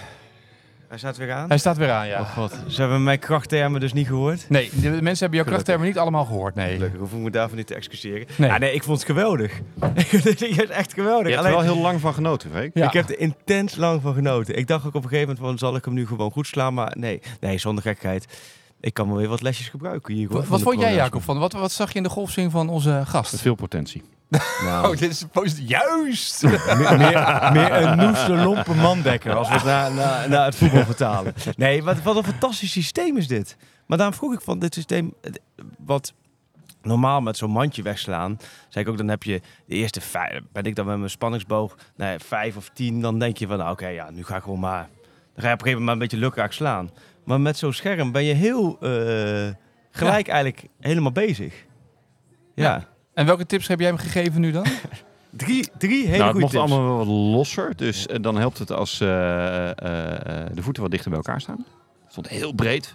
Hij 0.89 0.99
staat 0.99 1.17
weer 1.17 1.33
aan. 1.33 1.49
Hij 1.49 1.59
staat 1.59 1.77
weer 1.77 1.91
aan, 1.91 2.07
ja. 2.07 2.21
Oh 2.21 2.33
god, 2.33 2.59
ze 2.69 2.81
hebben 2.81 3.03
mijn 3.03 3.19
krachttermen 3.19 3.81
dus 3.81 3.93
niet 3.93 4.07
gehoord. 4.07 4.49
Nee, 4.49 4.71
de 4.81 4.91
mensen 4.91 5.19
hebben 5.19 5.39
jouw 5.39 5.45
krachttermen 5.45 5.87
niet 5.87 5.99
allemaal 5.99 6.25
gehoord, 6.25 6.55
nee. 6.55 6.75
Gelukkig 6.75 6.99
hoef 7.01 7.13
ik 7.13 7.19
me 7.19 7.31
daarvoor 7.31 7.57
niet 7.57 7.67
te 7.67 7.75
excuseren. 7.75 8.27
Nee. 8.37 8.51
Ja, 8.51 8.59
nee, 8.59 8.73
ik 8.73 8.83
vond 8.83 8.99
het 8.99 9.07
geweldig. 9.07 9.53
Dit 10.23 10.43
is 10.43 10.57
echt 10.57 10.93
geweldig. 10.95 11.29
Je 11.29 11.35
hebt 11.35 11.45
er 11.45 11.51
wel 11.51 11.61
heel 11.61 11.79
lang 11.79 12.01
van 12.01 12.15
genoten, 12.15 12.51
Freek. 12.51 12.71
Ja. 12.75 12.87
Ik 12.87 12.93
heb 12.93 13.09
er 13.09 13.19
intens 13.19 13.77
lang 13.77 14.03
van 14.03 14.15
genoten. 14.15 14.57
Ik 14.57 14.67
dacht 14.67 14.87
ook 14.87 14.95
op 14.95 15.03
een 15.03 15.09
gegeven 15.09 15.35
moment 15.35 15.47
van, 15.47 15.69
zal 15.69 15.77
ik 15.77 15.85
hem 15.85 15.95
nu 15.95 16.07
gewoon 16.07 16.31
goed 16.31 16.47
slaan? 16.47 16.75
Maar 16.75 16.95
nee, 16.99 17.21
nee 17.41 17.59
zonder 17.59 17.83
gekheid. 17.83 18.27
Ik 18.81 18.95
kan 18.95 19.09
wel 19.09 19.17
weer 19.17 19.29
wat 19.29 19.43
lesjes 19.43 19.69
gebruiken 19.69 20.15
hier. 20.15 20.29
Wat, 20.29 20.61
vond 20.63 20.81
jij. 20.81 20.95
Jacob, 20.95 21.23
van? 21.23 21.39
Wat, 21.39 21.53
wat 21.53 21.73
zag 21.73 21.91
je 21.91 21.97
in 21.97 22.03
de 22.03 22.09
golfswing 22.09 22.53
van 22.53 22.69
onze 22.69 23.03
gast? 23.07 23.41
Veel 23.41 23.55
potentie. 23.55 24.03
Nou, 24.29 24.91
Oh, 24.91 24.97
dit 24.97 25.11
is 25.11 25.25
positief. 25.33 25.69
Juist! 25.69 26.43
meer, 26.43 26.97
meer, 26.99 27.51
meer 27.53 27.73
een 27.73 27.97
noeste, 27.97 28.33
lompe 28.37 28.75
mandekker 28.75 29.35
als 29.35 29.49
we 29.49 29.55
het 29.55 29.65
naar, 29.65 29.93
naar, 29.93 30.29
naar 30.29 30.45
het 30.45 30.57
voetbal 30.57 30.85
vertalen. 30.85 31.35
Nee, 31.57 31.83
wat, 31.83 32.03
wat 32.03 32.17
een 32.17 32.25
fantastisch 32.25 32.73
systeem 32.73 33.17
is 33.17 33.29
dit. 33.29 33.57
Maar 33.87 33.99
daarom 33.99 34.17
vroeg 34.17 34.33
ik 34.33 34.41
van 34.41 34.59
dit 34.59 34.75
systeem, 34.75 35.15
wat 35.79 36.13
normaal 36.83 37.21
met 37.21 37.37
zo'n 37.37 37.51
mandje 37.51 37.83
wegslaan, 37.83 38.39
zei 38.69 38.85
ik 38.85 38.91
ook, 38.91 38.97
dan 38.97 39.09
heb 39.09 39.23
je 39.23 39.41
de 39.67 39.75
eerste 39.75 40.01
vijf, 40.01 40.41
ben 40.53 40.65
ik 40.65 40.75
dan 40.75 40.87
met 40.87 40.99
mijn 40.99 41.11
spanningsboog, 41.11 41.77
nee, 41.97 42.19
vijf 42.19 42.57
of 42.57 42.71
tien, 42.75 43.01
dan 43.01 43.19
denk 43.19 43.37
je 43.37 43.47
van, 43.47 43.59
nou, 43.59 43.71
oké, 43.71 43.87
ja, 43.89 44.11
nu 44.11 44.25
ga 44.25 44.37
ik 44.37 44.43
gewoon 44.43 44.61
maar, 44.61 44.89
dan 45.35 45.43
ga 45.43 45.49
je 45.49 45.55
op 45.55 45.61
een 45.61 45.67
gegeven 45.67 45.71
moment 45.71 45.85
maar 45.85 45.93
een 45.93 45.99
beetje 45.99 46.17
lukraak 46.17 46.53
slaan. 46.53 46.91
Maar 47.25 47.41
met 47.41 47.57
zo'n 47.59 47.73
scherm 47.73 48.13
ben 48.13 48.25
je 48.25 48.35
heel 48.35 48.79
eh, 48.81 49.49
gelijk 49.91 50.29
eigenlijk 50.29 50.67
helemaal 50.81 51.13
bezig. 51.13 51.55
Ja. 52.55 52.89
En 53.17 53.27
welke 53.27 53.47
tips 53.47 53.67
heb 53.69 53.79
jij 53.79 53.89
hem 53.89 53.99
gegeven 53.99 54.41
nu 54.41 54.51
dan? 54.51 54.67
Drie, 55.31 55.69
drie 55.79 56.07
hele 56.07 56.19
nou, 56.19 56.23
het 56.23 56.31
goede 56.31 56.39
mocht 56.41 56.53
tips. 56.53 56.65
allemaal 56.73 56.87
wel 56.87 56.97
wat 56.97 57.07
losser, 57.37 57.77
dus 57.77 58.07
eh, 58.07 58.17
dan 58.21 58.37
helpt 58.37 58.59
het 58.59 58.71
als 58.73 59.01
eh, 59.01 59.09
eh, 59.09 59.71
eh, 59.71 60.47
de 60.55 60.63
voeten 60.63 60.83
wat 60.83 60.91
dichter 60.91 61.11
bij 61.11 61.19
elkaar 61.19 61.41
staan. 61.41 61.65
Het 62.03 62.13
stond 62.13 62.29
heel 62.29 62.53
breed. 62.53 62.95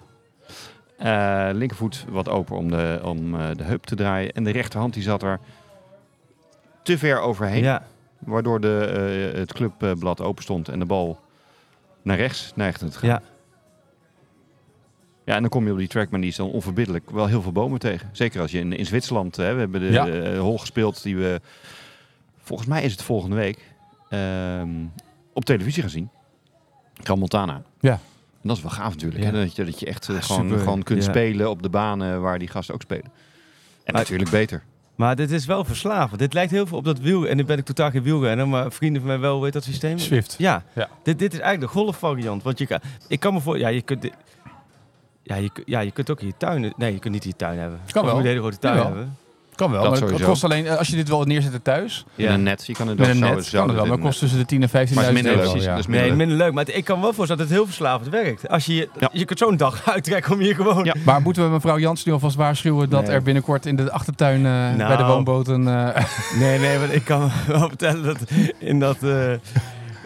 Eh, 0.98 1.50
linkervoet 1.54 2.06
wat 2.10 2.30
open 2.30 2.56
om, 2.58 2.70
de, 2.72 3.00
om 3.04 3.36
eh, 3.36 3.48
de 3.56 3.64
heup 3.64 3.84
te 3.86 3.96
draaien. 3.96 4.32
En 4.32 4.44
de 4.44 4.52
rechterhand 4.52 4.94
die 4.94 5.04
zat 5.04 5.24
er 5.24 5.40
te 6.84 6.98
ver 6.98 7.20
overheen. 7.20 7.64
Ja. 7.64 7.84
Waardoor 8.20 8.60
de, 8.62 8.86
eh, 9.34 9.40
het 9.40 9.54
clubblad 9.54 10.22
open 10.22 10.44
stond 10.44 10.70
en 10.70 10.80
de 10.80 10.86
bal 10.86 11.20
naar 12.02 12.18
rechts 12.18 12.52
neigde 12.56 12.90
te 12.90 12.98
gaan. 12.98 13.10
Ja. 13.10 13.22
Ja, 15.26 15.36
en 15.36 15.42
dan 15.42 15.50
kom 15.50 15.66
je 15.66 15.72
op 15.72 15.78
die 15.78 15.88
trackman, 15.88 16.20
die 16.22 16.30
is 16.30 16.36
dan 16.36 16.50
onverbiddelijk 16.52 17.10
wel 17.12 17.26
heel 17.28 17.42
veel 17.42 17.52
bomen 17.52 17.80
tegen. 17.80 18.10
Zeker 18.12 18.42
als 18.42 18.52
je 18.52 18.60
in, 18.60 18.74
in 18.74 18.86
Zwitserland, 18.86 19.36
hè, 19.36 19.54
we 19.54 19.60
hebben 19.60 19.82
de 19.82 19.92
Ja. 19.92 20.08
eh, 20.08 20.40
hol 20.40 20.58
gespeeld 20.58 21.04
die 21.04 21.18
we, 21.18 21.42
volgens 22.42 22.68
mij 22.70 22.84
is 22.84 22.92
het 22.92 23.04
volgende 23.04 23.36
week, 23.36 23.60
ehm, 24.10 24.70
op 25.34 25.46
televisie 25.46 25.82
gaan 25.82 25.92
zien. 25.92 26.10
Gran 27.04 27.20
Montana. 27.20 27.62
Ja. 27.80 27.92
En 28.42 28.48
dat 28.48 28.58
is 28.58 28.64
wel 28.64 28.72
gaaf 28.72 28.90
natuurlijk, 28.94 29.24
Ja. 29.24 29.32
hè, 29.32 29.40
dat, 29.44 29.56
je, 29.56 29.66
dat 29.66 29.80
je 29.80 29.86
echt 29.86 30.10
eh, 30.10 30.16
Ah, 30.16 30.22
gewoon, 30.24 30.42
super. 30.48 30.60
gewoon 30.60 30.84
kunt 30.84 31.04
Ja. 31.04 31.10
spelen 31.10 31.50
op 31.50 31.64
de 31.64 31.70
banen 31.70 32.22
waar 32.22 32.40
die 32.40 32.48
gasten 32.48 32.74
ook 32.76 32.82
spelen. 32.82 33.06
En 33.84 33.94
Maar- 33.94 34.02
natuurlijk 34.02 34.30
beter. 34.30 34.64
Maar 34.96 35.16
dit 35.16 35.32
is 35.32 35.46
wel 35.46 35.64
verslavend. 35.66 36.20
Dit 36.20 36.34
lijkt 36.34 36.52
heel 36.52 36.68
veel 36.68 36.78
op 36.78 36.84
dat 36.86 37.00
wiel. 37.00 37.28
En 37.28 37.38
nu 37.38 37.44
ben 37.46 37.58
ik 37.58 37.66
totaal 37.66 37.90
geen 37.92 38.04
wielrenner, 38.04 38.48
maar 38.48 38.72
vrienden 38.72 39.02
van 39.02 39.12
mij 39.12 39.20
wel, 39.20 39.42
weet 39.42 39.54
dat 39.54 39.64
systeem? 39.64 39.98
Swift. 39.98 40.36
Ja. 40.38 40.64
Ja. 40.74 40.90
Dit, 41.04 41.20
dit 41.20 41.34
is 41.34 41.40
eigenlijk 41.40 41.74
de 41.74 41.80
golfvariant. 41.80 42.44
Want 42.44 42.58
je 42.60 42.66
kan, 42.68 42.80
ik 43.08 43.20
kan 43.20 43.34
me 43.34 43.40
voor, 43.40 43.58
ja, 43.58 43.68
je 43.68 43.82
kunt, 43.82 44.02
dit- 44.02 44.14
ja, 45.24 45.36
je, 45.36 45.50
ja, 45.66 45.80
je 45.80 45.92
kunt 45.92 46.10
ook 46.12 46.20
in 46.22 46.28
je 46.28 46.34
tuin, 46.38 46.74
nee, 46.78 46.94
je 46.94 47.00
kunt 47.00 47.14
niet 47.14 47.24
in 47.24 47.30
je 47.30 47.36
tuin 47.36 47.60
hebben. 47.60 47.80
Kan 47.92 48.06
wel. 48.06 48.14
moet 48.16 48.24
je 48.24 48.30
een 48.30 48.36
hele 48.36 48.48
grote 48.48 48.60
tuin 48.60 48.76
Jawel. 48.76 48.92
hebben. 48.92 49.16
Kan 49.56 49.72
wel, 49.72 49.82
Dat 49.82 49.90
maar 49.92 50.00
het 50.00 50.10
sowieso. 50.10 50.30
kost 50.32 50.44
alleen, 50.44 50.66
eh, 50.68 50.78
als 50.78 50.88
je 50.88 50.96
dit 50.96 51.10
wel 51.10 51.24
neerzet 51.24 51.64
thuis, 51.64 52.06
In 52.16 52.28
een 52.28 52.44
net, 52.44 52.66
je 52.68 52.74
kan 52.74 52.88
het 52.88 52.98
met 52.98 53.08
ook 53.08 53.14
een 53.14 53.20
zo- 53.20 53.26
net, 53.36 53.50
kan 53.50 53.68
het 53.68 53.76
wel, 53.76 53.86
maar 53.86 53.94
het 53.96 54.06
kost 54.06 54.20
tussen 54.20 54.40
de 54.40 54.46
10 54.46 54.62
en 54.62 54.70
15.000 54.70 54.96
Maar 54.96 55.06
het 55.06 55.16
is 55.16 55.22
minder 55.24 55.42
euro. 55.42 55.54
leuk, 55.54 55.62
ja. 55.64 55.76
dus 55.76 55.88
Nee, 55.88 56.00
minder 56.00 56.18
minder 56.18 56.38
leuk. 56.38 56.54
Maar 56.54 56.70
ik 56.70 56.84
kan 56.86 56.96
me 56.98 57.02
wel 57.04 57.14
voorstellen 57.14 57.42
dat 57.42 57.52
het 57.52 57.58
heel 57.58 57.66
verslavend 57.68 58.10
werkt. 58.10 58.48
Als 58.50 58.66
je, 58.66 58.90
Ja. 59.00 59.10
je 59.14 59.26
kunt 59.26 59.40
zo'n 59.40 59.58
dag 59.58 59.86
uittrekken 59.94 60.32
om 60.34 60.40
hier 60.40 60.56
gewoon... 60.56 60.84
Ja. 60.84 60.96
Maar 61.06 61.22
moeten 61.22 61.44
we 61.44 61.50
mevrouw 61.50 61.78
Jans 61.80 62.06
nu 62.06 62.12
alvast 62.12 62.36
waarschuwen 62.36 62.90
dat 62.90 63.02
Nee. 63.06 63.12
er 63.12 63.22
binnenkort 63.22 63.66
in 63.66 63.76
de 63.76 63.92
achtertuin 63.92 64.46
eh, 64.46 64.52
bij 64.52 64.72
de 64.98 65.04
Nou. 65.04 65.06
woonboten... 65.14 65.68
eh, 65.96 66.04
Nee, 66.40 66.60
nee, 66.60 66.78
want 66.80 66.94
ik 66.94 67.04
kan 67.06 67.20
me 67.22 67.28
wel 67.58 67.68
vertellen 67.68 68.04
dat 68.04 68.18
in 68.58 68.80
dat... 68.80 68.98
eh, 69.04 69.32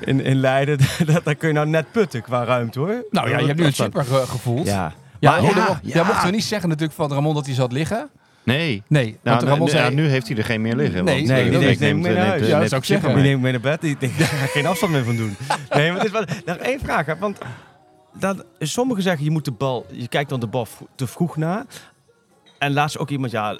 in, 0.01 0.21
in 0.21 0.35
Leiden, 0.39 0.77
dat, 1.05 1.23
daar 1.23 1.35
kun 1.35 1.47
je 1.47 1.53
nou 1.53 1.67
net 1.67 1.91
putten 1.91 2.21
qua 2.21 2.43
ruimte 2.43 2.79
hoor. 2.79 3.05
nou 3.11 3.29
ja, 3.29 3.37
je 3.39 3.45
hebt 3.45 3.59
nu 3.59 3.65
een 3.65 3.73
ge- 3.73 4.23
gevoeld. 4.27 4.67
Ja. 4.67 4.93
Ja, 5.31 5.37
ja, 5.37 5.51
ja. 5.55 5.79
ja, 5.81 6.03
mochten 6.03 6.25
we 6.25 6.31
niet 6.31 6.43
zeggen 6.43 6.69
natuurlijk 6.69 6.95
van 6.97 7.11
Ramon 7.11 7.33
dat 7.33 7.45
hij 7.45 7.55
zat 7.55 7.71
liggen. 7.71 8.09
Nee. 8.43 8.83
Nee, 8.87 9.05
Nou, 9.23 9.37
want 9.37 9.41
Ramon 9.49 9.65
nu, 9.65 9.71
zei... 9.71 9.83
ja, 9.89 9.95
nu 9.95 10.07
heeft 10.07 10.27
hij 10.27 10.37
er 10.37 10.43
geen 10.43 10.61
meer 10.61 10.75
liggen. 10.75 11.03
Nee, 11.03 11.25
nee, 11.25 11.43
eh, 11.43 11.49
die 11.59 11.59
neemt 11.59 11.79
mee 11.79 11.91
naar 12.01 12.01
neemt, 12.13 12.17
huis. 12.27 12.41
eh, 12.41 12.47
Ja, 12.47 12.57
neemt 12.57 12.59
dat 12.59 12.69
zou 12.69 12.81
ik 12.81 12.87
zeggen. 12.87 13.07
Die 13.07 13.17
mee. 13.17 13.25
neem 13.25 13.35
ik 13.35 13.41
mee 13.41 13.51
naar 13.51 13.61
bed. 13.61 13.81
Die 13.81 13.97
denkt, 13.99 14.19
daar 14.19 14.27
ga 14.27 14.43
ik 14.45 14.49
geen 14.51 14.65
afstand 14.65 14.91
meer 14.91 15.03
van 15.03 15.15
doen. 15.15 15.35
Nee, 15.69 15.87
maar 15.91 15.97
het 15.97 16.05
is 16.05 16.11
wel... 16.11 16.23
Nog 16.45 16.55
één 16.57 16.79
vraag. 16.79 17.05
Hè, 17.05 17.17
want 17.17 17.37
dat, 18.19 18.45
sommigen 18.59 19.03
zeggen, 19.03 19.23
je 19.23 19.31
moet 19.31 19.45
de 19.45 19.51
bal... 19.51 19.85
Je 19.91 20.07
kijkt 20.07 20.29
dan 20.29 20.39
de 20.39 20.47
bal 20.47 20.67
te 20.95 21.07
vroeg 21.07 21.37
na. 21.37 21.65
En 22.57 22.73
laatst 22.73 22.97
ook 22.97 23.09
iemand, 23.09 23.31
ja, 23.31 23.57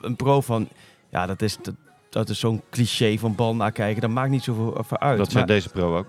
een 0.00 0.16
pro 0.16 0.40
van... 0.40 0.68
Ja, 1.10 1.26
dat 1.26 1.42
is, 1.42 1.56
dat, 1.62 1.74
dat 2.10 2.28
is 2.28 2.38
zo'n 2.38 2.62
cliché 2.70 3.16
van 3.18 3.34
bal 3.34 3.54
nakijken. 3.56 4.00
Dat 4.00 4.10
maakt 4.10 4.30
niet 4.30 4.42
zoveel 4.44 4.84
voor 4.86 4.98
uit. 4.98 5.18
Dat 5.18 5.26
zei 5.32 5.38
Maar- 5.44 5.54
deze 5.54 5.68
pro 5.68 5.96
ook. 5.98 6.06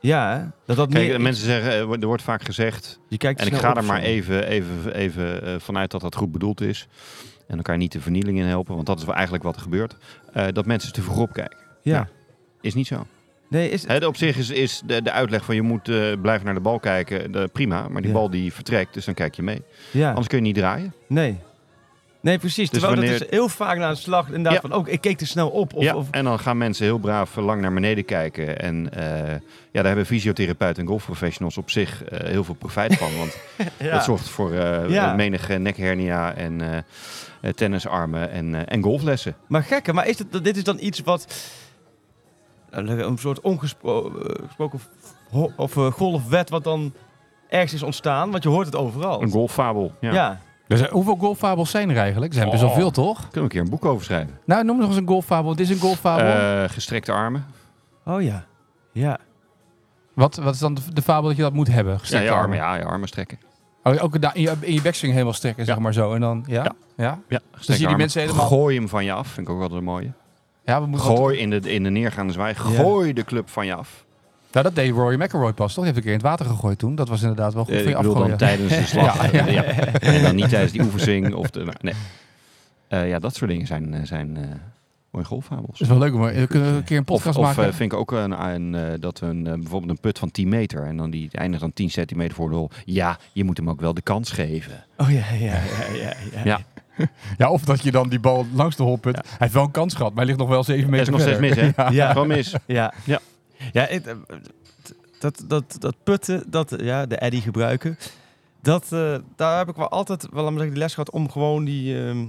Ja, 0.00 0.36
hè, 0.38 0.44
dat 0.66 0.76
dat 0.76 0.90
Kijk, 0.92 1.08
meer... 1.08 1.20
mensen 1.20 1.44
zeggen, 1.44 1.70
eh, 1.72 1.78
er 2.00 2.06
wordt 2.06 2.22
vaak 2.22 2.42
gezegd, 2.44 3.00
je 3.08 3.16
kijkt 3.16 3.40
en 3.40 3.46
ik 3.46 3.54
ga 3.54 3.76
er 3.76 3.84
maar 3.84 4.00
even, 4.02 4.46
even, 4.46 4.94
even 4.94 5.42
eh, 5.42 5.54
vanuit 5.58 5.90
dat 5.90 6.00
dat 6.00 6.14
goed 6.16 6.32
bedoeld 6.32 6.60
is. 6.60 6.86
En 7.48 7.54
dan 7.54 7.62
kan 7.62 7.74
je 7.74 7.80
niet 7.80 7.92
de 7.92 8.00
vernieling 8.00 8.38
in 8.38 8.44
helpen, 8.44 8.74
want 8.74 8.86
dat 8.86 8.98
is 8.98 9.04
wel 9.04 9.14
eigenlijk 9.14 9.44
wat 9.44 9.56
er 9.56 9.62
gebeurt. 9.62 9.96
eh, 10.32 10.46
dat 10.52 10.66
mensen 10.66 10.92
te 10.92 11.02
vroeg 11.02 11.18
opkijken. 11.18 11.58
Ja. 11.82 12.08
Is 12.60 12.74
niet 12.74 12.86
zo. 12.86 13.06
Nee, 13.48 13.70
is... 13.70 13.86
Hè, 13.86 14.06
op 14.06 14.16
zich 14.16 14.36
is, 14.36 14.50
is 14.50 14.82
de, 14.86 15.02
de 15.02 15.10
uitleg 15.12 15.44
van 15.44 15.54
je 15.54 15.62
moet 15.62 15.82
blijven 16.20 16.44
naar 16.44 16.54
de 16.54 16.60
bal 16.60 16.78
kijken, 16.80 17.32
de, 17.32 17.48
prima. 17.52 17.88
Maar 17.88 18.02
die 18.02 18.10
Ja. 18.10 18.16
bal 18.16 18.30
die 18.30 18.52
vertrekt, 18.52 18.94
dus 18.94 19.04
dan 19.04 19.14
kijk 19.14 19.34
je 19.34 19.42
mee. 19.42 19.62
Ja. 19.90 20.08
Anders 20.08 20.26
kun 20.28 20.38
je 20.38 20.44
niet 20.44 20.54
draaien. 20.54 20.94
Nee. 21.08 21.38
Nee, 22.20 22.38
precies. 22.38 22.70
Dus 22.70 22.80
Terwijl 22.80 22.94
dat 23.00 23.04
wanneer- 23.10 23.22
is 23.26 23.30
heel 23.30 23.48
vaak 23.48 23.78
na 23.78 23.88
een 23.88 23.96
slag 23.96 24.26
inderdaad 24.26 24.52
Ja. 24.52 24.60
van... 24.60 24.72
Oh, 24.74 24.88
ik 24.88 25.00
keek 25.00 25.18
te 25.18 25.26
snel 25.26 25.48
op. 25.48 25.74
Of, 25.74 25.82
ja, 25.82 25.96
of, 25.96 26.10
en 26.10 26.24
dan 26.24 26.38
gaan 26.38 26.56
mensen 26.58 26.84
heel 26.84 26.98
braaf 26.98 27.36
lang 27.36 27.60
naar 27.60 27.72
beneden 27.72 28.04
kijken. 28.04 28.60
En 28.60 28.92
eh, 28.92 29.28
ja, 29.32 29.38
daar 29.72 29.84
hebben 29.86 30.06
fysiotherapeuten 30.06 30.82
en 30.82 30.88
golfprofessionals 30.88 31.56
op 31.58 31.70
zich 31.70 32.04
eh, 32.04 32.28
heel 32.28 32.44
veel 32.44 32.54
profijt 32.54 32.94
van. 32.96 33.16
Want 33.18 33.38
ja. 33.78 33.90
dat 33.92 34.04
zorgt 34.04 34.28
voor 34.28 34.52
eh 34.54 35.14
menige 35.14 35.54
nekhernia 35.54 36.34
en 36.34 36.60
eh, 36.60 36.76
eh, 36.76 37.52
tennisarmen 37.52 38.30
en, 38.30 38.54
eh, 38.54 38.62
en 38.66 38.82
golflessen. 38.82 39.36
Maar 39.46 39.62
gekke, 39.62 39.92
maar 39.92 40.06
is 40.06 40.18
het, 40.18 40.44
dit 40.44 40.56
is 40.56 40.64
dan 40.64 40.76
iets 40.80 41.00
wat... 41.00 41.34
nou, 42.70 42.88
Een 43.02 43.18
soort 43.18 43.40
ongesproken 43.40 44.80
of 45.56 45.76
eh, 45.76 45.92
golfwet 45.92 46.50
wat 46.50 46.64
dan 46.64 46.92
ergens 47.48 47.72
is 47.72 47.82
ontstaan? 47.82 48.30
Want 48.30 48.42
je 48.42 48.48
hoort 48.48 48.66
het 48.66 48.76
overal. 48.76 49.22
Een 49.22 49.30
golffabel. 49.30 49.94
Ja. 50.00 50.40
Dus, 50.66 50.88
hoeveel 50.88 51.16
golffabels 51.16 51.70
zijn 51.70 51.90
er 51.90 51.96
eigenlijk? 51.96 52.32
Er 52.32 52.38
zijn 52.38 52.50
best 52.50 52.60
wel 52.62 52.70
Oh. 52.70 52.76
veel, 52.76 52.90
toch? 52.90 53.16
Kunnen 53.16 53.32
we 53.32 53.40
een 53.40 53.48
keer 53.48 53.60
een 53.60 53.68
boek 53.70 53.84
over 53.84 54.04
schrijven. 54.04 54.38
Nou, 54.44 54.64
noem 54.64 54.78
nog 54.78 54.88
eens 54.88 54.96
een 54.96 55.06
golffabel. 55.06 55.50
Dit 55.56 55.68
is 55.68 55.74
een 55.74 55.80
golffabel. 55.80 56.62
Eh, 56.62 56.70
gestrekte 56.70 57.12
armen. 57.12 57.46
Oh 58.04 58.22
ja. 58.22 58.44
Ja. 58.92 59.18
wat, 60.14 60.36
wat 60.36 60.54
is 60.54 60.60
dan 60.60 60.74
de, 60.74 60.80
de 60.92 61.02
fabel 61.02 61.28
dat 61.28 61.36
je 61.36 61.42
dat 61.42 61.52
moet 61.52 61.68
hebben? 61.68 61.92
Ja, 61.92 61.98
Gestrekte 61.98 62.26
je 62.26 62.32
armen, 62.34 62.56
ja, 62.56 62.74
je 62.74 62.84
armen 62.84 63.08
strekken. 63.08 63.38
Oh, 63.82 64.02
ook 64.04 64.20
da- 64.20 64.34
in 64.34 64.42
je, 64.42 64.54
in 64.60 64.72
je 64.74 64.82
backswing 64.82 65.12
helemaal 65.12 65.34
strekken, 65.34 65.64
zeg 65.64 65.78
maar 65.78 65.92
zo. 65.92 66.14
En 66.14 66.20
dan, 66.20 66.44
ja? 66.46 66.62
Ja. 66.62 66.72
Ja? 66.96 67.18
Ja, 67.28 67.40
zie 67.58 67.80
je 67.80 67.86
die 67.86 67.96
mensen 67.96 68.20
helemaal- 68.20 68.46
Gooi 68.46 68.76
hem 68.76 68.88
van 68.88 69.04
je 69.04 69.12
af, 69.12 69.28
vind 69.28 69.48
ik 69.48 69.52
ook 69.54 69.68
wel 69.68 69.78
een 69.78 69.84
mooie. 69.84 70.12
Ja, 70.64 70.80
we 70.80 70.86
moeten 70.86 71.08
wat- 71.08 71.16
Gooi 71.18 71.38
in 71.38 71.50
de, 71.50 71.60
in 71.60 71.82
de 71.82 71.90
neergaande 71.90 72.32
zwaai, 72.32 72.54
gooi 72.54 73.12
de 73.12 73.24
club 73.24 73.48
van 73.48 73.66
je 73.66 73.74
af. 73.74 74.04
Nou, 74.56 74.68
dat 74.68 74.74
deed 74.84 74.90
Rory 74.94 75.22
McIlroy 75.22 75.52
pas, 75.52 75.74
toch? 75.74 75.84
Die 75.84 75.92
heeft 75.92 75.96
een 75.96 76.02
keer 76.02 76.12
in 76.12 76.18
het 76.18 76.26
water 76.26 76.46
gegooid 76.46 76.78
toen. 76.78 76.94
Dat 76.94 77.08
was 77.08 77.20
inderdaad 77.22 77.54
wel 77.54 77.64
goed 77.64 77.72
Eh, 77.72 77.78
voor 77.80 77.88
je 77.88 77.94
dan 77.94 78.06
afgooien. 78.06 78.36
tijdens 78.36 78.68
de 78.76 78.86
slag. 78.96 79.32
Ja, 79.32 79.46
ja, 79.46 79.52
ja. 79.52 79.64
En 79.92 80.22
dan 80.22 80.34
niet 80.34 80.48
tijdens 80.48 80.72
die 80.72 80.82
oefenswing. 80.82 81.34
Of 81.34 81.50
de, 81.50 81.66
nee. 81.80 81.94
Eh, 82.88 83.08
ja, 83.08 83.18
dat 83.18 83.34
soort 83.34 83.50
dingen 83.50 83.66
zijn, 83.66 83.94
eh, 83.94 84.00
zijn 84.04 84.36
eh, 84.36 84.42
mooie 85.10 85.24
golffabels. 85.24 85.66
Dat 85.78 85.80
is 85.80 85.88
wel 85.88 85.98
leuk, 85.98 86.12
maar 86.14 86.34
we 86.34 86.46
kunnen 86.46 86.74
een 86.74 86.84
keer 86.84 86.96
een 86.96 87.02
Of, 87.08 87.22
podcast 87.22 87.36
of 87.38 87.44
maken. 87.44 87.64
eh, 87.64 87.72
vind 87.72 87.92
ik 87.92 87.98
ook 87.98 88.12
een, 88.12 88.44
een, 88.46 88.74
eh, 88.74 88.82
dat 89.00 89.18
we 89.18 89.26
een, 89.26 89.46
eh, 89.46 89.52
bijvoorbeeld 89.52 89.90
een 89.90 90.00
put 90.00 90.18
van 90.18 90.30
10 90.30 90.48
meter 90.48 90.84
en 90.84 90.96
dan 90.96 91.10
die 91.10 91.28
eindigt 91.32 91.62
dan 91.62 91.72
10 91.72 91.90
centimeter 91.90 92.34
voor 92.34 92.48
de 92.50 92.56
hol. 92.56 92.70
Ja, 92.84 93.18
je 93.32 93.44
moet 93.44 93.56
hem 93.56 93.70
ook 93.70 93.80
wel 93.80 93.94
de 93.94 94.02
kans 94.02 94.30
geven. 94.30 94.84
Oh 94.96 95.10
ja, 95.10 95.24
ja, 95.32 95.44
ja, 95.44 95.60
ja. 95.94 96.12
ja. 96.34 96.42
Ja. 96.44 96.60
Ja, 97.38 97.50
of 97.56 97.64
dat 97.64 97.82
je 97.82 97.90
dan 97.90 98.08
die 98.08 98.20
bal 98.20 98.46
langs 98.54 98.76
de 98.76 98.82
holput... 98.82 99.14
Hij 99.16 99.24
heeft 99.38 99.52
wel 99.52 99.62
een 99.64 99.70
kans 99.70 99.94
gehad, 99.94 100.08
maar 100.14 100.18
hij 100.18 100.26
ligt 100.26 100.38
nog 100.38 100.48
wel 100.48 100.64
7 100.64 100.82
Het 100.82 100.90
is 100.92 100.98
meter 100.98 101.12
nog 101.12 101.20
steeds 101.20 101.38
mis, 101.38 101.72
hè? 101.76 101.90
Ja. 102.00 102.12
Gewoon 102.12 102.26
mis. 102.28 102.54
Ja. 102.66 102.92
Ja. 103.04 103.18
Ja, 103.72 103.86
eh, 103.86 104.00
dat, 105.18 105.44
dat, 105.46 105.76
dat 105.78 105.94
putten, 106.04 106.50
dat, 106.50 106.72
eh, 106.72 106.86
ja, 106.86 107.06
de 107.06 107.16
eddy 107.16 107.40
gebruiken. 107.40 107.98
Dat, 108.62 108.92
eh, 108.92 109.16
daar 109.36 109.58
heb 109.58 109.68
ik 109.68 109.76
wel 109.76 109.88
altijd 109.88 110.28
wel 110.32 110.44
zeggen, 110.48 110.68
die 110.70 110.78
les 110.78 110.94
gehad 110.94 111.10
om 111.10 111.30
gewoon 111.30 111.64
die... 111.64 111.98
ehm, 112.06 112.26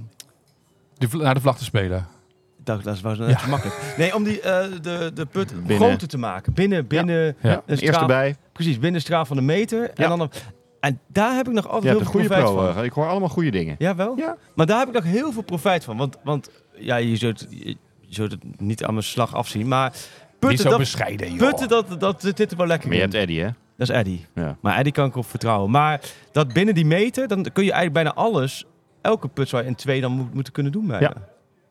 Die 0.98 1.16
naar 1.16 1.34
de 1.34 1.40
vlag 1.40 1.58
te 1.58 1.64
spelen. 1.64 2.06
dacht, 2.64 2.84
dat 2.84 3.00
was 3.00 3.18
net 3.18 3.28
Ja. 3.30 3.36
te 3.36 3.48
makkelijk. 3.48 3.94
Nee, 3.96 4.14
om 4.14 4.24
die, 4.24 4.40
eh, 4.40 4.66
de, 4.82 5.10
de 5.14 5.26
put 5.26 5.52
Binnen. 5.66 5.76
groter 5.88 6.08
te 6.08 6.18
maken. 6.18 6.52
Binnen, 6.52 6.86
binnen 6.86 7.36
Ja. 7.42 7.52
een 7.52 7.62
Eerst 7.66 7.82
straal, 7.82 8.00
erbij. 8.00 8.36
precies, 8.52 8.74
binnen 8.74 8.94
een 8.94 9.00
straal 9.00 9.24
van 9.24 9.36
een 9.36 9.44
meter. 9.44 9.82
En, 9.90 10.02
Ja. 10.02 10.08
dan, 10.08 10.20
op- 10.20 10.34
en 10.80 11.00
daar 11.06 11.34
heb 11.36 11.46
ik 11.48 11.52
nog 11.54 11.66
altijd 11.68 11.84
heel 11.84 11.92
een 11.92 11.98
veel 12.00 12.10
goede 12.12 12.26
profijt 12.26 12.46
pro. 12.54 12.72
van. 12.72 12.84
ik 12.84 12.92
hoor 12.92 13.08
allemaal 13.08 13.28
goede 13.28 13.50
dingen. 13.50 13.74
Ja, 13.78 13.94
wel? 13.94 14.16
Ja. 14.16 14.36
Maar 14.54 14.66
daar 14.66 14.78
heb 14.78 14.88
ik 14.88 14.94
nog 14.94 15.04
heel 15.04 15.32
veel 15.32 15.42
profijt 15.42 15.84
van. 15.84 15.96
Want, 15.96 16.16
want 16.24 16.50
ja, 16.78 16.96
je 16.96 17.16
zult, 17.16 17.46
je, 17.50 17.76
zult 18.08 18.30
het 18.30 18.60
niet 18.60 18.84
aan 18.84 18.92
mijn 18.92 19.04
slag 19.04 19.34
afzien. 19.34 19.68
Maar 19.68 19.92
putten, 20.38 20.58
zo 20.58 20.68
dat, 20.68 20.78
bescheiden, 20.78 21.32
joh. 21.34 21.48
putten 21.48 21.68
dat, 21.68 22.00
dat 22.00 22.22
zit 22.34 22.50
er 22.50 22.56
wel 22.56 22.66
lekker 22.66 22.88
Maar 22.88 22.96
je 22.96 23.02
in. 23.02 23.10
hebt 23.10 23.22
Eddie, 23.22 23.40
hè? 23.42 23.46
Dat 23.76 23.88
is 23.88 23.94
Eddie. 23.94 24.26
Ja. 24.34 24.56
Maar 24.60 24.76
Eddie 24.76 24.92
kan 24.92 25.06
ik 25.06 25.16
op 25.16 25.26
vertrouwen. 25.26 25.70
Maar 25.70 26.00
dat 26.32 26.52
binnen 26.52 26.74
die 26.74 26.86
meter, 26.86 27.28
dan 27.28 27.42
kun 27.42 27.64
je 27.64 27.72
eigenlijk 27.72 27.92
bijna 27.92 28.14
alles... 28.14 28.64
Elke 29.00 29.28
put 29.28 29.48
zou 29.48 29.62
je 29.62 29.68
in 29.68 29.74
twee 29.74 30.00
dan 30.00 30.12
moet, 30.12 30.34
moeten 30.34 30.52
kunnen 30.52 30.72
doen 30.72 30.86
bijna. 30.86 31.06
Ja. 31.06 31.14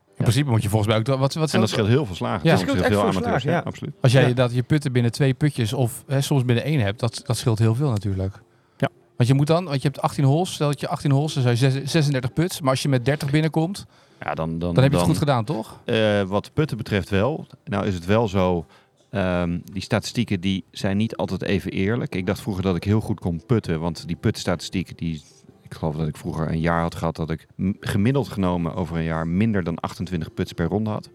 In 0.08 0.24
principe 0.24 0.50
moet 0.50 0.64
je 0.64 0.70
volgens 0.70 0.92
mij 0.92 1.00
ook... 1.00 1.20
Wat, 1.20 1.34
wat 1.34 1.54
En 1.54 1.60
dat 1.60 1.70
scheelt 1.70 1.88
heel 1.88 2.06
veel 2.06 2.16
slagen. 2.16 2.42
Ja. 2.44 2.52
Dat 2.52 2.60
scheelt 2.60 2.78
echt 2.82 2.88
veel 3.00 3.12
slagen, 3.14 3.50
Ja, 3.50 3.56
ja. 3.58 3.62
absoluut. 3.66 3.94
Als 4.02 4.12
jij 4.12 4.28
Ja. 4.28 4.34
dat 4.34 4.54
je 4.54 4.64
putten 4.64 4.92
binnen 4.92 5.12
twee 5.12 5.34
putjes 5.34 5.74
of 5.74 6.04
hè, 6.08 6.22
soms 6.22 6.46
binnen 6.46 6.64
één 6.64 6.80
hebt, 6.80 7.00
dat, 7.00 7.22
dat 7.26 7.38
scheelt 7.38 7.60
heel 7.60 7.76
veel 7.76 7.90
natuurlijk. 7.90 8.36
Ja. 8.78 8.90
Want 9.18 9.30
je 9.30 9.36
moet 9.36 9.48
dan, 9.48 9.66
want 9.66 9.82
je 9.82 9.88
hebt 9.88 10.02
18 10.02 10.24
holes, 10.24 10.54
stel 10.54 10.68
dat 10.68 10.80
je 10.80 10.88
18 10.88 11.12
holes, 11.12 11.34
dan 11.34 11.44
zou 11.44 11.56
je 11.56 11.72
zes- 11.72 11.92
36 11.92 12.34
puts. 12.34 12.62
Maar 12.62 12.70
als 12.72 12.82
je 12.82 12.90
met 12.90 13.06
30 13.06 13.30
binnenkomt, 13.32 13.86
Ja, 14.20 14.34
dan, 14.34 14.60
dan, 14.60 14.74
dan 14.74 14.84
heb 14.84 14.92
je 14.92 14.98
het 14.98 15.08
goed 15.08 15.18
gedaan, 15.18 15.46
toch? 15.46 15.82
Eh, 15.86 16.22
wat 16.22 16.54
putten 16.54 16.78
betreft 16.78 17.10
wel. 17.10 17.48
Nou 17.64 17.86
is 17.86 17.94
het 17.94 18.06
wel 18.06 18.28
zo, 18.28 18.66
ehm, 19.10 19.60
die 19.64 19.82
statistieken 19.82 20.40
die 20.40 20.64
zijn 20.72 20.98
niet 20.98 21.16
altijd 21.16 21.42
even 21.42 21.72
eerlijk. 21.72 22.16
Ik 22.16 22.26
dacht 22.26 22.42
vroeger 22.42 22.64
dat 22.64 22.76
ik 22.76 22.84
heel 22.84 23.02
goed 23.02 23.20
kon 23.20 23.46
putten, 23.46 23.80
want 23.80 24.08
die 24.08 24.16
putstatistieken 24.16 24.96
die... 24.96 25.24
Ik 25.64 25.74
geloof 25.74 25.96
dat 25.96 26.08
ik 26.08 26.18
vroeger 26.18 26.50
een 26.50 26.60
jaar 26.60 26.82
had 26.82 26.96
gehad 26.96 27.16
dat 27.16 27.30
ik 27.30 27.48
gemiddeld 27.80 28.28
genomen 28.28 28.76
over 28.76 28.98
een 28.98 29.04
jaar 29.04 29.28
minder 29.28 29.64
dan 29.64 29.80
28 29.80 30.34
puts 30.34 30.54
per 30.54 30.66
ronde 30.66 30.90
had. 30.90 31.10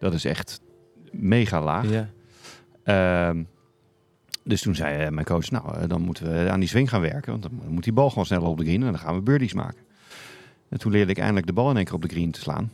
Dat 0.00 0.14
is 0.14 0.24
echt 0.24 0.60
mega 1.10 1.62
laag. 1.62 1.90
Ja. 1.90 2.08
Ehm, 2.84 3.42
dus 4.44 4.62
toen 4.62 4.74
zei 4.74 5.04
eh, 5.04 5.10
mijn 5.10 5.26
coach, 5.26 5.50
nou, 5.50 5.76
eh, 5.76 5.88
dan 5.88 6.00
moeten 6.00 6.32
we 6.32 6.50
aan 6.50 6.60
die 6.60 6.68
swing 6.68 6.88
gaan 6.88 7.00
werken. 7.00 7.30
Want 7.30 7.42
dan 7.42 7.52
moet 7.68 7.84
die 7.84 7.92
bal 7.92 8.08
gewoon 8.08 8.26
sneller 8.26 8.48
op 8.48 8.58
de 8.58 8.64
green 8.64 8.82
en 8.82 8.90
dan 8.90 8.98
gaan 8.98 9.14
we 9.14 9.22
birdies 9.22 9.54
maken. 9.54 9.85
En 10.68 10.78
toen 10.78 10.92
leerde 10.92 11.10
ik 11.10 11.18
eindelijk 11.18 11.46
de 11.46 11.52
bal 11.52 11.70
in 11.70 11.76
één 11.76 11.84
keer 11.84 11.94
op 11.94 12.02
de 12.02 12.08
green 12.08 12.30
te 12.30 12.40
slaan. 12.40 12.72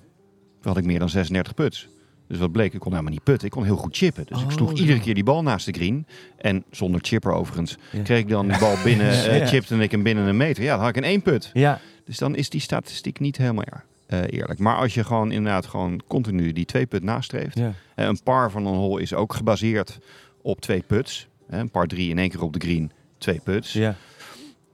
Toen 0.61 0.73
had 0.73 0.77
ik 0.77 0.85
meer 0.85 0.99
dan 0.99 1.09
36 1.09 1.55
puts. 1.55 1.89
Dus 2.29 2.39
wat 2.41 2.53
bleek, 2.53 2.75
ik 2.75 2.81
kon 2.81 2.91
helemaal 2.91 3.13
niet 3.13 3.23
putten. 3.23 3.47
Ik 3.47 3.53
kon 3.53 3.65
heel 3.65 3.77
goed 3.77 3.97
chippen. 3.97 4.25
Dus 4.29 4.41
ik 4.41 4.47
Oh, 4.47 4.53
sloeg 4.53 4.73
iedere 4.73 5.01
keer 5.01 5.15
die 5.15 5.25
bal 5.25 5.43
naast 5.43 5.67
de 5.67 5.73
green. 5.73 6.07
En 6.39 6.65
zonder 6.71 7.01
chipper 7.05 7.33
overigens. 7.33 7.77
Ja. 7.93 8.03
Kreeg 8.03 8.19
ik 8.19 8.29
dan 8.29 8.49
die 8.49 8.59
bal 8.59 8.75
binnen, 8.85 9.07
Ja. 9.39 9.47
chipte 9.47 9.77
ik 9.77 9.91
hem 9.91 10.03
binnen 10.03 10.27
een 10.27 10.37
meter. 10.37 10.63
Ja, 10.63 10.71
dan 10.71 10.81
had 10.81 10.89
ik 10.89 10.97
in 10.97 11.05
één 11.05 11.23
put. 11.23 11.51
Ja. 11.53 11.81
Dus 12.05 12.19
dan 12.19 12.37
is 12.37 12.51
die 12.51 12.61
statistiek 12.61 13.21
niet 13.21 13.37
helemaal 13.37 13.65
eh, 14.07 14.21
eerlijk. 14.27 14.59
Maar 14.59 14.77
als 14.77 14.95
je 14.95 15.05
gewoon 15.05 15.33
inderdaad 15.33 15.67
gewoon 15.67 16.03
continu 16.07 16.53
die 16.53 16.65
twee 16.65 16.87
put 16.87 17.03
nastreeft. 17.03 17.57
Eh, 17.57 17.67
Een 17.95 18.23
par 18.23 18.51
van 18.51 18.67
een 18.67 18.75
hole 18.75 19.01
is 19.03 19.15
ook 19.15 19.35
gebaseerd 19.35 19.99
op 20.43 20.61
twee 20.61 20.83
puts. 20.87 21.29
Een 21.49 21.71
par 21.71 21.87
drie 21.87 22.11
in 22.11 22.19
één 22.19 22.29
keer 22.31 22.43
op 22.43 22.53
de 22.53 22.61
green, 22.61 22.93
twee 23.19 23.41
puts. 23.45 23.73
Ja. 23.73 23.95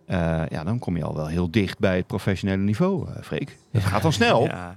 Eh, 0.08 0.42
ja, 0.48 0.64
dan 0.64 0.78
kom 0.78 0.96
je 0.96 1.04
al 1.04 1.14
wel 1.16 1.26
heel 1.26 1.50
dicht 1.50 1.78
bij 1.78 1.96
het 1.96 2.06
professionele 2.06 2.62
niveau, 2.62 3.08
eh 3.08 3.22
Freek. 3.22 3.56
Dat 3.72 3.82
gaat 3.82 4.02
dan 4.02 4.12
snel. 4.22 4.44
Ja. 4.44 4.76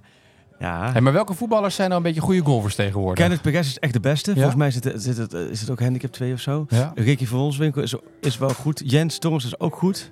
ja. 0.59 0.91
Hey, 0.91 1.01
maar 1.01 1.13
welke 1.13 1.33
voetballers 1.33 1.75
zijn 1.75 1.89
nou 1.89 2.01
een 2.01 2.07
beetje 2.07 2.21
goede 2.21 2.41
golfers 2.41 2.75
tegenwoordig? 2.75 3.19
Kenneth 3.23 3.41
Perez 3.41 3.67
is 3.67 3.79
echt 3.79 3.93
de 3.93 3.99
beste. 3.99 4.29
Ja? 4.29 4.35
Volgens 4.35 4.55
mij 4.55 4.71
zit 4.71 4.83
het, 4.83 5.03
zit 5.03 5.17
het, 5.17 5.33
eh, 5.33 5.41
is 5.41 5.61
het 5.61 5.69
ook 5.69 5.79
handicap 5.79 6.11
2 6.11 6.33
of 6.33 6.39
zo. 6.39 6.65
Ja? 6.69 6.91
Ricky 6.95 7.25
van 7.25 7.37
Wolfswinkel 7.39 7.81
is, 7.81 7.95
is 8.21 8.37
wel 8.37 8.49
goed. 8.49 8.81
Jens 8.85 9.17
Torms 9.19 9.45
is 9.45 9.59
ook 9.59 9.75
goed. 9.75 10.11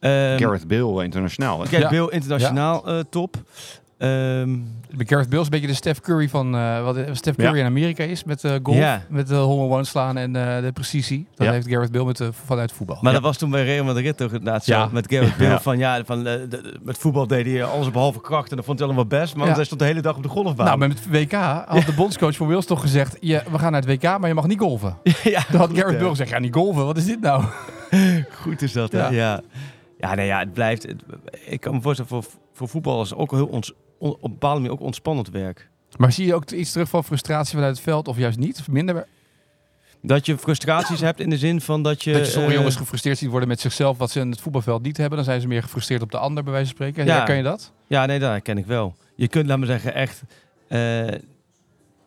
Ehm 0.00 0.38
Gareth 0.38 0.66
Bill, 0.66 1.02
internationaal. 1.04 1.60
hè? 1.60 1.66
Gareth 1.66 1.82
Ja. 1.82 1.88
Bill, 1.88 2.08
internationaal 2.10 2.86
eh, 2.88 2.98
top. 3.10 3.36
Ehm, 3.98 4.58
Gareth 4.98 5.28
Bill 5.28 5.38
is 5.38 5.44
een 5.44 5.50
beetje 5.50 5.66
de 5.66 5.74
Steph 5.74 6.00
Curry 6.00 6.28
van 6.28 6.54
eh, 6.56 6.82
wat 6.84 6.96
Steph 7.12 7.36
Curry 7.36 7.54
Ja. 7.54 7.60
in 7.60 7.66
Amerika 7.66 8.04
is 8.04 8.24
met 8.24 8.44
eh 8.44 8.52
golf, 8.62 8.76
Ja. 8.76 9.02
met 9.08 9.26
de 9.28 9.34
home 9.34 9.74
one 9.74 9.84
slaan 9.84 10.16
en 10.16 10.36
eh, 10.36 10.62
de 10.62 10.72
precisie. 10.72 11.26
Dat 11.34 11.46
Ja. 11.46 11.52
heeft 11.52 11.68
Gareth 11.68 11.90
Bill 11.92 12.04
met, 12.04 12.20
eh, 12.20 12.28
vanuit 12.44 12.72
voetbal. 12.72 12.98
maar 13.00 13.12
dat 13.12 13.22
was 13.22 13.36
toen 13.38 13.50
bij 13.50 13.64
Real 13.64 13.84
Madrid 13.84 14.16
toch 14.16 14.32
inderdaad 14.32 14.64
zo. 14.64 14.72
Ja. 14.72 14.88
Met 14.92 15.12
Gareth 15.12 15.36
Bill 15.36 15.48
Ja. 15.48 15.60
van 15.60 15.78
ja, 15.78 16.04
van, 16.04 16.18
eh, 16.26 16.34
de- 16.48 16.78
met 16.82 16.98
voetbal 16.98 17.26
deed 17.26 17.46
hij 17.46 17.64
alles 17.64 17.90
behalve 17.90 18.20
kracht. 18.20 18.50
En 18.50 18.56
dat 18.56 18.64
vond 18.64 18.78
hij 18.78 18.86
allemaal 18.88 19.06
best. 19.06 19.36
Maar 19.36 19.46
Ja. 19.46 19.54
hij 19.54 19.64
stond 19.64 19.80
de 19.80 19.86
hele 19.86 20.00
dag 20.00 20.16
op 20.16 20.22
de 20.22 20.28
golfbaan. 20.28 20.66
Nou, 20.66 20.78
met 20.78 20.92
het 20.92 21.08
WK 21.10 21.32
had 21.66 21.86
de 21.86 21.94
bondscoach 21.96 22.36
van 22.36 22.48
Wales 22.48 22.66
toch 22.66 22.80
gezegd: 22.80 23.16
je, 23.20 23.42
we 23.50 23.58
gaan 23.58 23.72
naar 23.72 23.80
het 23.82 23.90
WK, 23.90 24.18
maar 24.18 24.28
je 24.28 24.34
mag 24.34 24.46
niet 24.46 24.58
golven. 24.60 24.96
ja, 25.22 25.42
Dan 25.50 25.60
had 25.60 25.70
Gareth 25.74 25.92
eh. 25.94 25.98
Bill 25.98 26.08
gezegd: 26.08 26.30
ja, 26.30 26.38
niet 26.38 26.54
golven, 26.54 26.84
wat 26.84 26.96
is 26.96 27.04
dit 27.04 27.20
nou? 27.20 27.44
Goed 28.42 28.62
is 28.62 28.72
dat, 28.72 28.92
hè? 28.92 28.98
Ja. 28.98 29.10
Ja. 29.10 29.40
Ja, 29.98 30.14
nee, 30.14 30.26
ja, 30.26 30.38
het 30.38 30.52
blijft... 30.52 30.82
het- 30.82 31.02
ik 31.46 31.60
kan 31.60 31.74
me 31.74 31.80
voorstellen, 31.80 32.10
voor, 32.10 32.24
voor 32.52 32.68
voetballers 32.68 33.14
ook 33.14 33.30
heel 33.30 33.46
ons, 33.46 33.72
on- 33.98 34.10
op 34.10 34.22
een 34.24 34.30
bepaalde 34.30 34.60
manier 34.60 34.72
ook 34.72 34.80
ontspannend 34.80 35.30
werk. 35.30 35.68
Maar 35.96 36.12
zie 36.12 36.26
je 36.26 36.34
ook 36.34 36.50
iets 36.50 36.72
terug 36.72 36.88
van 36.88 37.04
frustratie 37.04 37.54
vanuit 37.54 37.74
het 37.74 37.84
veld 37.84 38.08
of 38.08 38.16
juist 38.16 38.38
niet? 38.38 38.58
Of 38.60 38.68
minder? 38.68 39.06
Dat 40.02 40.26
je 40.26 40.38
frustraties 40.38 41.00
hebt 41.00 41.20
in 41.20 41.30
de 41.30 41.38
zin 41.38 41.60
van 41.60 41.82
dat 41.82 42.04
je... 42.04 42.12
dat 42.12 42.24
je 42.24 42.30
sommige 42.30 42.52
eh, 42.52 42.58
jongens 42.58 42.76
gefrustreerd 42.76 43.18
ziet 43.18 43.30
worden 43.30 43.48
met 43.48 43.60
zichzelf, 43.60 43.98
wat 43.98 44.10
ze 44.10 44.20
in 44.20 44.30
het 44.30 44.40
voetbalveld 44.40 44.82
niet 44.82 44.96
hebben. 44.96 45.16
Dan 45.16 45.24
zijn 45.26 45.40
ze 45.40 45.46
meer 45.48 45.62
gefrustreerd 45.62 46.02
op 46.02 46.10
de 46.10 46.18
ander, 46.18 46.42
bij 46.42 46.52
wijze 46.52 46.66
van 46.66 46.76
spreken. 46.76 47.04
Ja. 47.06 47.16
Ja. 47.16 47.24
Ken 47.24 47.36
je 47.36 47.42
dat? 47.42 47.72
Ja, 47.86 48.06
nee, 48.06 48.18
dat 48.18 48.42
ken 48.42 48.58
ik 48.58 48.66
wel. 48.66 48.94
Je 49.14 49.28
kunt, 49.28 49.46
laat 49.46 49.58
me 49.58 49.66
zeggen, 49.66 49.94
echt 49.94 50.22
eh, 50.68 51.06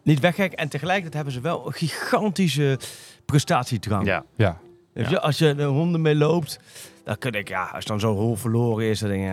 niet 0.04 0.19
wegkijken. 0.19 0.58
En 0.58 0.69
tegelijkertijd 0.69 1.13
hebben 1.13 1.34
ze 1.34 1.41
wel 1.41 1.65
een 1.67 1.73
gigantische 1.73 2.80
prestatiedrang. 3.25 4.06
Ja. 4.06 4.23
Ja. 4.36 4.60
Je, 4.93 5.19
als 5.19 5.38
je 5.38 5.56
de 5.56 5.63
honden 5.63 6.01
mee 6.01 6.15
loopt, 6.15 6.60
dan 7.03 7.17
kun 7.17 7.31
ik, 7.33 7.47
ja, 7.47 7.63
als 7.73 7.85
dan 7.85 7.99
zo'n 7.99 8.15
hol 8.15 8.35
verloren 8.35 8.85
is, 8.85 8.99
dan, 8.99 9.09
denk 9.09 9.27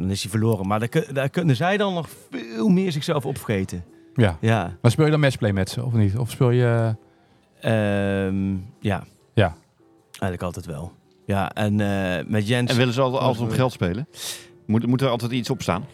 dan 0.00 0.10
is 0.10 0.22
hij 0.22 0.30
verloren. 0.30 0.66
Maar 0.66 0.78
daar, 0.78 0.88
kun- 0.88 1.14
daar 1.14 1.28
kunnen 1.28 1.56
zij 1.56 1.76
dan 1.76 1.94
nog 1.94 2.08
veel 2.30 2.68
meer 2.68 2.92
zichzelf 2.92 3.26
opvreten. 3.26 3.84
ja. 4.14 4.36
Ja. 4.40 4.76
Maar 4.82 4.90
speel 4.90 5.04
je 5.04 5.10
dan 5.10 5.20
matchplay 5.20 5.52
met 5.52 5.68
ze 5.70 5.84
of 5.84 5.92
niet? 5.92 6.16
Of 6.16 6.30
speel 6.30 6.50
je... 6.50 6.96
Ehm, 7.60 8.52
ja. 8.80 9.04
Ja. 9.34 9.56
Eigenlijk 10.10 10.42
altijd 10.42 10.66
wel. 10.66 10.92
Ja, 11.26 11.52
en 11.52 11.80
eh, 11.80 12.24
met 12.26 12.48
Jens 12.48 12.70
En 12.70 12.76
willen 12.76 12.94
ze 12.94 13.00
altijd, 13.00 13.22
altijd 13.22 13.48
om 13.48 13.54
geld 13.54 13.72
spelen? 13.72 14.08
Moet, 14.66 14.86
moet 14.86 15.00
er 15.02 15.08
altijd 15.08 15.32
iets 15.32 15.50
op 15.50 15.62
staan? 15.62 15.84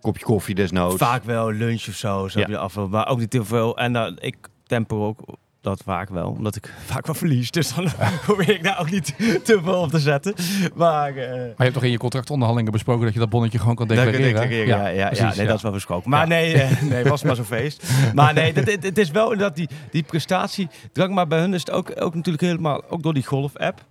Kopje 0.00 0.24
koffie 0.24 0.54
desnoods. 0.54 0.96
vaak 0.96 1.24
wel 1.24 1.52
lunch 1.52 1.88
of 1.88 1.94
zo, 1.94 2.28
zo 2.28 2.40
Ja. 2.46 2.56
af, 2.56 2.76
maar 2.88 3.08
ook 3.08 3.18
niet 3.18 3.32
heel 3.32 3.44
veel. 3.44 3.76
En 3.78 3.92
dan 3.92 4.16
ik 4.20 4.36
temper 4.66 4.96
ook 4.96 5.20
dat 5.64 5.82
vaak 5.84 6.08
wel, 6.08 6.28
omdat 6.28 6.56
ik 6.56 6.72
vaak 6.92 7.06
wel 7.06 7.14
verlies. 7.14 7.50
Dus 7.50 7.74
dan 7.74 7.88
probeer 8.26 8.50
ik 8.50 8.62
daar 8.62 8.80
ook 8.80 8.90
niet 8.90 9.06
te 9.44 9.60
veel 9.62 9.80
op 9.80 9.90
te 9.90 9.98
zetten. 9.98 10.34
Maar... 10.74 11.08
eh, 11.16 11.28
Maar 11.30 11.38
je 11.46 11.54
hebt 11.56 11.72
toch 11.74 11.82
in 11.82 11.90
je 11.90 11.98
contractonderhandelingen 11.98 12.72
besproken 12.72 13.04
dat 13.04 13.12
je 13.12 13.18
dat 13.18 13.28
bonnetje 13.28 13.58
gewoon 13.58 13.74
kan 13.74 13.86
dat 13.88 13.96
declareren? 13.96 14.66
ja, 14.66 14.86
ja, 14.86 14.88
ja, 14.88 15.06
precies, 15.08 15.36
nee, 15.36 15.46
dat 15.46 15.56
is 15.56 15.62
wel 15.62 15.72
besproken. 15.72 16.10
Maar 16.10 16.26
nee, 16.26 16.54
eh, 16.54 16.82
nee, 16.90 17.04
was 17.04 17.22
maar 17.22 17.36
zo'n 17.36 17.44
feest. 17.44 17.82
Maar 18.14 18.34
nee, 18.34 18.52
dat- 18.52 18.66
het, 18.70 18.82
het 18.82 18.98
is 18.98 19.10
wel 19.10 19.32
inderdaad 19.32 19.56
die, 19.56 19.68
die 19.90 20.02
prestatiedrang. 20.02 21.14
Maar 21.14 21.26
bij 21.26 21.38
hun 21.38 21.54
is 21.54 21.60
het 21.60 21.70
ook, 21.70 21.92
ook 22.00 22.14
natuurlijk 22.14 22.44
helemaal, 22.44 22.82
ook 22.88 23.02
door 23.02 23.14
die 23.14 23.26
golf-app, 23.26 23.84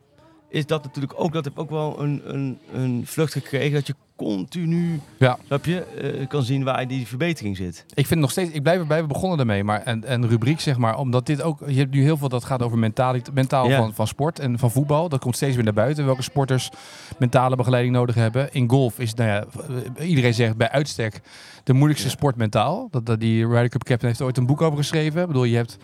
is 0.53 0.65
dat 0.65 0.83
natuurlijk 0.83 1.13
ook, 1.17 1.33
dat 1.33 1.45
heb 1.45 1.59
ook 1.59 1.69
wel 1.69 2.01
een, 2.01 2.21
een, 2.25 2.57
een 2.73 3.01
vlucht 3.05 3.33
gekregen. 3.33 3.73
Dat 3.73 3.87
je 3.87 3.95
continu, 4.15 4.99
Ja. 5.17 5.37
snap 5.45 5.65
je, 5.65 5.81
eh, 5.83 6.27
kan 6.27 6.43
zien 6.43 6.63
waar 6.63 6.87
die 6.87 7.07
verbetering 7.07 7.57
zit. 7.57 7.85
Ik 7.93 8.07
vind 8.07 8.19
nog 8.19 8.31
steeds, 8.31 8.51
ik 8.51 8.63
blijf 8.63 8.79
erbij, 8.79 9.01
we 9.01 9.07
begonnen 9.07 9.39
ermee, 9.39 9.63
maar 9.63 9.81
een, 9.85 10.11
een 10.13 10.27
rubriek 10.27 10.59
zeg 10.59 10.77
maar, 10.77 10.97
omdat 10.97 11.25
dit 11.25 11.41
ook, 11.41 11.59
je 11.67 11.77
hebt 11.77 11.93
nu 11.93 12.01
heel 12.01 12.17
veel 12.17 12.29
dat 12.29 12.43
gaat 12.43 12.61
over 12.61 12.77
mentaal 12.77 13.69
Ja. 13.69 13.77
van, 13.77 13.93
van 13.93 14.07
sport 14.07 14.39
en 14.39 14.59
van 14.59 14.71
voetbal. 14.71 15.09
Dat 15.09 15.19
komt 15.19 15.35
steeds 15.35 15.55
weer 15.55 15.63
naar 15.63 15.73
buiten, 15.73 16.05
welke 16.05 16.21
sporters 16.21 16.69
mentale 17.19 17.55
begeleiding 17.55 17.95
nodig 17.95 18.15
hebben. 18.15 18.51
In 18.53 18.69
golf 18.69 18.99
is, 18.99 19.13
nou 19.13 19.29
ja, 19.29 19.45
eh, 19.97 20.09
iedereen 20.09 20.33
zegt 20.33 20.57
bij 20.57 20.69
uitstek 20.69 21.21
de 21.63 21.73
moeilijkste 21.73 22.07
Ja. 22.09 22.13
sport 22.13 22.35
mentaal. 22.35 22.87
Dat, 22.91 23.05
dat, 23.05 23.19
die 23.19 23.47
Ryder 23.47 23.69
Cup 23.69 23.83
captain 23.83 24.07
heeft 24.11 24.21
ooit 24.21 24.37
een 24.37 24.45
boek 24.45 24.61
over 24.61 24.77
geschreven. 24.77 25.21
Ik 25.21 25.27
bedoel, 25.27 25.43
je 25.43 25.55
hebt 25.55 25.77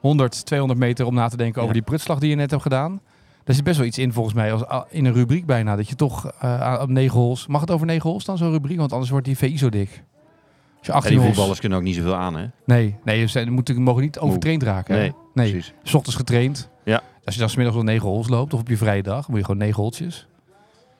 100, 0.00 0.46
200 0.46 0.80
meter 0.80 1.06
om 1.06 1.14
na 1.14 1.28
te 1.28 1.36
denken 1.36 1.62
over 1.62 1.74
die 1.74 1.82
prutslag 1.82 2.18
die 2.18 2.30
je 2.30 2.36
net 2.36 2.50
hebt 2.50 2.62
gedaan. 2.62 3.00
Daar 3.46 3.54
zit 3.54 3.64
best 3.64 3.76
wel 3.78 3.86
iets 3.86 3.98
in 3.98 4.12
volgens 4.12 4.34
mij, 4.34 4.52
als, 4.52 4.84
in 4.90 5.04
een 5.04 5.12
rubriek 5.12 5.46
bijna. 5.46 5.76
Dat 5.76 5.88
je 5.88 5.94
toch 5.94 6.32
eh, 6.40 6.78
op 6.82 6.88
negen 6.88 7.18
holes, 7.18 7.46
mag 7.46 7.60
het 7.60 7.70
over 7.70 7.86
negen 7.86 8.08
holes 8.10 8.24
dan 8.24 8.36
zo'n 8.38 8.50
rubriek? 8.50 8.78
Want 8.78 8.92
anders 8.92 9.10
wordt 9.10 9.26
die 9.26 9.36
VI 9.36 9.58
zo 9.58 9.68
dik. 9.68 9.88
Als 9.88 10.86
je 10.86 10.92
Ja, 10.92 10.92
18 10.92 11.10
die 11.10 11.18
holes... 11.20 11.32
voetballers 11.34 11.60
kunnen 11.60 11.78
ook 11.78 11.84
niet 11.84 11.94
zoveel 11.94 12.14
aan, 12.14 12.36
hè? 12.36 12.46
Nee, 12.64 12.96
nee 13.04 13.26
ze 13.26 13.50
moeten, 13.50 13.82
mogen 13.82 14.02
niet 14.02 14.18
overtraind 14.18 14.62
raken. 14.62 14.94
hè? 14.94 15.00
Nee, 15.00 15.12
nee. 15.34 15.50
Precies. 15.50 15.72
S 15.82 15.94
ochtends 15.94 16.16
getraind. 16.16 16.68
Ja. 16.84 17.02
Als 17.24 17.34
je 17.34 17.40
dan 17.40 17.50
smiddags 17.50 17.76
op 17.76 17.82
negen 17.82 18.08
holes 18.08 18.28
loopt 18.28 18.54
of 18.54 18.60
op 18.60 18.68
je 18.68 18.76
vrije 18.76 19.02
dag, 19.02 19.28
moet 19.28 19.38
je 19.38 19.44
gewoon 19.44 19.60
negen 19.60 19.82
holtjes. 19.82 20.26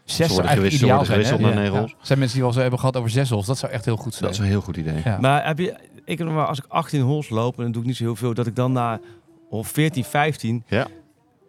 Zes 0.04 0.16
zou 0.16 0.28
worden 0.28 0.46
eigenlijk 0.50 0.74
gewisseld- 0.74 0.82
ideaal 0.90 1.04
zijn. 1.04 1.16
gewisseld 1.16 1.40
hè? 1.40 1.46
naar 1.46 1.64
negen 1.64 1.74
Ja. 1.80 1.94
Er 2.00 2.06
zijn 2.06 2.18
mensen 2.18 2.36
die 2.36 2.46
wel 2.46 2.52
eens 2.52 2.60
hebben 2.62 2.78
gehad 2.80 2.96
over 2.96 3.10
zes 3.10 3.30
holes. 3.30 3.46
Dat 3.46 3.58
zou 3.58 3.72
echt 3.72 3.84
heel 3.84 3.96
goed 3.96 4.12
zijn. 4.14 4.24
Dat 4.24 4.32
is 4.32 4.38
een 4.38 4.44
heel 4.46 4.60
goed 4.60 4.76
idee. 4.76 5.00
ja. 5.04 5.18
Maar 5.20 5.46
heb 5.46 5.58
je, 5.58 5.76
ik 6.04 6.18
heb 6.18 6.26
nog 6.26 6.36
maar 6.36 6.46
als 6.46 6.58
ik 6.58 6.64
18 6.68 7.00
holes 7.00 7.28
loop, 7.28 7.56
en 7.56 7.62
dan 7.62 7.72
doe 7.72 7.80
ik 7.82 7.86
niet 7.88 7.96
zo 7.96 8.04
heel 8.04 8.16
veel, 8.16 8.34
dat 8.34 8.46
ik 8.46 8.56
dan 8.56 8.72
na 8.72 9.00
hol 9.48 9.62
14, 9.64 10.04
15 10.04 10.64
Ja. 10.66 10.86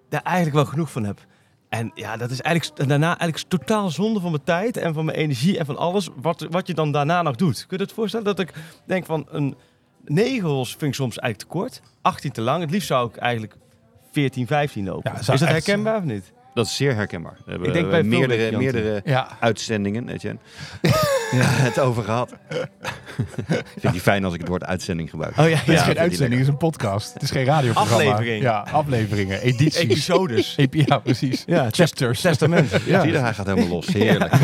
Daar 0.09 0.21
eigenlijk 0.21 0.55
wel 0.55 0.65
genoeg 0.65 0.91
van 0.91 1.03
heb. 1.03 1.25
En 1.69 1.91
ja, 1.93 2.17
dat 2.17 2.31
is 2.31 2.41
eigenlijk 2.41 2.87
daarna 2.87 3.17
eigenlijk 3.17 3.49
totaal 3.49 3.89
zonde 3.89 4.19
van 4.19 4.31
mijn 4.31 4.43
tijd 4.43 4.77
en 4.77 4.93
van 4.93 5.05
mijn 5.05 5.17
energie 5.17 5.57
en 5.57 5.65
van 5.65 5.77
alles 5.77 6.09
wat, 6.15 6.47
wat 6.49 6.67
je 6.67 6.73
dan 6.73 6.91
daarna 6.91 7.21
nog 7.21 7.35
doet. 7.35 7.65
Kun 7.67 7.77
je 7.77 7.83
het 7.83 7.93
voorstellen 7.93 8.25
dat 8.25 8.39
ik 8.39 8.53
denk 8.85 9.05
van 9.05 9.27
een 9.29 9.55
9 10.03 10.49
holes 10.49 10.69
vind 10.69 10.81
ik 10.81 10.93
soms 10.93 11.17
eigenlijk 11.17 11.51
te 11.51 11.57
kort, 11.57 11.81
18 12.01 12.31
te 12.31 12.41
lang. 12.41 12.61
Het 12.61 12.71
liefst 12.71 12.87
zou 12.87 13.09
ik 13.09 13.15
eigenlijk 13.15 13.55
14, 14.11 14.47
15 14.47 14.85
lopen. 14.85 15.11
Ja, 15.13 15.19
is 15.19 15.25
dat 15.25 15.39
herkenbaar 15.39 15.97
of 15.97 16.03
niet? 16.03 16.33
Dat 16.57 16.65
is 16.65 16.75
zeer 16.75 16.95
herkenbaar. 16.95 17.37
We 17.45 17.51
hebben 17.51 17.67
Ik 17.67 17.73
denk 17.73 17.89
bij 17.89 18.03
meerdere, 18.03 18.57
meerdere 18.57 19.01
Ja. 19.05 19.27
uitzendingen, 19.39 20.09
Etienne, 20.09 20.39
het 21.67 21.79
over 21.79 22.03
gehad. 22.03 22.33
Vind 23.79 23.93
die 23.93 24.01
fijn 24.01 24.23
als 24.25 24.33
ik 24.33 24.39
het 24.39 24.49
woord 24.49 24.63
uitzending 24.63 25.09
gebruik. 25.09 25.37
Oh 25.37 25.49
ja, 25.49 25.55
Het 25.57 25.67
is 25.67 25.73
ja. 25.73 25.81
geen 25.83 25.99
uitzending, 25.99 26.33
het 26.33 26.41
is 26.41 26.47
een 26.47 26.57
podcast. 26.57 27.13
Het 27.13 27.21
is 27.23 27.31
geen 27.31 27.45
radioprogramma. 27.45 28.03
Aflevering. 28.11 28.43
Ja, 28.43 28.67
afleveringen, 28.71 29.41
edities. 29.41 29.75
Episodes. 29.81 30.53
Epi- 30.57 30.83
ja, 30.85 30.97
precies. 30.97 31.43
Ja, 31.45 31.67
Chapters. 31.71 32.21
Testament. 32.21 32.69
Ja. 32.85 33.01
Zie 33.01 33.11
je, 33.11 33.17
hij 33.17 33.33
gaat 33.33 33.45
helemaal 33.45 33.67
los. 33.67 33.87
Heerlijk. 33.87 34.35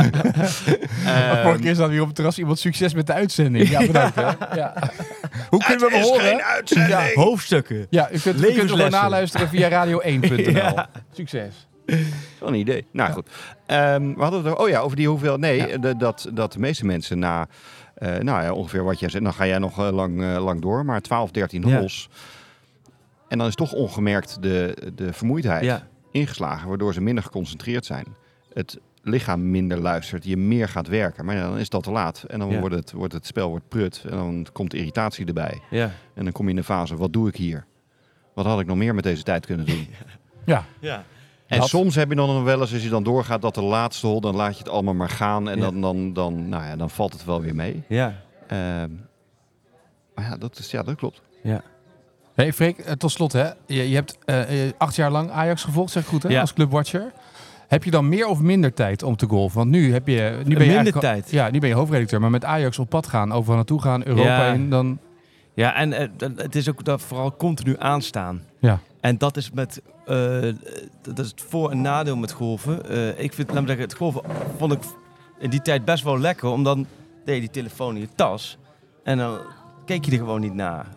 Vorige 1.43 1.59
keer 1.61 1.76
zat 1.76 1.89
weer 1.89 1.99
op 2.01 2.05
het 2.07 2.16
terras 2.16 2.38
iemand 2.38 2.59
succes 2.59 2.93
met 2.93 3.07
de 3.07 3.14
uitzending. 3.14 3.70
Ja, 3.70 3.80
bedankt. 3.80 4.16
Hè. 4.16 4.22
Ja. 4.55 4.74
Hoe 5.49 5.64
kunnen 5.64 5.89
we 5.89 5.93
hem 5.95 6.03
horen? 6.03 6.43
uitzending. 6.43 6.89
Ja. 6.89 7.09
Hoofdstukken. 7.14 7.88
Ja, 7.89 8.11
u 8.11 8.20
kunt, 8.20 8.43
u 8.45 8.53
kunt 8.53 8.89
naluisteren 8.89 9.49
via 9.49 9.86
radio1.nl. 9.88 10.51
Ja. 10.51 10.89
Succes. 11.88 12.07
Zo'n 12.39 12.53
idee. 12.53 12.86
Nou 12.91 13.11
goed. 13.11 13.29
Ehm, 13.65 14.13
we 14.13 14.21
hadden 14.21 14.45
het 14.45 14.57
oh 14.57 14.69
ja, 14.69 14.79
over 14.79 14.97
die 14.97 15.07
hoeveel. 15.07 15.38
Nee, 15.38 15.79
de- 15.79 15.97
dat, 15.97 16.29
dat 16.34 16.53
de 16.53 16.59
meeste 16.59 16.86
mensen 16.86 17.19
na, 17.19 17.47
eh, 17.95 18.09
nou 18.17 18.43
ja, 18.43 18.53
ongeveer 18.53 18.84
wat 18.84 18.99
jij 18.99 19.09
zegt, 19.09 19.23
dan 19.23 19.34
ga 19.34 19.45
jij 19.47 19.57
nog 19.57 19.79
eh, 19.79 19.89
lang, 19.91 20.21
eh, 20.21 20.43
lang 20.43 20.61
door, 20.61 20.86
maar 20.86 21.01
12, 21.01 21.31
13 21.31 21.67
Ja. 21.67 21.77
hols. 21.79 22.09
En 23.27 23.38
dan 23.38 23.47
is 23.47 23.55
toch 23.55 23.73
ongemerkt 23.73 24.41
de, 24.41 24.91
de 24.95 25.13
vermoeidheid 25.13 25.63
Ja. 25.63 25.88
ingeslagen, 26.11 26.67
waardoor 26.67 26.93
ze 26.93 27.01
minder 27.01 27.23
geconcentreerd 27.23 27.86
zijn. 27.86 28.05
Het 28.53 28.79
lichaam 29.01 29.51
minder 29.51 29.77
luistert, 29.81 30.23
je 30.25 30.38
meer 30.38 30.69
gaat 30.69 30.88
werken. 30.88 31.25
Maar 31.25 31.36
ja, 31.36 31.41
dan 31.49 31.57
is 31.57 31.69
dat 31.69 31.84
te 31.84 31.91
laat. 31.91 32.23
En 32.27 32.39
dan 32.39 32.49
Ja. 32.49 32.59
wordt, 32.59 32.75
het, 32.75 32.91
wordt 32.91 33.13
het 33.13 33.25
spel 33.25 33.49
wordt 33.49 33.67
prut. 33.67 34.01
En 34.09 34.17
dan 34.17 34.45
komt 34.53 34.73
irritatie 34.73 35.25
erbij. 35.25 35.61
Ja. 35.69 35.91
En 36.13 36.23
dan 36.23 36.34
kom 36.34 36.43
je 36.45 36.49
in 36.51 36.55
de 36.55 36.63
fase, 36.63 36.95
wat 36.95 37.13
doe 37.13 37.27
ik 37.27 37.36
hier? 37.36 37.65
Wat 38.34 38.45
had 38.45 38.59
ik 38.59 38.65
nog 38.67 38.77
meer 38.77 38.95
met 38.95 39.03
deze 39.03 39.23
tijd 39.23 39.45
kunnen 39.45 39.65
doen? 39.65 39.88
Ja. 40.45 40.65
Ja. 40.79 41.03
En 41.48 41.60
Dat- 41.60 41.68
soms 41.68 41.96
heb 41.96 42.10
je 42.10 42.16
dan 42.16 42.44
wel 42.44 42.62
eens, 42.62 42.74
als 42.74 42.84
je 42.84 42.89
dan 42.89 43.04
doorgaat, 43.04 43.41
dat 43.41 43.56
de 43.56 43.62
laatste 43.62 44.08
hol, 44.08 44.22
dan 44.22 44.36
laat 44.36 44.52
je 44.54 44.64
het 44.64 44.70
allemaal 44.70 44.94
maar 44.94 45.10
gaan. 45.10 45.50
En 45.50 45.56
Ja. 45.58 45.64
dan, 45.64 45.82
dan, 45.82 46.14
dan, 46.14 46.50
nou 46.50 46.64
ja, 46.64 46.76
dan 46.76 46.89
valt 46.89 47.14
het 47.14 47.26
wel 47.26 47.41
weer 47.41 47.56
mee. 47.56 47.84
Ja. 47.88 48.16
Ehm, 48.48 48.89
maar 50.16 50.26
ja 50.26 50.38
dat, 50.38 50.58
is, 50.60 50.72
ja, 50.72 50.84
dat 50.84 50.96
klopt. 50.96 51.22
Hey 52.36 52.54
Freek, 52.54 52.78
eh, 52.78 52.91
tot 52.94 53.12
slot 53.12 53.32
hè. 53.34 53.50
Je, 53.68 53.89
je 53.89 53.96
hebt 53.96 54.18
eh, 54.26 54.66
eh, 54.68 54.72
acht 54.78 54.96
jaar 54.96 55.12
lang 55.12 55.30
Ajax 55.32 55.64
gevolgd, 55.64 55.91
zeg 55.91 56.04
ik 56.04 56.10
goed 56.10 56.24
hè, 56.24 56.30
Ja. 56.30 56.41
als 56.41 56.54
clubwatcher. 56.54 57.12
Heb 57.68 57.84
je 57.84 57.91
dan 57.91 58.10
meer 58.10 58.28
of 58.28 58.39
minder 58.39 58.74
tijd 58.74 59.04
om 59.04 59.16
te 59.16 59.26
golfen? 59.26 59.58
Want 59.58 59.70
nu 59.70 59.94
heb 59.94 60.08
je... 60.08 60.41
Nu 60.46 60.56
ben 60.58 60.66
je 60.68 60.74
Minder 60.76 61.00
tijd. 61.00 61.32
Ja, 61.32 61.50
nu 61.50 61.60
ben 61.60 61.70
je 61.70 61.76
hoofdredacteur. 61.76 62.20
Maar 62.22 62.30
met 62.30 62.46
Ajax 62.46 62.80
op 62.80 62.89
pad 62.89 63.08
gaan, 63.08 63.32
overal 63.32 63.56
naartoe 63.56 63.82
gaan, 63.82 64.06
Europa 64.08 64.46
Ja. 64.48 64.54
in, 64.54 64.70
dan... 64.70 65.00
Ja, 65.54 65.76
en 65.76 65.91
het 66.36 66.56
is 66.56 66.70
ook 66.70 66.84
dat 66.84 67.02
vooral 67.02 67.36
continu 67.36 67.76
aanstaan. 67.80 68.44
Ja. 68.60 68.80
En 69.02 69.18
dat 69.18 69.38
is 69.38 69.52
met 69.52 69.82
eh, 70.06 70.54
dat 71.01 71.20
is 71.20 71.30
het 71.30 71.41
voor- 71.41 71.72
en 71.72 71.82
nadeel 71.82 72.18
met 72.18 72.32
golven. 72.32 72.89
Eh, 72.89 73.20
ik 73.24 73.34
vind, 73.34 73.51
laat 73.51 73.62
me 73.62 73.68
zeggen, 73.68 73.86
het 73.86 73.95
golven 73.95 74.22
vond 74.58 74.74
ik 74.74 74.80
in 75.39 75.49
die 75.49 75.62
tijd 75.62 75.86
best 75.86 76.04
wel 76.04 76.20
lekker, 76.20 76.49
omdat 76.49 76.76
dan 76.76 76.86
deed 77.26 77.36
je 77.36 77.41
die 77.41 77.49
telefoon 77.49 77.95
in 77.95 78.01
je 78.01 78.08
tas 78.16 78.58
en 79.04 79.18
dan 79.18 79.39
keek 79.86 80.06
je 80.06 80.12
er 80.12 80.18
gewoon 80.18 80.41
niet 80.41 80.54
naar. 80.54 80.88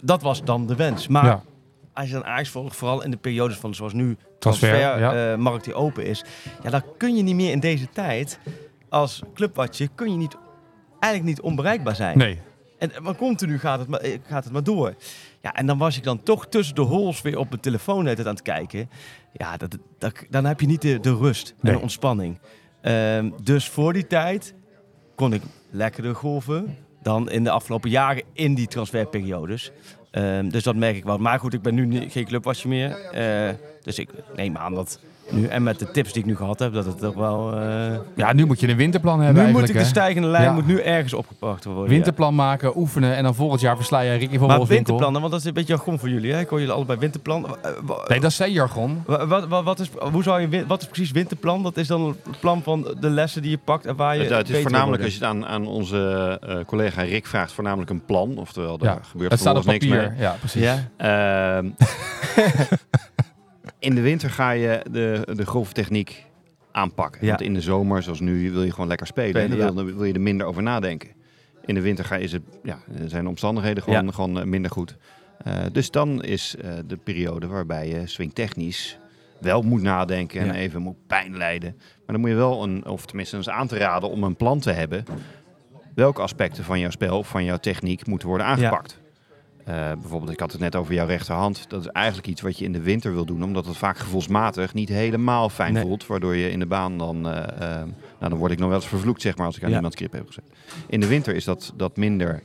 Dat 0.00 0.22
was 0.22 0.44
dan 0.44 0.66
de 0.66 0.76
wens. 0.76 1.08
Maar 1.08 1.24
ja. 1.24 1.42
als 1.92 2.06
je 2.06 2.12
dan 2.12 2.24
Ajax 2.24 2.48
volgt, 2.48 2.76
vooral 2.76 3.02
in 3.02 3.10
de 3.10 3.16
periodes 3.16 3.56
van 3.56 3.74
zoals 3.74 3.92
nu 3.92 4.16
Transfer, 4.38 4.68
transfermarkt 4.68 5.16
ja. 5.16 5.36
markt 5.36 5.64
die 5.64 5.74
open 5.74 6.06
is, 6.06 6.24
ja, 6.62 6.70
dan 6.70 6.82
kun 6.98 7.16
je 7.16 7.22
niet 7.22 7.34
meer 7.34 7.50
in 7.50 7.60
deze 7.60 7.88
tijd 7.92 8.38
als 8.88 9.22
clubwatcher 9.34 9.88
kun 9.94 10.10
je 10.10 10.16
niet 10.16 10.36
eigenlijk 11.00 11.36
niet 11.36 11.46
onbereikbaar 11.46 11.96
zijn. 11.96 12.18
Nee. 12.18 12.38
En 12.92 13.02
maar 13.02 13.16
continu 13.16 13.58
gaat 13.58 13.78
het 13.78 13.88
maar, 13.88 14.00
eh, 14.00 14.18
gaat 14.26 14.44
het 14.44 14.52
maar 14.52 14.62
door. 14.64 14.94
Ja, 15.42 15.54
en 15.54 15.66
dan 15.66 15.78
was 15.78 15.96
ik 15.96 16.02
dan 16.02 16.22
toch 16.22 16.46
tussen 16.46 16.74
de 16.74 16.80
holes 16.80 17.22
weer 17.22 17.38
op 17.38 17.48
mijn 17.48 17.60
telefoon 17.60 18.04
net 18.04 18.18
aan 18.18 18.26
het 18.26 18.42
kijken. 18.42 18.90
Ja, 19.32 19.56
dat, 19.56 19.76
dat, 19.98 20.12
dan 20.30 20.44
heb 20.44 20.60
je 20.60 20.66
niet 20.66 20.82
de, 20.82 21.00
de 21.00 21.16
rust 21.16 21.48
en 21.50 21.56
Nee. 21.60 21.74
de 21.74 21.80
ontspanning. 21.80 22.38
Ehm, 22.80 23.30
dus 23.42 23.68
voor 23.68 23.92
die 23.92 24.06
tijd 24.06 24.54
kon 25.14 25.32
ik 25.32 25.42
lekkerder 25.70 26.14
golven 26.14 26.76
dan 27.02 27.30
in 27.30 27.44
de 27.44 27.50
afgelopen 27.50 27.90
jaren 27.90 28.22
in 28.32 28.54
die 28.54 28.66
transferperiodes. 28.66 29.70
Ehm, 30.10 30.48
dus 30.48 30.62
dat 30.62 30.76
merk 30.76 30.96
ik 30.96 31.04
wel. 31.04 31.18
Maar 31.18 31.38
goed, 31.38 31.54
ik 31.54 31.62
ben 31.62 31.74
nu 31.74 32.08
geen 32.10 32.24
clubwatcher 32.24 32.68
meer. 32.68 32.90
Eh, 33.00 33.54
dus 33.82 33.98
ik 33.98 34.10
neem 34.36 34.56
aan 34.56 34.74
dat 34.74 35.00
nu, 35.30 35.46
en 35.46 35.62
met 35.62 35.78
de 35.78 35.90
tips 35.90 36.12
die 36.12 36.22
ik 36.22 36.28
nu 36.28 36.36
gehad 36.36 36.58
heb, 36.58 36.72
dat 36.72 36.84
het 36.84 36.98
toch 36.98 37.14
wel... 37.14 37.52
eh, 37.60 37.94
Ja, 38.14 38.32
nu 38.32 38.46
moet 38.46 38.60
je 38.60 38.68
een 38.68 38.76
winterplan 38.76 39.20
hebben 39.20 39.46
nu 39.46 39.52
moet 39.52 39.68
ik 39.68 39.78
de 39.78 39.84
stijgende 39.84 40.28
lijn 40.28 40.44
Ja. 40.44 40.52
moet 40.52 40.66
nu 40.66 40.80
ergens 40.80 41.12
opgepakt 41.14 41.64
worden. 41.64 41.88
Winterplan 41.88 42.34
maken, 42.34 42.76
oefenen 42.76 43.14
en 43.16 43.22
dan 43.22 43.34
volgend 43.34 43.60
jaar 43.60 43.76
versla 43.76 44.00
je 44.00 44.16
Ricky 44.16 44.38
van 44.38 44.46
Maar 44.48 44.64
winterplannen, 44.66 45.20
want 45.20 45.32
dat 45.32 45.40
is 45.40 45.46
een 45.46 45.54
beetje 45.54 45.72
jargon 45.74 45.98
voor 45.98 46.08
jullie. 46.08 46.32
Hè? 46.32 46.40
Ik 46.40 46.48
hoor 46.48 46.58
jullie 46.58 46.74
allebei 46.74 46.98
winterplan. 46.98 47.56
Nee, 48.08 48.20
dat 48.20 48.30
is 48.30 48.36
zijn 48.36 48.52
jargon. 48.52 49.02
wa- 49.06 49.26
Wat, 49.26 49.46
wat, 49.48 49.64
wat 49.64 49.78
is, 49.80 49.90
hoe 50.12 50.22
zou 50.22 50.40
je, 50.50 50.66
wat 50.66 50.80
is 50.80 50.86
precies 50.86 51.10
winterplan? 51.10 51.62
Dat 51.62 51.76
is 51.76 51.86
dan 51.86 52.16
het 52.28 52.40
plan 52.40 52.62
van 52.62 52.94
de 53.00 53.10
lessen 53.10 53.42
die 53.42 53.50
je 53.50 53.58
pakt 53.64 53.86
en 53.86 53.96
waar 53.96 54.14
je 54.16 54.20
Het, 54.22 54.30
het 54.30 54.40
is 54.40 54.46
beter 54.46 54.62
voornamelijk, 54.62 55.02
als 55.02 55.12
je 55.12 55.18
het 55.18 55.28
aan, 55.28 55.46
aan 55.46 55.66
onze 55.66 56.38
eh, 56.46 56.56
collega 56.66 57.02
Rick 57.02 57.26
vraagt, 57.26 57.52
voornamelijk 57.52 57.90
een 57.90 58.04
plan. 58.04 58.38
Oftewel, 58.38 58.78
er 58.78 58.84
Ja, 58.84 58.98
gebeurt 59.10 59.30
het 59.30 59.40
staat 59.40 59.56
op 59.56 59.64
niks 59.64 59.86
papier. 59.86 60.08
mee. 60.10 60.18
Ja, 60.20 60.36
precies. 60.40 60.62
Ja? 60.62 60.78
Ehm, 60.96 61.68
in 63.86 63.94
de 63.94 64.00
winter 64.00 64.30
ga 64.30 64.50
je 64.50 64.80
de, 64.90 65.28
de 65.34 65.46
golftechniek 65.46 66.24
aanpakken. 66.72 67.20
Ja. 67.22 67.28
Want 67.28 67.40
in 67.40 67.54
de 67.54 67.60
zomer, 67.60 68.02
zoals 68.02 68.20
nu, 68.20 68.52
wil 68.52 68.62
je 68.62 68.70
gewoon 68.70 68.88
lekker 68.88 69.06
spelen. 69.06 69.30
Spelen, 69.30 69.50
en 69.50 69.56
ja. 69.56 69.64
dan 69.64 69.74
wil, 69.74 69.84
dan 69.84 69.94
wil 69.96 70.04
je 70.04 70.12
er 70.12 70.20
minder 70.20 70.46
over 70.46 70.62
nadenken. 70.62 71.08
In 71.64 71.74
de 71.74 71.80
winter 71.80 72.04
ga 72.04 72.14
je 72.14 72.26
ze, 72.26 72.40
ja, 72.62 72.78
zijn 73.04 73.22
de 73.22 73.28
omstandigheden 73.28 73.82
gewoon, 73.82 74.14
gewoon 74.14 74.40
eh, 74.40 74.44
minder 74.44 74.70
goed. 74.70 74.96
Eh, 75.38 75.54
dus 75.72 75.90
dan 75.90 76.22
is 76.22 76.56
eh, 76.56 76.72
de 76.86 76.96
periode 76.96 77.46
waarbij 77.46 77.88
je 77.88 78.06
swingtechnisch 78.06 78.98
wel 79.40 79.62
moet 79.62 79.82
nadenken 79.82 80.40
en 80.40 80.50
even 80.50 80.82
moet 80.82 81.06
pijn 81.06 81.36
lijden. 81.36 81.74
Maar 81.76 82.06
dan 82.06 82.20
moet 82.20 82.30
je 82.30 82.36
wel 82.36 82.62
een, 82.62 82.86
of 82.86 83.06
tenminste 83.06 83.36
eens 83.36 83.48
aan 83.48 83.66
te 83.66 83.78
raden 83.78 84.10
om 84.10 84.24
een 84.24 84.36
plan 84.36 84.60
te 84.60 84.70
hebben. 84.70 85.04
Welke 85.94 86.22
aspecten 86.22 86.64
van 86.64 86.78
jouw 86.78 86.90
spel 86.90 87.18
of 87.18 87.28
van 87.28 87.44
jouw 87.44 87.56
techniek 87.56 88.06
moeten 88.06 88.28
worden 88.28 88.46
aangepakt. 88.46 89.00
Eh, 89.66 89.92
bijvoorbeeld, 90.00 90.32
ik 90.32 90.40
had 90.40 90.52
het 90.52 90.60
net 90.60 90.76
over 90.76 90.94
jouw 90.94 91.06
rechterhand. 91.06 91.64
Dat 91.70 91.80
is 91.80 91.86
eigenlijk 91.86 92.26
iets 92.26 92.40
wat 92.40 92.58
je 92.58 92.64
in 92.64 92.72
de 92.72 92.80
winter 92.80 93.12
wil 93.12 93.24
doen, 93.24 93.42
omdat 93.42 93.66
het 93.66 93.76
vaak 93.76 93.98
gevoelsmatig 93.98 94.74
niet 94.74 94.88
helemaal 94.88 95.48
fijn 95.48 95.72
Nee. 95.72 95.82
voelt. 95.82 96.06
Waardoor 96.06 96.36
je 96.36 96.50
in 96.50 96.58
de 96.58 96.66
baan 96.66 96.98
dan, 96.98 97.28
eh, 97.28 97.42
eh, 97.42 97.82
nou 98.18 98.30
dan 98.30 98.34
word 98.34 98.52
ik 98.52 98.58
nog 98.58 98.68
wel 98.68 98.76
eens 98.76 98.86
vervloekt, 98.88 99.20
zeg 99.22 99.36
maar, 99.36 99.46
als 99.46 99.56
ik 99.56 99.62
aan 99.62 99.68
Ja. 99.70 99.74
iemand 99.74 99.92
script 99.92 100.12
heb 100.12 100.26
gezet. 100.26 100.44
In 100.86 101.00
de 101.00 101.06
winter 101.06 101.34
is 101.34 101.44
dat, 101.44 101.72
dat 101.76 101.96
minder 101.96 102.42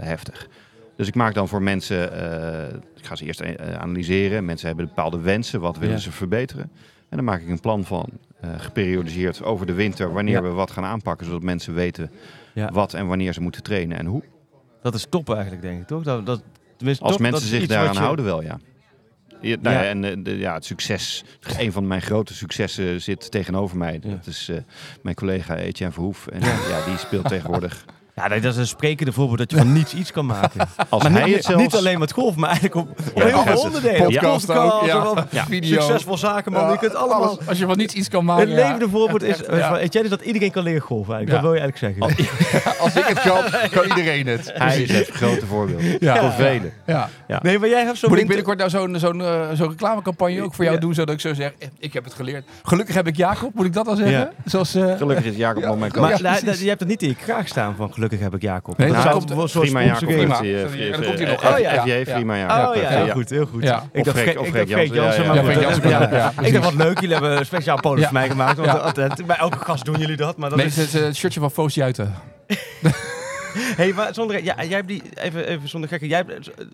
heftig. 0.00 0.48
Dus 0.96 1.08
ik 1.08 1.14
maak 1.14 1.34
dan 1.34 1.48
voor 1.48 1.62
mensen, 1.62 2.02
ik 2.96 3.04
ga 3.06 3.16
ze 3.16 3.24
eerst 3.24 3.42
analyseren. 3.78 4.44
Mensen 4.44 4.66
hebben 4.66 4.86
bepaalde 4.86 5.20
wensen, 5.20 5.60
wat 5.60 5.78
willen 5.78 5.94
Ja. 5.94 6.00
ze 6.00 6.12
verbeteren. 6.12 6.70
En 7.08 7.16
dan 7.16 7.24
maak 7.24 7.40
ik 7.40 7.48
een 7.48 7.60
plan 7.60 7.84
van, 7.84 8.08
eh, 8.40 8.50
geperiodiseerd 8.58 9.42
over 9.42 9.66
de 9.66 9.72
winter, 9.72 10.12
wanneer 10.12 10.34
Ja. 10.34 10.42
we 10.42 10.48
wat 10.48 10.70
gaan 10.70 10.84
aanpakken, 10.84 11.26
zodat 11.26 11.42
mensen 11.42 11.74
weten 11.74 12.10
Ja. 12.54 12.70
wat 12.72 12.94
en 12.94 13.06
wanneer 13.06 13.32
ze 13.32 13.40
moeten 13.40 13.62
trainen 13.62 13.98
en 13.98 14.06
hoe. 14.06 14.22
Dat 14.84 14.94
is 14.94 15.06
top 15.08 15.32
eigenlijk, 15.32 15.62
denk 15.62 15.80
ik, 15.80 15.86
toch? 15.86 16.02
Dat, 16.02 16.26
dat, 16.26 16.42
tenminste, 16.76 17.04
Als 17.04 17.12
top, 17.12 17.20
mensen 17.20 17.48
zich 17.48 17.66
daaraan 17.66 17.92
je- 17.92 17.98
houden 17.98 18.24
wel, 18.24 18.42
ja. 18.42 18.58
Ja, 19.40 19.56
nou 19.60 19.74
Ja. 19.76 19.82
ja, 19.82 19.88
en 19.88 20.04
eh, 20.04 20.16
de, 20.18 20.38
ja, 20.38 20.54
het 20.54 20.64
succes, 20.64 21.24
een 21.58 21.72
van 21.72 21.86
mijn 21.86 22.02
grote 22.02 22.34
successen 22.34 23.02
zit 23.02 23.30
tegenover 23.30 23.76
mij. 23.76 24.00
Ja. 24.02 24.10
Dat 24.10 24.26
is 24.26 24.48
eh, 24.48 24.56
mijn 25.02 25.14
collega 25.14 25.56
Etienne 25.56 25.94
Verhoef. 25.94 26.26
En 26.26 26.40
ja. 26.40 26.84
die 26.84 26.96
speelt 26.96 27.28
tegenwoordig. 27.28 27.84
Ja, 28.14 28.28
dat 28.28 28.44
is 28.44 28.56
een 28.56 28.66
sprekende 28.66 29.12
voorbeeld 29.12 29.38
dat 29.38 29.50
je 29.50 29.56
van 29.56 29.72
niets 29.72 29.94
iets 29.94 30.12
kan 30.12 30.26
maken. 30.26 30.60
Als 30.88 31.02
maar 31.02 31.12
hij 31.12 31.24
niet, 31.24 31.34
het 31.34 31.44
zelfs... 31.44 31.62
niet 31.62 31.74
alleen 31.74 31.98
met 31.98 32.12
golf, 32.12 32.36
maar 32.36 32.50
eigenlijk 32.50 32.88
op, 32.88 32.88
op 33.14 33.22
Ja, 33.22 33.26
heel 33.26 33.42
veel 33.42 33.60
onderdelen. 33.60 34.02
Podcast 34.02 34.48
Op 34.50 34.56
ook, 34.56 34.86
ja. 34.86 35.26
Ja. 35.30 35.44
Video. 35.44 35.80
Succesvol 35.80 36.16
zakenman, 36.16 36.62
Ja, 36.62 36.70
je 36.70 36.78
kunt 36.78 36.94
allemaal... 36.94 37.22
alles. 37.22 37.48
Als 37.48 37.58
je 37.58 37.66
van 37.66 37.76
niets 37.76 37.94
iets 37.94 38.08
kan 38.08 38.24
maken. 38.24 38.48
Het 38.48 38.58
ja. 38.58 38.64
levende 38.64 38.88
voorbeeld 38.88 39.22
is, 39.22 39.40
Etienne, 39.40 40.02
is 40.02 40.08
dat 40.08 40.20
iedereen 40.20 40.50
kan 40.50 40.62
leren 40.62 40.80
golven 40.80 41.14
eigenlijk. 41.14 41.44
Ja. 41.44 41.50
Dat 41.50 41.60
wil 41.60 41.78
je 41.78 41.86
eigenlijk 41.92 41.98
zeggen. 41.98 42.78
Als 42.80 42.94
ik 43.00 43.04
het 43.04 43.20
kan, 43.20 43.60
kan 43.80 43.98
iedereen 43.98 44.26
het. 44.26 44.50
Hij 44.54 44.82
is 44.82 44.92
het 44.92 45.08
grote 45.08 45.46
voorbeeld. 45.46 45.82
Ja. 46.00 46.20
Voor 46.20 46.32
velen. 46.32 46.72
Ja. 46.86 47.08
Nee, 47.42 47.58
maar 47.58 47.68
jij 47.68 47.84
hebt 47.84 47.98
zo'n 47.98 48.10
Moet 48.10 48.18
ik 48.18 48.26
binnenkort 48.26 48.58
nou 48.58 48.70
zo'n 48.70 48.98
zo'n 48.98 49.22
zo'n 49.52 49.68
reclamecampagne 49.68 50.42
ook 50.42 50.54
voor 50.54 50.64
jou 50.64 50.76
Ja. 50.76 50.82
doen, 50.82 50.94
zodat 50.94 51.14
ik 51.14 51.20
zo 51.20 51.34
zeg, 51.34 51.52
eh, 51.58 51.68
ik 51.78 51.92
heb 51.92 52.04
het 52.04 52.14
geleerd. 52.14 52.44
Gelukkig 52.62 52.94
heb 52.94 53.06
ik 53.06 53.16
Jacob, 53.16 53.54
moet 53.54 53.66
ik 53.66 53.72
dat 53.72 53.84
dan 53.84 53.96
zeggen? 53.96 54.18
Ja. 54.18 54.32
Zoals, 54.44 54.74
eh, 54.74 54.96
Gelukkig 54.96 55.24
is 55.24 55.36
Jacob 55.36 55.64
al 55.64 55.76
mijn 55.76 55.92
coach. 55.92 56.20
Maar 56.20 56.40
nou, 56.44 56.56
je 56.58 56.68
hebt 56.68 56.80
het 56.80 56.88
niet 56.88 57.02
in 57.02 57.08
je 57.08 57.14
kraag 57.14 57.48
staan 57.48 57.76
van 57.76 57.92
gelukkig 58.04 58.20
heb 58.20 58.34
ik 58.34 58.42
Jacob. 58.42 58.78
Nee, 58.78 58.92
dat 58.92 59.02
dat 59.02 59.12
komt- 59.12 59.50
soort 59.50 59.64
Prima 59.64 59.82
Jacob. 59.84 60.08
Prima. 60.08 60.40
eh, 60.42 60.60
dan 60.92 61.02
komt 61.04 61.18
hij 61.18 61.24
eh, 61.26 61.30
nog. 61.30 61.42
eh, 61.42 61.52
Oh, 61.52 61.58
ja. 61.58 61.82
FJ, 62.04 62.12
Prima 62.12 62.34
Oh 62.34 62.38
Jacob. 62.40 62.74
ja, 62.74 62.80
Eh, 62.82 63.02
heel 63.04 63.08
goed, 63.12 63.30
heel 63.30 63.46
goed. 63.46 63.62
Ja. 63.62 63.82
Ik 63.92 64.04
dacht 64.04 64.18
Freek- 64.18 64.34
Jansen, 64.34 64.66
ja, 64.66 65.34
ja. 65.34 65.70
Ja, 65.82 65.88
ja. 65.88 66.08
ja, 66.10 66.32
Ik 66.40 66.52
dacht 66.52 66.64
wat 66.64 66.74
leuk, 66.74 67.00
jullie 67.00 67.14
hebben 67.16 67.38
een 67.38 67.46
speciaal 67.46 67.80
polis 67.80 68.00
Ja. 68.00 68.04
voor 68.08 68.18
mij 68.18 68.28
gemaakt. 68.28 68.56
Want 68.56 68.68
Ja. 68.68 68.74
altijd, 68.76 69.26
bij 69.26 69.36
elke 69.36 69.58
gast 69.58 69.84
doen 69.84 69.98
jullie 69.98 70.16
dat. 70.16 70.36
Maar 70.36 70.48
dat 70.48 70.58
nee, 70.58 70.66
is... 70.66 70.76
het 70.76 70.86
is 70.86 71.00
het 71.00 71.16
shirtje 71.16 71.40
van 71.40 71.50
Foos 71.50 71.74
Juiten. 71.74 72.14
hey, 73.76 73.92
maar 73.92 74.14
zonder, 74.14 74.44
ja, 74.44 74.54
jij 74.64 74.76
hebt 74.76 74.88
die, 74.88 75.02
even, 75.14 75.46
even 75.48 75.68
zonder 75.68 75.88
gekke, 75.88 76.06
jij 76.06 76.22
hebt 76.26 76.48
eh, 76.54 76.66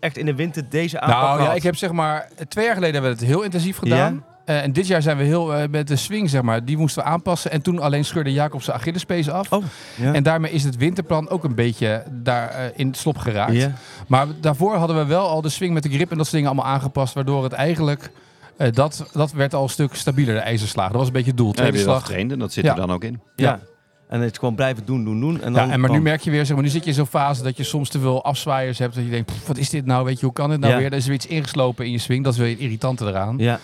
echt 0.00 0.16
in 0.18 0.26
de 0.26 0.34
winter 0.34 0.62
deze 0.70 1.00
aanpak 1.00 1.20
Nou 1.38 1.42
ja, 1.42 1.52
ik 1.54 1.62
heb 1.62 1.76
zeg 1.76 1.92
maar, 1.92 2.28
twee 2.48 2.64
jaar 2.64 2.74
geleden 2.74 2.94
hebben 2.94 3.12
we 3.12 3.18
het 3.24 3.26
heel 3.34 3.42
intensief 3.42 3.76
gedaan. 3.78 4.24
Eh, 4.46 4.62
en 4.62 4.72
dit 4.72 4.86
jaar 4.86 5.02
zijn 5.02 5.16
we 5.16 5.22
heel 5.24 5.54
eh, 5.54 5.68
met 5.70 5.88
de 5.88 5.96
swing, 5.96 6.30
zeg 6.30 6.42
maar, 6.42 6.64
die 6.64 6.76
moesten 6.76 7.02
we 7.02 7.08
aanpassen. 7.08 7.50
En 7.50 7.62
toen 7.62 7.78
alleen 7.78 8.04
scheurde 8.04 8.32
Jacob 8.32 8.62
zijn 8.62 8.76
Achillespees 8.76 9.30
af. 9.30 9.52
Oh, 9.52 9.64
ja. 9.96 10.12
En 10.12 10.22
daarmee 10.22 10.52
is 10.52 10.64
het 10.64 10.76
winterplan 10.76 11.28
ook 11.28 11.44
een 11.44 11.54
beetje 11.54 12.02
daar 12.10 12.48
eh, 12.50 12.64
in 12.74 12.86
het 12.86 12.96
slop 12.96 13.18
geraakt. 13.18 13.52
Ja. 13.52 13.72
Maar 14.08 14.26
daarvoor 14.40 14.74
hadden 14.74 14.96
we 14.96 15.04
wel 15.04 15.28
al 15.28 15.40
de 15.40 15.48
swing 15.48 15.74
met 15.74 15.82
de 15.82 15.88
grip 15.88 16.10
en 16.10 16.16
dat 16.16 16.26
soort 16.26 16.36
dingen 16.42 16.50
allemaal 16.50 16.72
aangepast. 16.72 17.14
Waardoor 17.14 17.42
het 17.42 17.52
eigenlijk 17.52 18.10
Eh, 18.56 18.72
dat, 18.72 19.10
dat 19.12 19.32
werd 19.32 19.54
al 19.54 19.62
een 19.62 19.68
stuk 19.68 19.94
stabieler, 19.94 20.34
de 20.34 20.40
ijzerslagen. 20.40 20.90
Dat 20.90 20.98
was 21.00 21.06
een 21.08 21.14
beetje 21.14 21.28
het 21.28 21.36
doel. 21.38 21.46
Heb 21.48 21.56
Tweede 21.56 21.78
je 21.78 21.84
wel 21.84 21.92
slag. 21.94 22.06
getraind 22.06 22.32
en 22.32 22.38
dat 22.38 22.52
zit 22.52 22.64
Ja. 22.64 22.70
er 22.70 22.76
dan 22.76 22.92
ook 22.92 23.04
in. 23.04 23.20
Ja. 23.36 23.48
Ja. 23.50 23.60
En 24.08 24.20
het 24.20 24.38
gewoon 24.38 24.54
blijven 24.54 24.82
doen, 24.86 25.04
doen, 25.04 25.20
doen. 25.20 25.42
En 25.42 25.52
dan 25.52 25.66
Ja, 25.66 25.72
en 25.72 25.80
maar 25.80 25.90
nu 25.90 26.00
merk 26.00 26.20
je 26.20 26.30
weer, 26.30 26.46
zeg 26.46 26.54
maar, 26.54 26.64
nu 26.64 26.70
zit 26.70 26.82
je 26.82 26.88
in 26.88 26.94
zo'n 26.96 27.06
fase 27.06 27.42
dat 27.42 27.56
je 27.56 27.62
soms 27.64 27.88
te 27.88 27.98
veel 27.98 28.24
afzwaaiers 28.24 28.78
hebt. 28.78 28.94
Dat 28.94 29.04
je 29.04 29.10
denkt, 29.10 29.32
"Pff, 29.32 29.46
wat 29.46 29.56
is 29.56 29.70
dit 29.70 29.86
nou? 29.86 30.04
Weet 30.04 30.18
je, 30.18 30.24
hoe 30.24 30.34
kan 30.34 30.50
dit 30.50 30.60
nou 30.60 30.72
Ja. 30.72 30.78
weer? 30.78 30.86
Er 30.90 30.96
is 30.96 31.06
weer 31.06 31.14
iets 31.14 31.26
ingeslopen 31.26 31.84
in 31.84 31.90
je 31.92 31.98
swing. 31.98 32.24
Dat 32.24 32.32
is 32.32 32.38
weer 32.38 32.48
het 32.50 32.58
irritante 32.58 33.04
eraan. 33.06 33.34
Ja, 33.38 33.60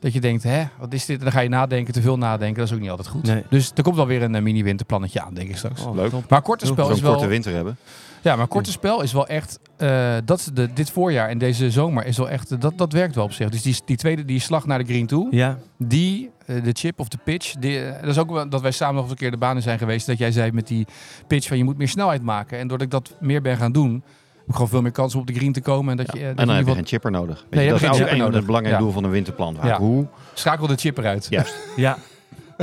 Dat 0.00 0.12
je 0.12 0.20
denkt, 0.20 0.42
hè, 0.42 0.64
wat 0.78 0.92
is 0.92 1.04
dit? 1.06 1.18
En 1.18 1.22
dan 1.24 1.32
ga 1.32 1.40
je 1.40 1.48
nadenken, 1.48 1.92
te 1.92 2.00
veel 2.00 2.18
nadenken. 2.18 2.56
Dat 2.58 2.66
is 2.68 2.74
ook 2.74 2.80
niet 2.80 2.90
altijd 2.90 3.08
goed. 3.08 3.22
Nee. 3.22 3.42
Dus 3.50 3.70
er 3.74 3.82
komt 3.82 3.96
wel 3.96 4.06
weer 4.06 4.22
een 4.22 4.34
eh, 4.34 4.42
mini-winterplannetje 4.42 5.22
aan, 5.22 5.34
denk 5.34 5.48
ik 5.48 5.56
straks. 5.56 5.82
Oh, 5.84 5.94
Leuk. 5.94 6.12
Maar 6.28 6.42
korte 6.42 6.66
spel 6.66 6.90
is 6.90 7.00
wel... 7.00 7.12
korte 7.12 7.26
winter 7.26 7.54
hebben. 7.54 7.76
Ja, 8.22 8.36
maar 8.36 8.46
korte 8.46 8.70
spel 8.70 9.02
is 9.02 9.12
wel 9.12 9.26
echt. 9.26 9.58
eh, 9.76 10.14
dat 10.24 10.50
de, 10.54 10.72
dit 10.72 10.90
voorjaar 10.90 11.28
en 11.28 11.38
deze 11.38 11.70
zomer 11.70 12.06
is 12.06 12.16
wel 12.16 12.28
echt. 12.30 12.60
Dat, 12.60 12.78
dat 12.78 12.92
werkt 12.92 13.14
wel 13.14 13.24
op 13.24 13.32
zich. 13.32 13.48
Dus 13.50 13.62
die, 13.62 13.76
die 13.84 13.96
tweede, 13.96 14.24
die 14.24 14.40
slag 14.40 14.66
naar 14.66 14.78
de 14.78 14.84
green 14.84 15.06
toe. 15.06 15.28
Ja, 15.30 15.58
Die, 15.78 16.30
eh, 16.46 16.62
de 16.64 16.70
chip 16.72 17.00
of 17.00 17.08
de 17.08 17.18
pitch. 17.24 17.52
Die, 17.54 17.80
eh, 17.84 18.00
dat 18.00 18.10
is 18.10 18.18
ook 18.18 18.30
wel 18.30 18.48
dat 18.48 18.60
wij 18.60 18.70
samen 18.70 18.94
nog 18.94 19.02
eens 19.02 19.12
een 19.12 19.18
keer 19.18 19.30
de 19.30 19.36
banen 19.36 19.62
zijn 19.62 19.78
geweest. 19.78 20.06
Dat 20.06 20.18
jij 20.18 20.30
zei 20.32 20.52
met 20.52 20.66
die 20.66 20.86
pitch 21.26 21.48
van 21.48 21.56
je 21.56 21.64
moet 21.64 21.78
meer 21.78 21.88
snelheid 21.88 22.22
maken. 22.22 22.58
En 22.58 22.68
doordat 22.68 22.86
ik 22.86 22.92
dat 22.92 23.14
meer 23.20 23.42
ben 23.42 23.56
gaan 23.56 23.72
doen. 23.72 24.02
Gewoon 24.50 24.68
veel 24.68 24.82
meer 24.82 24.90
kans 24.92 25.14
om 25.14 25.20
op 25.20 25.26
de 25.26 25.34
green 25.34 25.52
te 25.52 25.60
komen. 25.60 25.90
En 25.90 25.96
dat 26.04 26.16
je. 26.16 26.20
eh, 26.20 26.26
dat 26.28 26.38
En 26.38 26.46
dan 26.46 26.46
je 26.46 26.52
heb 26.60 26.66
je 26.66 26.74
geen 26.74 26.86
chipper 26.86 27.10
nodig. 27.10 27.36
Weet 27.40 27.50
Nee, 27.50 27.60
je, 27.60 27.64
je 27.66 27.70
dat 27.70 27.80
is 27.82 27.88
ook 27.88 27.94
chipper 28.08 28.26
een 28.26 28.32
het 28.34 28.46
belangrijke 28.46 28.78
Ja. 28.78 28.84
doel 28.84 28.92
van 28.94 29.04
een 29.04 29.10
winterplan. 29.10 29.56
Ja. 29.62 29.78
Hoe? 29.78 30.06
Schakel 30.34 30.66
de 30.66 30.74
chip 30.76 30.98
eruit. 30.98 31.26
Juist. 31.30 31.54
ja. 31.76 31.98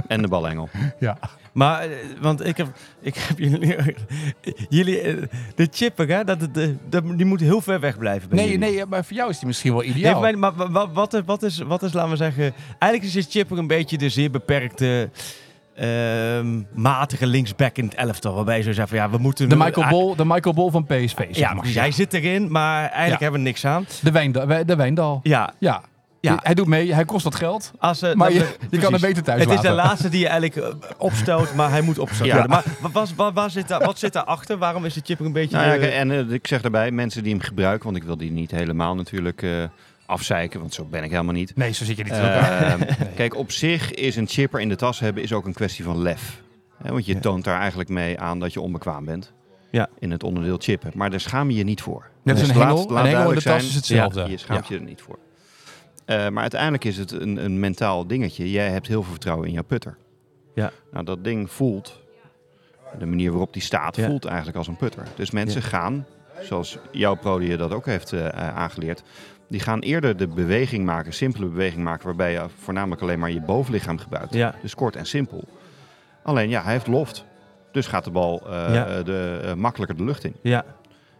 En 0.07 0.21
de 0.21 0.27
balengel. 0.27 0.69
Ja. 0.99 1.17
Maar, 1.51 1.81
eh, 1.81 1.89
want 2.21 2.45
ik 2.45 2.57
heb, 2.57 2.67
ik 3.01 3.15
heb 3.15 3.39
jullie, 3.39 3.75
jullie 4.69 4.99
eh, 5.01 5.23
de 5.55 5.67
chipper, 5.71 6.07
hè, 6.07 6.23
dat, 6.23 6.41
het, 6.41 6.57
eh, 6.57 6.67
dat, 6.89 7.03
die 7.17 7.25
moet 7.25 7.39
heel 7.39 7.61
ver 7.61 7.79
weg 7.79 7.97
blijven 7.97 8.29
bij 8.29 8.37
Nee, 8.37 8.51
jullie. 8.51 8.69
nee, 8.75 8.85
maar 8.85 9.05
voor 9.05 9.15
jou 9.15 9.29
is 9.29 9.37
die 9.37 9.47
misschien 9.47 9.71
wel 9.73 9.81
Nee, 9.81 9.89
ideaal. 9.89 10.21
maar, 10.21 10.37
maar, 10.37 10.53
maar 10.55 10.71
wat, 10.71 10.89
wat, 10.93 11.13
is- 11.13 11.21
wat, 11.25 11.43
is, 11.43 11.57
wat 11.59 11.83
is, 11.83 11.93
laten 11.93 12.09
we 12.11 12.15
zeggen... 12.15 12.53
Eigenlijk 12.79 13.15
is 13.15 13.27
chipper 13.29 13.57
een 13.57 13.67
beetje 13.67 13.97
de 13.97 14.09
zeer 14.09 14.31
beperkte... 14.31 15.09
ehm, 15.75 16.61
matige 16.73 17.25
linksback 17.27 17.77
in 17.77 17.85
het 17.85 17.95
elftal. 17.95 18.33
Waarbij 18.35 18.57
je 18.57 18.63
zo 18.63 18.71
zegt 18.71 18.89
van 18.89 18.97
ja, 18.97 19.09
we 19.09 19.17
moeten... 19.17 19.49
de, 19.49 19.55
Michael 19.55 19.87
Bol, 19.89 20.15
de 20.15 20.25
Michael 20.25 20.55
Bol 20.55 20.71
van 20.71 20.85
PSV. 20.85 21.15
zeg 21.17 21.35
Ja, 21.35 21.53
maar. 21.53 21.65
hij 21.73 21.91
zit 21.91 22.13
erin, 22.13 22.51
maar 22.51 22.79
eigenlijk 22.79 23.09
Ja. 23.11 23.17
hebben 23.19 23.39
we 23.41 23.47
niks 23.47 23.65
aan. 23.65 23.85
De, 24.01 24.11
Wijndal, 24.11 24.47
de 24.65 24.75
Wijndal. 24.75 25.19
Ja, 25.23 25.53
Ja. 25.59 25.81
Ja. 26.19 26.39
Hij 26.43 26.53
doet 26.53 26.67
mee, 26.67 26.93
hij 26.93 27.05
kost 27.05 27.23
wat 27.23 27.35
geld. 27.35 27.71
als, 27.79 28.01
eh, 28.01 28.13
Maar 28.13 28.31
je, 28.33 28.55
je 28.69 28.77
kan 28.77 28.93
er 28.93 28.99
beter 28.99 29.23
thuis 29.23 29.41
Het 29.43 29.51
is 29.51 29.59
de 29.61 29.71
laatste 29.71 30.09
die 30.09 30.19
je 30.19 30.27
eigenlijk 30.27 30.55
eh, 30.83 30.89
opstoot, 30.97 31.53
maar 31.55 31.69
hij 31.69 31.81
moet 31.81 31.99
opgestoot 31.99 32.27
Ja. 32.27 32.33
worden. 32.33 32.49
Maar 32.51 32.63
wa- 32.81 32.89
was, 32.91 33.15
wa- 33.15 33.33
waar 33.33 33.49
zit 33.49 33.67
daar, 33.67 33.83
wat 33.85 33.99
zit 33.99 34.13
daarachter? 34.13 34.57
Waarom 34.57 34.85
is 34.85 34.93
de 34.93 35.01
chipper 35.03 35.25
een 35.25 35.31
beetje... 35.31 35.55
Nou 35.57 35.67
ja, 35.67 35.73
de- 35.73 35.79
kijk, 35.79 35.93
en 35.93 36.11
eh, 36.11 36.29
ik 36.31 36.47
zeg 36.47 36.61
daarbij, 36.61 36.91
mensen 36.91 37.23
die 37.23 37.33
hem 37.33 37.41
gebruiken, 37.41 37.85
want 37.85 37.97
ik 37.97 38.03
wil 38.03 38.17
die 38.17 38.31
niet 38.31 38.51
helemaal 38.51 38.95
natuurlijk 38.95 39.41
eh, 39.41 39.49
afzeiken, 40.05 40.59
want 40.59 40.73
zo 40.73 40.85
ben 40.85 41.03
ik 41.03 41.11
helemaal 41.11 41.33
niet. 41.33 41.55
Nee, 41.55 41.71
zo 41.71 41.85
zit 41.85 41.97
je 41.97 42.03
niet 42.03 42.13
in 42.13 42.19
elkaar. 42.19 42.79
Eh, 42.87 42.95
Kijk, 43.15 43.35
op 43.35 43.51
zich 43.51 43.91
is 43.93 44.15
een 44.15 44.27
chipper 44.27 44.59
in 44.59 44.69
de 44.69 44.75
tas 44.75 44.99
hebben 44.99 45.23
is 45.23 45.33
ook 45.33 45.45
een 45.45 45.53
kwestie 45.53 45.83
van 45.83 46.01
lef. 46.01 46.41
Hè, 46.83 46.91
want 46.91 47.05
je 47.05 47.13
Ja. 47.13 47.19
toont 47.19 47.43
daar 47.43 47.59
eigenlijk 47.59 47.89
mee 47.89 48.19
aan 48.19 48.39
dat 48.39 48.53
je 48.53 48.61
onbekwaam 48.61 49.05
bent. 49.05 49.33
Ja. 49.71 49.89
In 49.99 50.11
het 50.11 50.23
onderdeel 50.23 50.57
chippen. 50.59 50.91
Maar 50.95 51.09
daar 51.09 51.19
schaam 51.19 51.49
je 51.49 51.57
je 51.57 51.63
niet 51.63 51.81
voor. 51.81 52.09
Net 52.23 52.35
als 52.35 52.47
Dus 52.47 52.53
een 52.53 52.57
laat- 52.61 52.67
hengel. 52.77 52.89
laat 52.93 53.03
Een 53.05 53.09
hengel 53.11 53.29
in 53.29 53.35
de 53.35 53.41
tas 53.41 53.43
zijn, 53.53 53.65
is 53.65 53.75
hetzelfde. 53.75 54.19
Ja, 54.19 54.27
je 54.27 54.37
schaamt 54.37 54.67
Ja. 54.67 54.73
je 54.75 54.81
er 54.81 54.87
niet 54.87 55.01
voor. 55.01 55.17
Eh, 56.05 56.29
maar 56.29 56.41
uiteindelijk 56.41 56.83
is 56.83 56.97
het 56.97 57.11
een, 57.11 57.45
een 57.45 57.59
mentaal 57.59 58.07
dingetje. 58.07 58.51
Jij 58.51 58.69
hebt 58.69 58.87
heel 58.87 59.01
veel 59.03 59.11
vertrouwen 59.11 59.47
in 59.47 59.53
jouw 59.53 59.63
putter. 59.63 59.97
Ja. 60.55 60.71
Nou, 60.91 61.05
dat 61.05 61.23
ding 61.23 61.51
voelt, 61.51 62.01
de 62.99 63.05
manier 63.05 63.29
waarop 63.29 63.53
die 63.53 63.61
staat, 63.61 63.95
Ja. 63.95 64.07
voelt 64.07 64.25
eigenlijk 64.25 64.57
als 64.57 64.67
een 64.67 64.75
putter. 64.77 65.07
Dus 65.15 65.31
mensen 65.31 65.61
gaan, 65.61 66.05
zoals 66.41 66.77
jouw 66.91 67.15
pro 67.15 67.39
die 67.39 67.49
je 67.49 67.57
dat 67.57 67.71
ook 67.71 67.85
heeft 67.85 68.13
eh, 68.13 68.25
eh, 68.27 68.55
aangeleerd, 68.55 69.03
die 69.53 69.61
gaan 69.61 69.79
eerder 69.79 70.17
de 70.17 70.27
beweging 70.27 70.85
maken, 70.85 71.13
simpele 71.13 71.45
beweging 71.45 71.83
maken, 71.83 72.05
waarbij 72.05 72.31
je 72.31 72.45
voornamelijk 72.57 73.01
alleen 73.01 73.19
maar 73.19 73.31
je 73.31 73.41
bovenlichaam 73.41 73.97
gebruikt. 73.97 74.33
Ja. 74.33 74.55
Dus 74.61 74.75
kort 74.75 74.95
en 74.95 75.05
simpel. 75.05 75.43
Alleen 76.23 76.49
ja, 76.49 76.63
hij 76.63 76.71
heeft 76.73 76.87
loft. 76.87 77.25
Dus 77.71 77.87
gaat 77.87 78.03
de 78.03 78.11
bal 78.11 78.41
eh, 78.45 78.73
Ja. 78.73 78.85
eh, 78.87 79.03
de, 79.05 79.41
eh, 79.43 79.53
makkelijker 79.53 79.97
de 79.97 80.03
lucht 80.03 80.23
in. 80.23 80.35
Ja, 80.41 80.65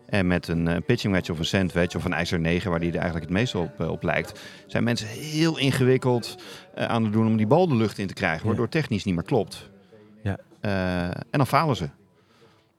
En 0.06 0.28
met 0.28 0.48
een 0.48 0.84
pitching 0.86 1.14
wedge 1.14 1.32
of 1.32 1.40
een 1.40 1.46
sand 1.46 1.72
wedge 1.74 1.98
of 1.98 2.06
een 2.06 2.14
ijzer 2.14 2.40
9, 2.40 2.70
waar 2.72 2.80
die 2.80 2.90
er 2.90 2.96
eigenlijk 2.98 3.26
het 3.26 3.34
meest 3.34 3.56
op, 3.56 3.80
op 3.80 4.04
lijkt, 4.04 4.40
zijn 4.68 4.84
mensen 4.84 5.08
heel 5.08 5.58
ingewikkeld 5.58 6.36
aan 6.76 7.04
het 7.04 7.14
doen 7.14 7.28
om 7.28 7.38
die 7.38 7.48
bal 7.48 7.68
de 7.68 7.76
lucht 7.76 7.98
in 7.98 8.08
te 8.08 8.14
krijgen, 8.14 8.48
waardoor 8.48 8.70
technisch 8.70 9.04
niet 9.04 9.16
meer 9.16 9.24
klopt. 9.24 9.70
Ja. 10.24 10.38
En 11.30 11.38
dan 11.38 11.48
falen 11.48 11.76
ze. 11.76 11.90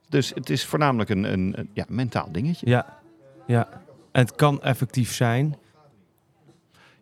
Dus 0.09 0.33
het 0.35 0.51
is 0.51 0.65
voornamelijk 0.65 1.11
een, 1.11 1.33
een, 1.33 1.53
een, 1.57 1.69
ja, 1.73 1.85
mentaal 1.89 2.29
dingetje. 2.33 2.71
ja, 2.71 2.99
ja. 3.47 3.69
En 4.15 4.21
het 4.21 4.35
kan 4.35 4.63
effectief 4.63 5.15
zijn. 5.15 5.57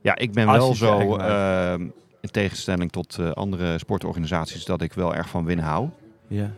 Ja, 0.01 0.17
ik 0.17 0.33
ben 0.33 0.47
wel 0.51 0.75
zo, 0.75 1.17
ehm, 1.17 1.81
in 2.21 2.31
tegenstelling 2.31 2.93
tot 2.93 3.19
eh, 3.19 3.31
andere 3.31 3.79
sportorganisaties, 3.79 4.65
dat 4.65 4.83
ik 4.83 4.93
wel 4.93 5.15
erg 5.15 5.29
van 5.29 5.45
winnen 5.45 5.65
hou. 5.65 5.89
Ja. 6.27 6.51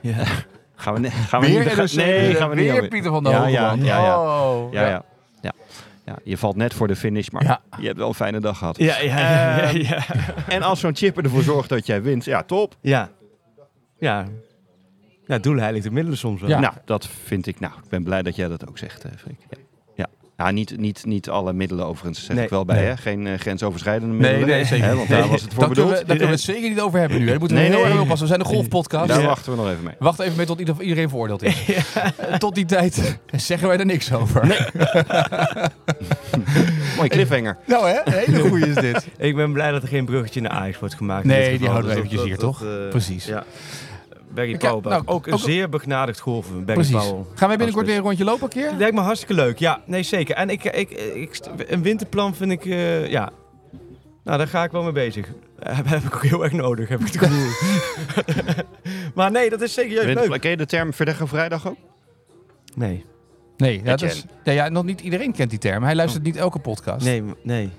ja. 0.00 0.24
Gaan 0.78 0.94
we, 0.94 1.00
ne- 1.00 1.10
gaan 1.10 1.40
we 1.40 1.46
Weer 1.46 1.78
niet... 1.82 1.96
Nee, 1.96 2.34
gaan 2.34 2.48
we 2.50 2.54
niet... 2.56 2.70
weer 2.70 2.88
Pieter 2.88 3.10
van 3.10 3.24
der 3.24 3.32
Ja, 3.32 3.46
ja, 3.46 3.72
ja, 3.72 4.04
ja. 4.04 4.20
Oh, 4.52 4.72
Ja, 4.72 4.86
ja. 4.88 5.04
Ja. 5.40 5.52
ja, 6.04 6.16
je 6.24 6.36
valt 6.38 6.56
net 6.56 6.74
voor 6.74 6.88
de 6.88 6.96
finish, 6.96 7.28
maar 7.28 7.42
Ja. 7.44 7.60
je 7.78 7.86
hebt 7.86 7.98
wel 7.98 8.08
een 8.08 8.14
fijne 8.14 8.40
dag 8.40 8.58
gehad. 8.58 8.78
Ja, 8.78 8.98
ja, 9.00 9.18
ja, 9.18 9.58
ja, 9.58 9.68
Ehm, 9.68 9.76
ja. 9.76 10.04
En 10.48 10.62
als 10.62 10.80
zo'n 10.80 10.96
chipper 10.96 11.24
ervoor 11.24 11.42
zorgt 11.42 11.68
dat 11.68 11.86
jij 11.86 12.02
wint, 12.02 12.24
ja, 12.24 12.42
top. 12.42 12.76
Ja. 12.80 13.10
Ja. 13.98 14.26
Ja, 15.26 15.38
doel 15.38 15.56
heiligt 15.56 15.84
de 15.84 15.90
middelen 15.90 16.18
soms 16.18 16.40
wel. 16.40 16.50
Ja. 16.50 16.60
Nou, 16.60 16.74
dat 16.84 17.08
vind 17.24 17.46
ik, 17.46 17.60
nou, 17.60 17.72
ik 17.82 17.88
ben 17.88 18.02
blij 18.04 18.22
dat 18.22 18.36
jij 18.36 18.48
dat 18.48 18.68
ook 18.68 18.78
zegt, 18.78 19.04
eh, 19.04 19.10
Freek. 19.16 19.38
Ja. 19.50 19.56
ja. 19.94 20.06
Ja, 20.44 20.50
niet, 20.50 20.78
niet, 20.78 21.04
niet 21.04 21.28
alle 21.30 21.52
middelen 21.52 21.86
overigens, 21.86 22.24
zeg 22.24 22.34
Nee. 22.36 22.44
ik 22.44 22.50
wel 22.50 22.64
bij, 22.64 22.76
Nee. 22.76 22.84
hè? 22.86 22.96
Geen 22.96 23.26
eh, 23.26 23.38
grensoverschrijdende 23.38 24.14
Nee, 24.14 24.30
middelen. 24.30 24.48
nee, 24.56 24.64
zeker 24.64 24.84
Hè, 24.84 24.88
niet. 24.90 24.98
Want 24.98 25.08
daar 25.10 25.20
Nee. 25.20 25.30
was 25.30 25.42
het 25.42 25.54
voor 25.54 25.64
Daar 25.64 25.72
kunnen, 25.72 25.84
bedoeld. 25.92 26.06
we, 26.08 26.08
daar 26.08 26.16
kunnen 26.16 26.36
we 26.36 26.42
het 26.48 26.56
zeker 26.56 26.68
niet 26.68 26.80
over 26.80 26.98
hebben 26.98 27.18
nu. 27.18 27.30
hè. 27.30 27.38
Moeten 27.38 27.56
we 27.56 27.62
Nee, 27.62 27.70
heel 27.72 27.80
nee. 27.82 27.90
erg 27.92 28.00
oppassen. 28.00 28.28
We 28.28 28.34
zijn 28.34 28.38
de 28.48 28.54
golfpodcast. 28.54 29.08
Daar 29.08 29.20
Ja. 29.20 29.26
wachten 29.26 29.52
we 29.52 29.58
nog 29.58 29.70
even 29.70 29.82
mee. 29.84 29.94
Wacht 29.98 30.18
even 30.18 30.36
mee 30.36 30.46
tot 30.46 30.58
ieder- 30.58 30.80
iedereen 30.82 31.08
veroordeeld 31.08 31.42
is. 31.42 31.64
Tot 32.38 32.54
die 32.54 32.64
tijd 32.64 33.18
zeggen 33.36 33.68
wij 33.68 33.78
er 33.78 33.86
niks 33.86 34.12
over. 34.12 34.46
Mooi 36.96 37.08
cliffhanger. 37.08 37.56
Nou 37.66 37.88
hè, 37.88 38.00
een 38.04 38.12
hele 38.12 38.38
goeie 38.48 38.66
is 38.66 38.74
dit. 38.74 39.06
Ik 39.18 39.36
ben 39.36 39.52
blij 39.52 39.70
dat 39.70 39.82
er 39.82 39.88
geen 39.88 40.04
bruggetje 40.04 40.40
naar 40.40 40.50
Ajax 40.50 40.78
wordt 40.78 40.94
gemaakt. 40.94 41.24
Nee, 41.24 41.58
die 41.58 41.68
houden 41.68 41.88
we 41.90 41.94
Dus 42.00 42.04
eventjes 42.04 42.18
dat- 42.20 42.28
hier, 42.28 42.38
dat- 42.38 42.58
toch? 42.58 42.62
eh, 42.84 42.88
Precies. 42.90 43.24
Ja. 43.26 43.44
Barry 44.36 44.52
Ik- 44.52 44.58
Powell. 44.58 44.90
nou, 44.90 45.02
ook 45.06 45.26
een 45.26 45.32
ook- 45.32 45.38
zeer 45.38 45.68
begnadigd 45.68 46.20
golven. 46.20 46.64
Barry 46.64 46.80
Precies. 46.82 47.08
Powell. 47.08 47.24
Gaan 47.34 47.48
wij 47.48 47.56
binnenkort 47.56 47.86
weer 47.86 47.96
een 47.96 48.02
rondje 48.02 48.24
lopen 48.24 48.42
een 48.42 48.48
keer? 48.48 48.72
Lijkt 48.78 48.94
me 48.94 49.00
hartstikke 49.00 49.34
leuk. 49.34 49.58
Ja, 49.58 49.80
nee, 49.86 50.02
zeker. 50.02 50.34
En 50.36 50.50
ik, 50.50 50.64
ik, 50.64 50.90
ik, 50.90 51.40
een 51.56 51.82
winterplan 51.82 52.34
vind 52.34 52.50
ik, 52.50 52.64
eh, 52.64 53.08
ja... 53.10 53.30
Nou, 54.24 54.38
daar 54.38 54.48
ga 54.48 54.64
ik 54.64 54.70
wel 54.70 54.82
mee 54.82 54.92
bezig. 54.92 55.26
Eh, 55.58 55.76
Heb, 55.76 55.86
heb 55.94 56.02
ik 56.02 56.14
ook 56.14 56.24
heel 56.24 56.42
erg 56.44 56.52
nodig, 56.52 56.88
heb 56.88 57.00
ik 57.00 57.06
het 57.06 57.16
gevoel. 57.18 57.48
maar 59.14 59.30
nee, 59.30 59.50
dat 59.50 59.60
is 59.60 59.72
serieus 59.72 60.04
leuk. 60.28 60.40
Ken 60.40 60.50
je 60.50 60.56
de 60.56 60.66
term 60.66 60.92
Verdeggen 60.92 61.28
Vrijdag 61.28 61.68
ook? 61.68 61.76
Nee, 62.74 63.04
Nee, 63.56 63.78
ja, 63.78 63.84
dat 63.84 64.02
is, 64.02 64.24
ja, 64.44 64.52
ja, 64.52 64.68
nog 64.68 64.84
niet 64.84 65.00
iedereen 65.00 65.32
kent 65.32 65.50
die 65.50 65.58
term. 65.58 65.82
Hij 65.82 65.94
luistert 65.94 66.24
niet 66.24 66.36
elke 66.36 66.58
podcast. 66.58 67.04
nee, 67.06 67.22
nee. 67.42 67.70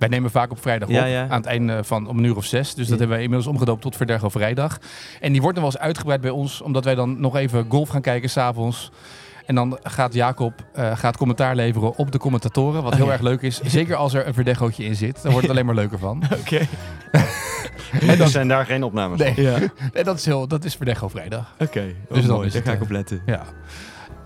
Wij 0.00 0.08
nemen 0.08 0.30
vaak 0.30 0.50
op 0.50 0.60
vrijdag 0.62 0.88
Ja, 0.88 1.00
op, 1.02 1.08
ja. 1.08 1.22
aan 1.28 1.36
het 1.40 1.46
einde 1.46 1.84
van 1.84 2.06
om 2.08 2.18
een 2.18 2.24
uur 2.24 2.36
of 2.36 2.44
zes. 2.44 2.66
Dus 2.68 2.74
dat 2.76 2.84
Ja. 2.86 2.90
hebben 2.90 3.08
wij 3.08 3.22
inmiddels 3.22 3.50
omgedoopt 3.52 3.82
tot 3.82 3.96
Verdergo 3.96 4.28
Vrijdag. 4.28 4.78
En 5.20 5.32
die 5.32 5.40
wordt 5.42 5.56
nog 5.58 5.66
wel 5.66 5.74
eens 5.74 5.82
uitgebreid 5.84 6.20
bij 6.20 6.30
ons, 6.30 6.60
omdat 6.62 6.84
wij 6.84 6.94
dan 6.94 7.20
nog 7.20 7.36
even 7.36 7.66
golf 7.68 7.88
gaan 7.88 8.00
kijken 8.00 8.30
s'avonds. 8.30 8.90
En 9.46 9.54
dan 9.54 9.78
gaat 9.82 10.14
Jacob 10.14 10.52
eh, 10.72 10.96
gaat 10.96 11.16
commentaar 11.16 11.54
leveren 11.54 11.96
op 11.96 12.12
de 12.12 12.18
commentatoren, 12.18 12.82
wat 12.82 12.94
heel 12.94 13.06
ja. 13.06 13.12
erg 13.16 13.20
leuk 13.20 13.42
is. 13.42 13.60
Zeker 13.60 13.96
als 13.96 14.14
er 14.14 14.26
een 14.26 14.34
verdegootje 14.34 14.84
in 14.84 14.94
zit, 14.94 15.22
dan 15.22 15.30
wordt 15.32 15.46
het 15.46 15.50
alleen 15.56 15.66
maar 15.66 15.74
leuker 15.74 15.98
van. 15.98 16.22
Oké. 16.40 16.60
En 18.00 18.18
dan 18.18 18.28
zijn 18.28 18.48
daar 18.48 18.66
geen 18.66 18.82
opnames 18.82 19.18
Nee, 19.18 19.34
van. 19.34 19.42
Ja, 19.42 19.54
oké. 19.54 19.70
en 19.92 20.04
dat 20.04 20.16
is, 20.18 20.24
heel, 20.24 20.48
dat 20.48 20.64
is 20.64 20.74
Verdego 20.74 21.08
Vrijdag. 21.08 21.54
Dus 21.58 21.68
Dus 22.08 22.26
dan 22.26 22.34
mooi, 22.34 22.46
is 22.46 22.52
daar 22.52 22.62
het, 22.62 22.70
ga 22.70 22.70
ik 22.70 22.76
eh, 22.78 22.82
op 22.82 22.90
letten. 22.90 23.22
Ja. 23.26 23.42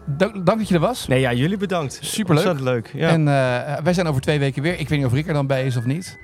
Dank, 0.06 0.46
dank 0.46 0.58
dat 0.58 0.68
je 0.68 0.74
er 0.74 0.80
was. 0.80 1.06
Nee, 1.06 1.20
ja, 1.20 1.32
jullie 1.32 1.56
bedankt. 1.56 1.98
Superleuk. 2.02 2.44
Ontzettend 2.46 2.64
leuk. 2.74 2.90
Ja. 2.94 3.08
En 3.08 3.20
eh, 3.28 3.82
wij 3.84 3.92
zijn 3.94 4.06
over 4.06 4.20
twee 4.20 4.38
weken 4.38 4.62
weer. 4.62 4.78
Ik 4.78 4.88
weet 4.88 4.98
niet 4.98 5.06
of 5.06 5.12
Rick 5.12 5.26
er 5.26 5.34
dan 5.34 5.46
bij 5.46 5.66
is 5.66 5.76
of 5.76 5.84
niet. 5.84 6.18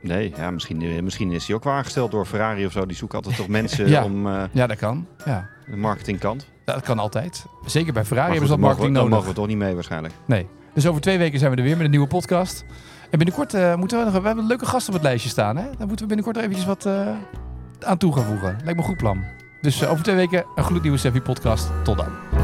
Nee, 0.00 0.32
ja, 0.36 0.50
misschien, 0.50 0.82
eh, 0.82 1.02
misschien 1.02 1.32
is 1.32 1.46
hij 1.46 1.56
ook 1.56 1.64
wel 1.64 1.72
aangesteld 1.72 2.10
door 2.10 2.26
Ferrari 2.26 2.66
of 2.66 2.72
zo. 2.72 2.86
Die 2.86 2.96
zoeken 2.96 3.16
altijd 3.18 3.36
toch 3.36 3.48
mensen 3.58 3.88
Ja. 3.88 4.04
om 4.04 4.26
eh, 4.26 4.42
Ja, 4.52 4.66
dat 4.66 4.76
kan. 4.76 5.06
Ja. 5.24 5.48
de 5.66 5.76
marketingkant. 5.76 6.46
Dat 6.64 6.80
kan 6.82 6.98
altijd. 6.98 7.44
Zeker 7.66 7.92
bij 7.92 8.04
Ferrari 8.04 8.30
hebben 8.30 8.48
ze 8.48 8.54
dat 8.54 8.60
dan 8.62 8.68
we- 8.70 8.74
marketing 8.74 8.94
Dan 8.94 9.02
nodig. 9.02 9.18
mogen 9.18 9.28
we 9.34 9.40
toch 9.40 9.46
niet 9.46 9.56
mee 9.66 9.74
waarschijnlijk. 9.74 10.14
Nee. 10.26 10.46
Dus 10.74 10.86
over 10.86 11.00
twee 11.00 11.18
weken 11.18 11.38
zijn 11.38 11.50
we 11.50 11.56
er 11.56 11.62
weer 11.62 11.76
met 11.76 11.84
een 11.84 11.90
nieuwe 11.90 12.06
podcast. 12.06 12.64
En 13.10 13.18
binnenkort 13.18 13.54
eh, 13.54 13.74
moeten 13.74 13.98
we 13.98 14.04
nog... 14.04 14.12
We 14.14 14.20
hebben 14.26 14.42
een 14.42 14.48
leuke 14.48 14.66
gast 14.66 14.88
op 14.88 14.94
het 14.94 15.02
lijstje 15.02 15.28
staan. 15.30 15.56
Hè? 15.56 15.62
Daar 15.78 15.86
moeten 15.86 15.98
we 16.08 16.14
binnenkort 16.14 16.36
eventjes 16.36 16.64
wat 16.64 16.86
eh, 16.86 17.08
aan 17.80 17.96
toe 17.98 18.12
gaan 18.14 18.24
voegen. 18.24 18.48
Lijkt 18.48 18.64
me 18.64 18.76
een 18.76 18.82
goed 18.88 18.96
plan. 18.96 19.24
Dus 19.60 19.86
over 19.86 20.04
twee 20.04 20.16
weken 20.16 20.44
een 20.54 20.64
gloednieuwe 20.64 20.98
Seffi 20.98 21.20
podcast. 21.20 21.70
Tot 21.82 21.96
dan. 21.96 22.43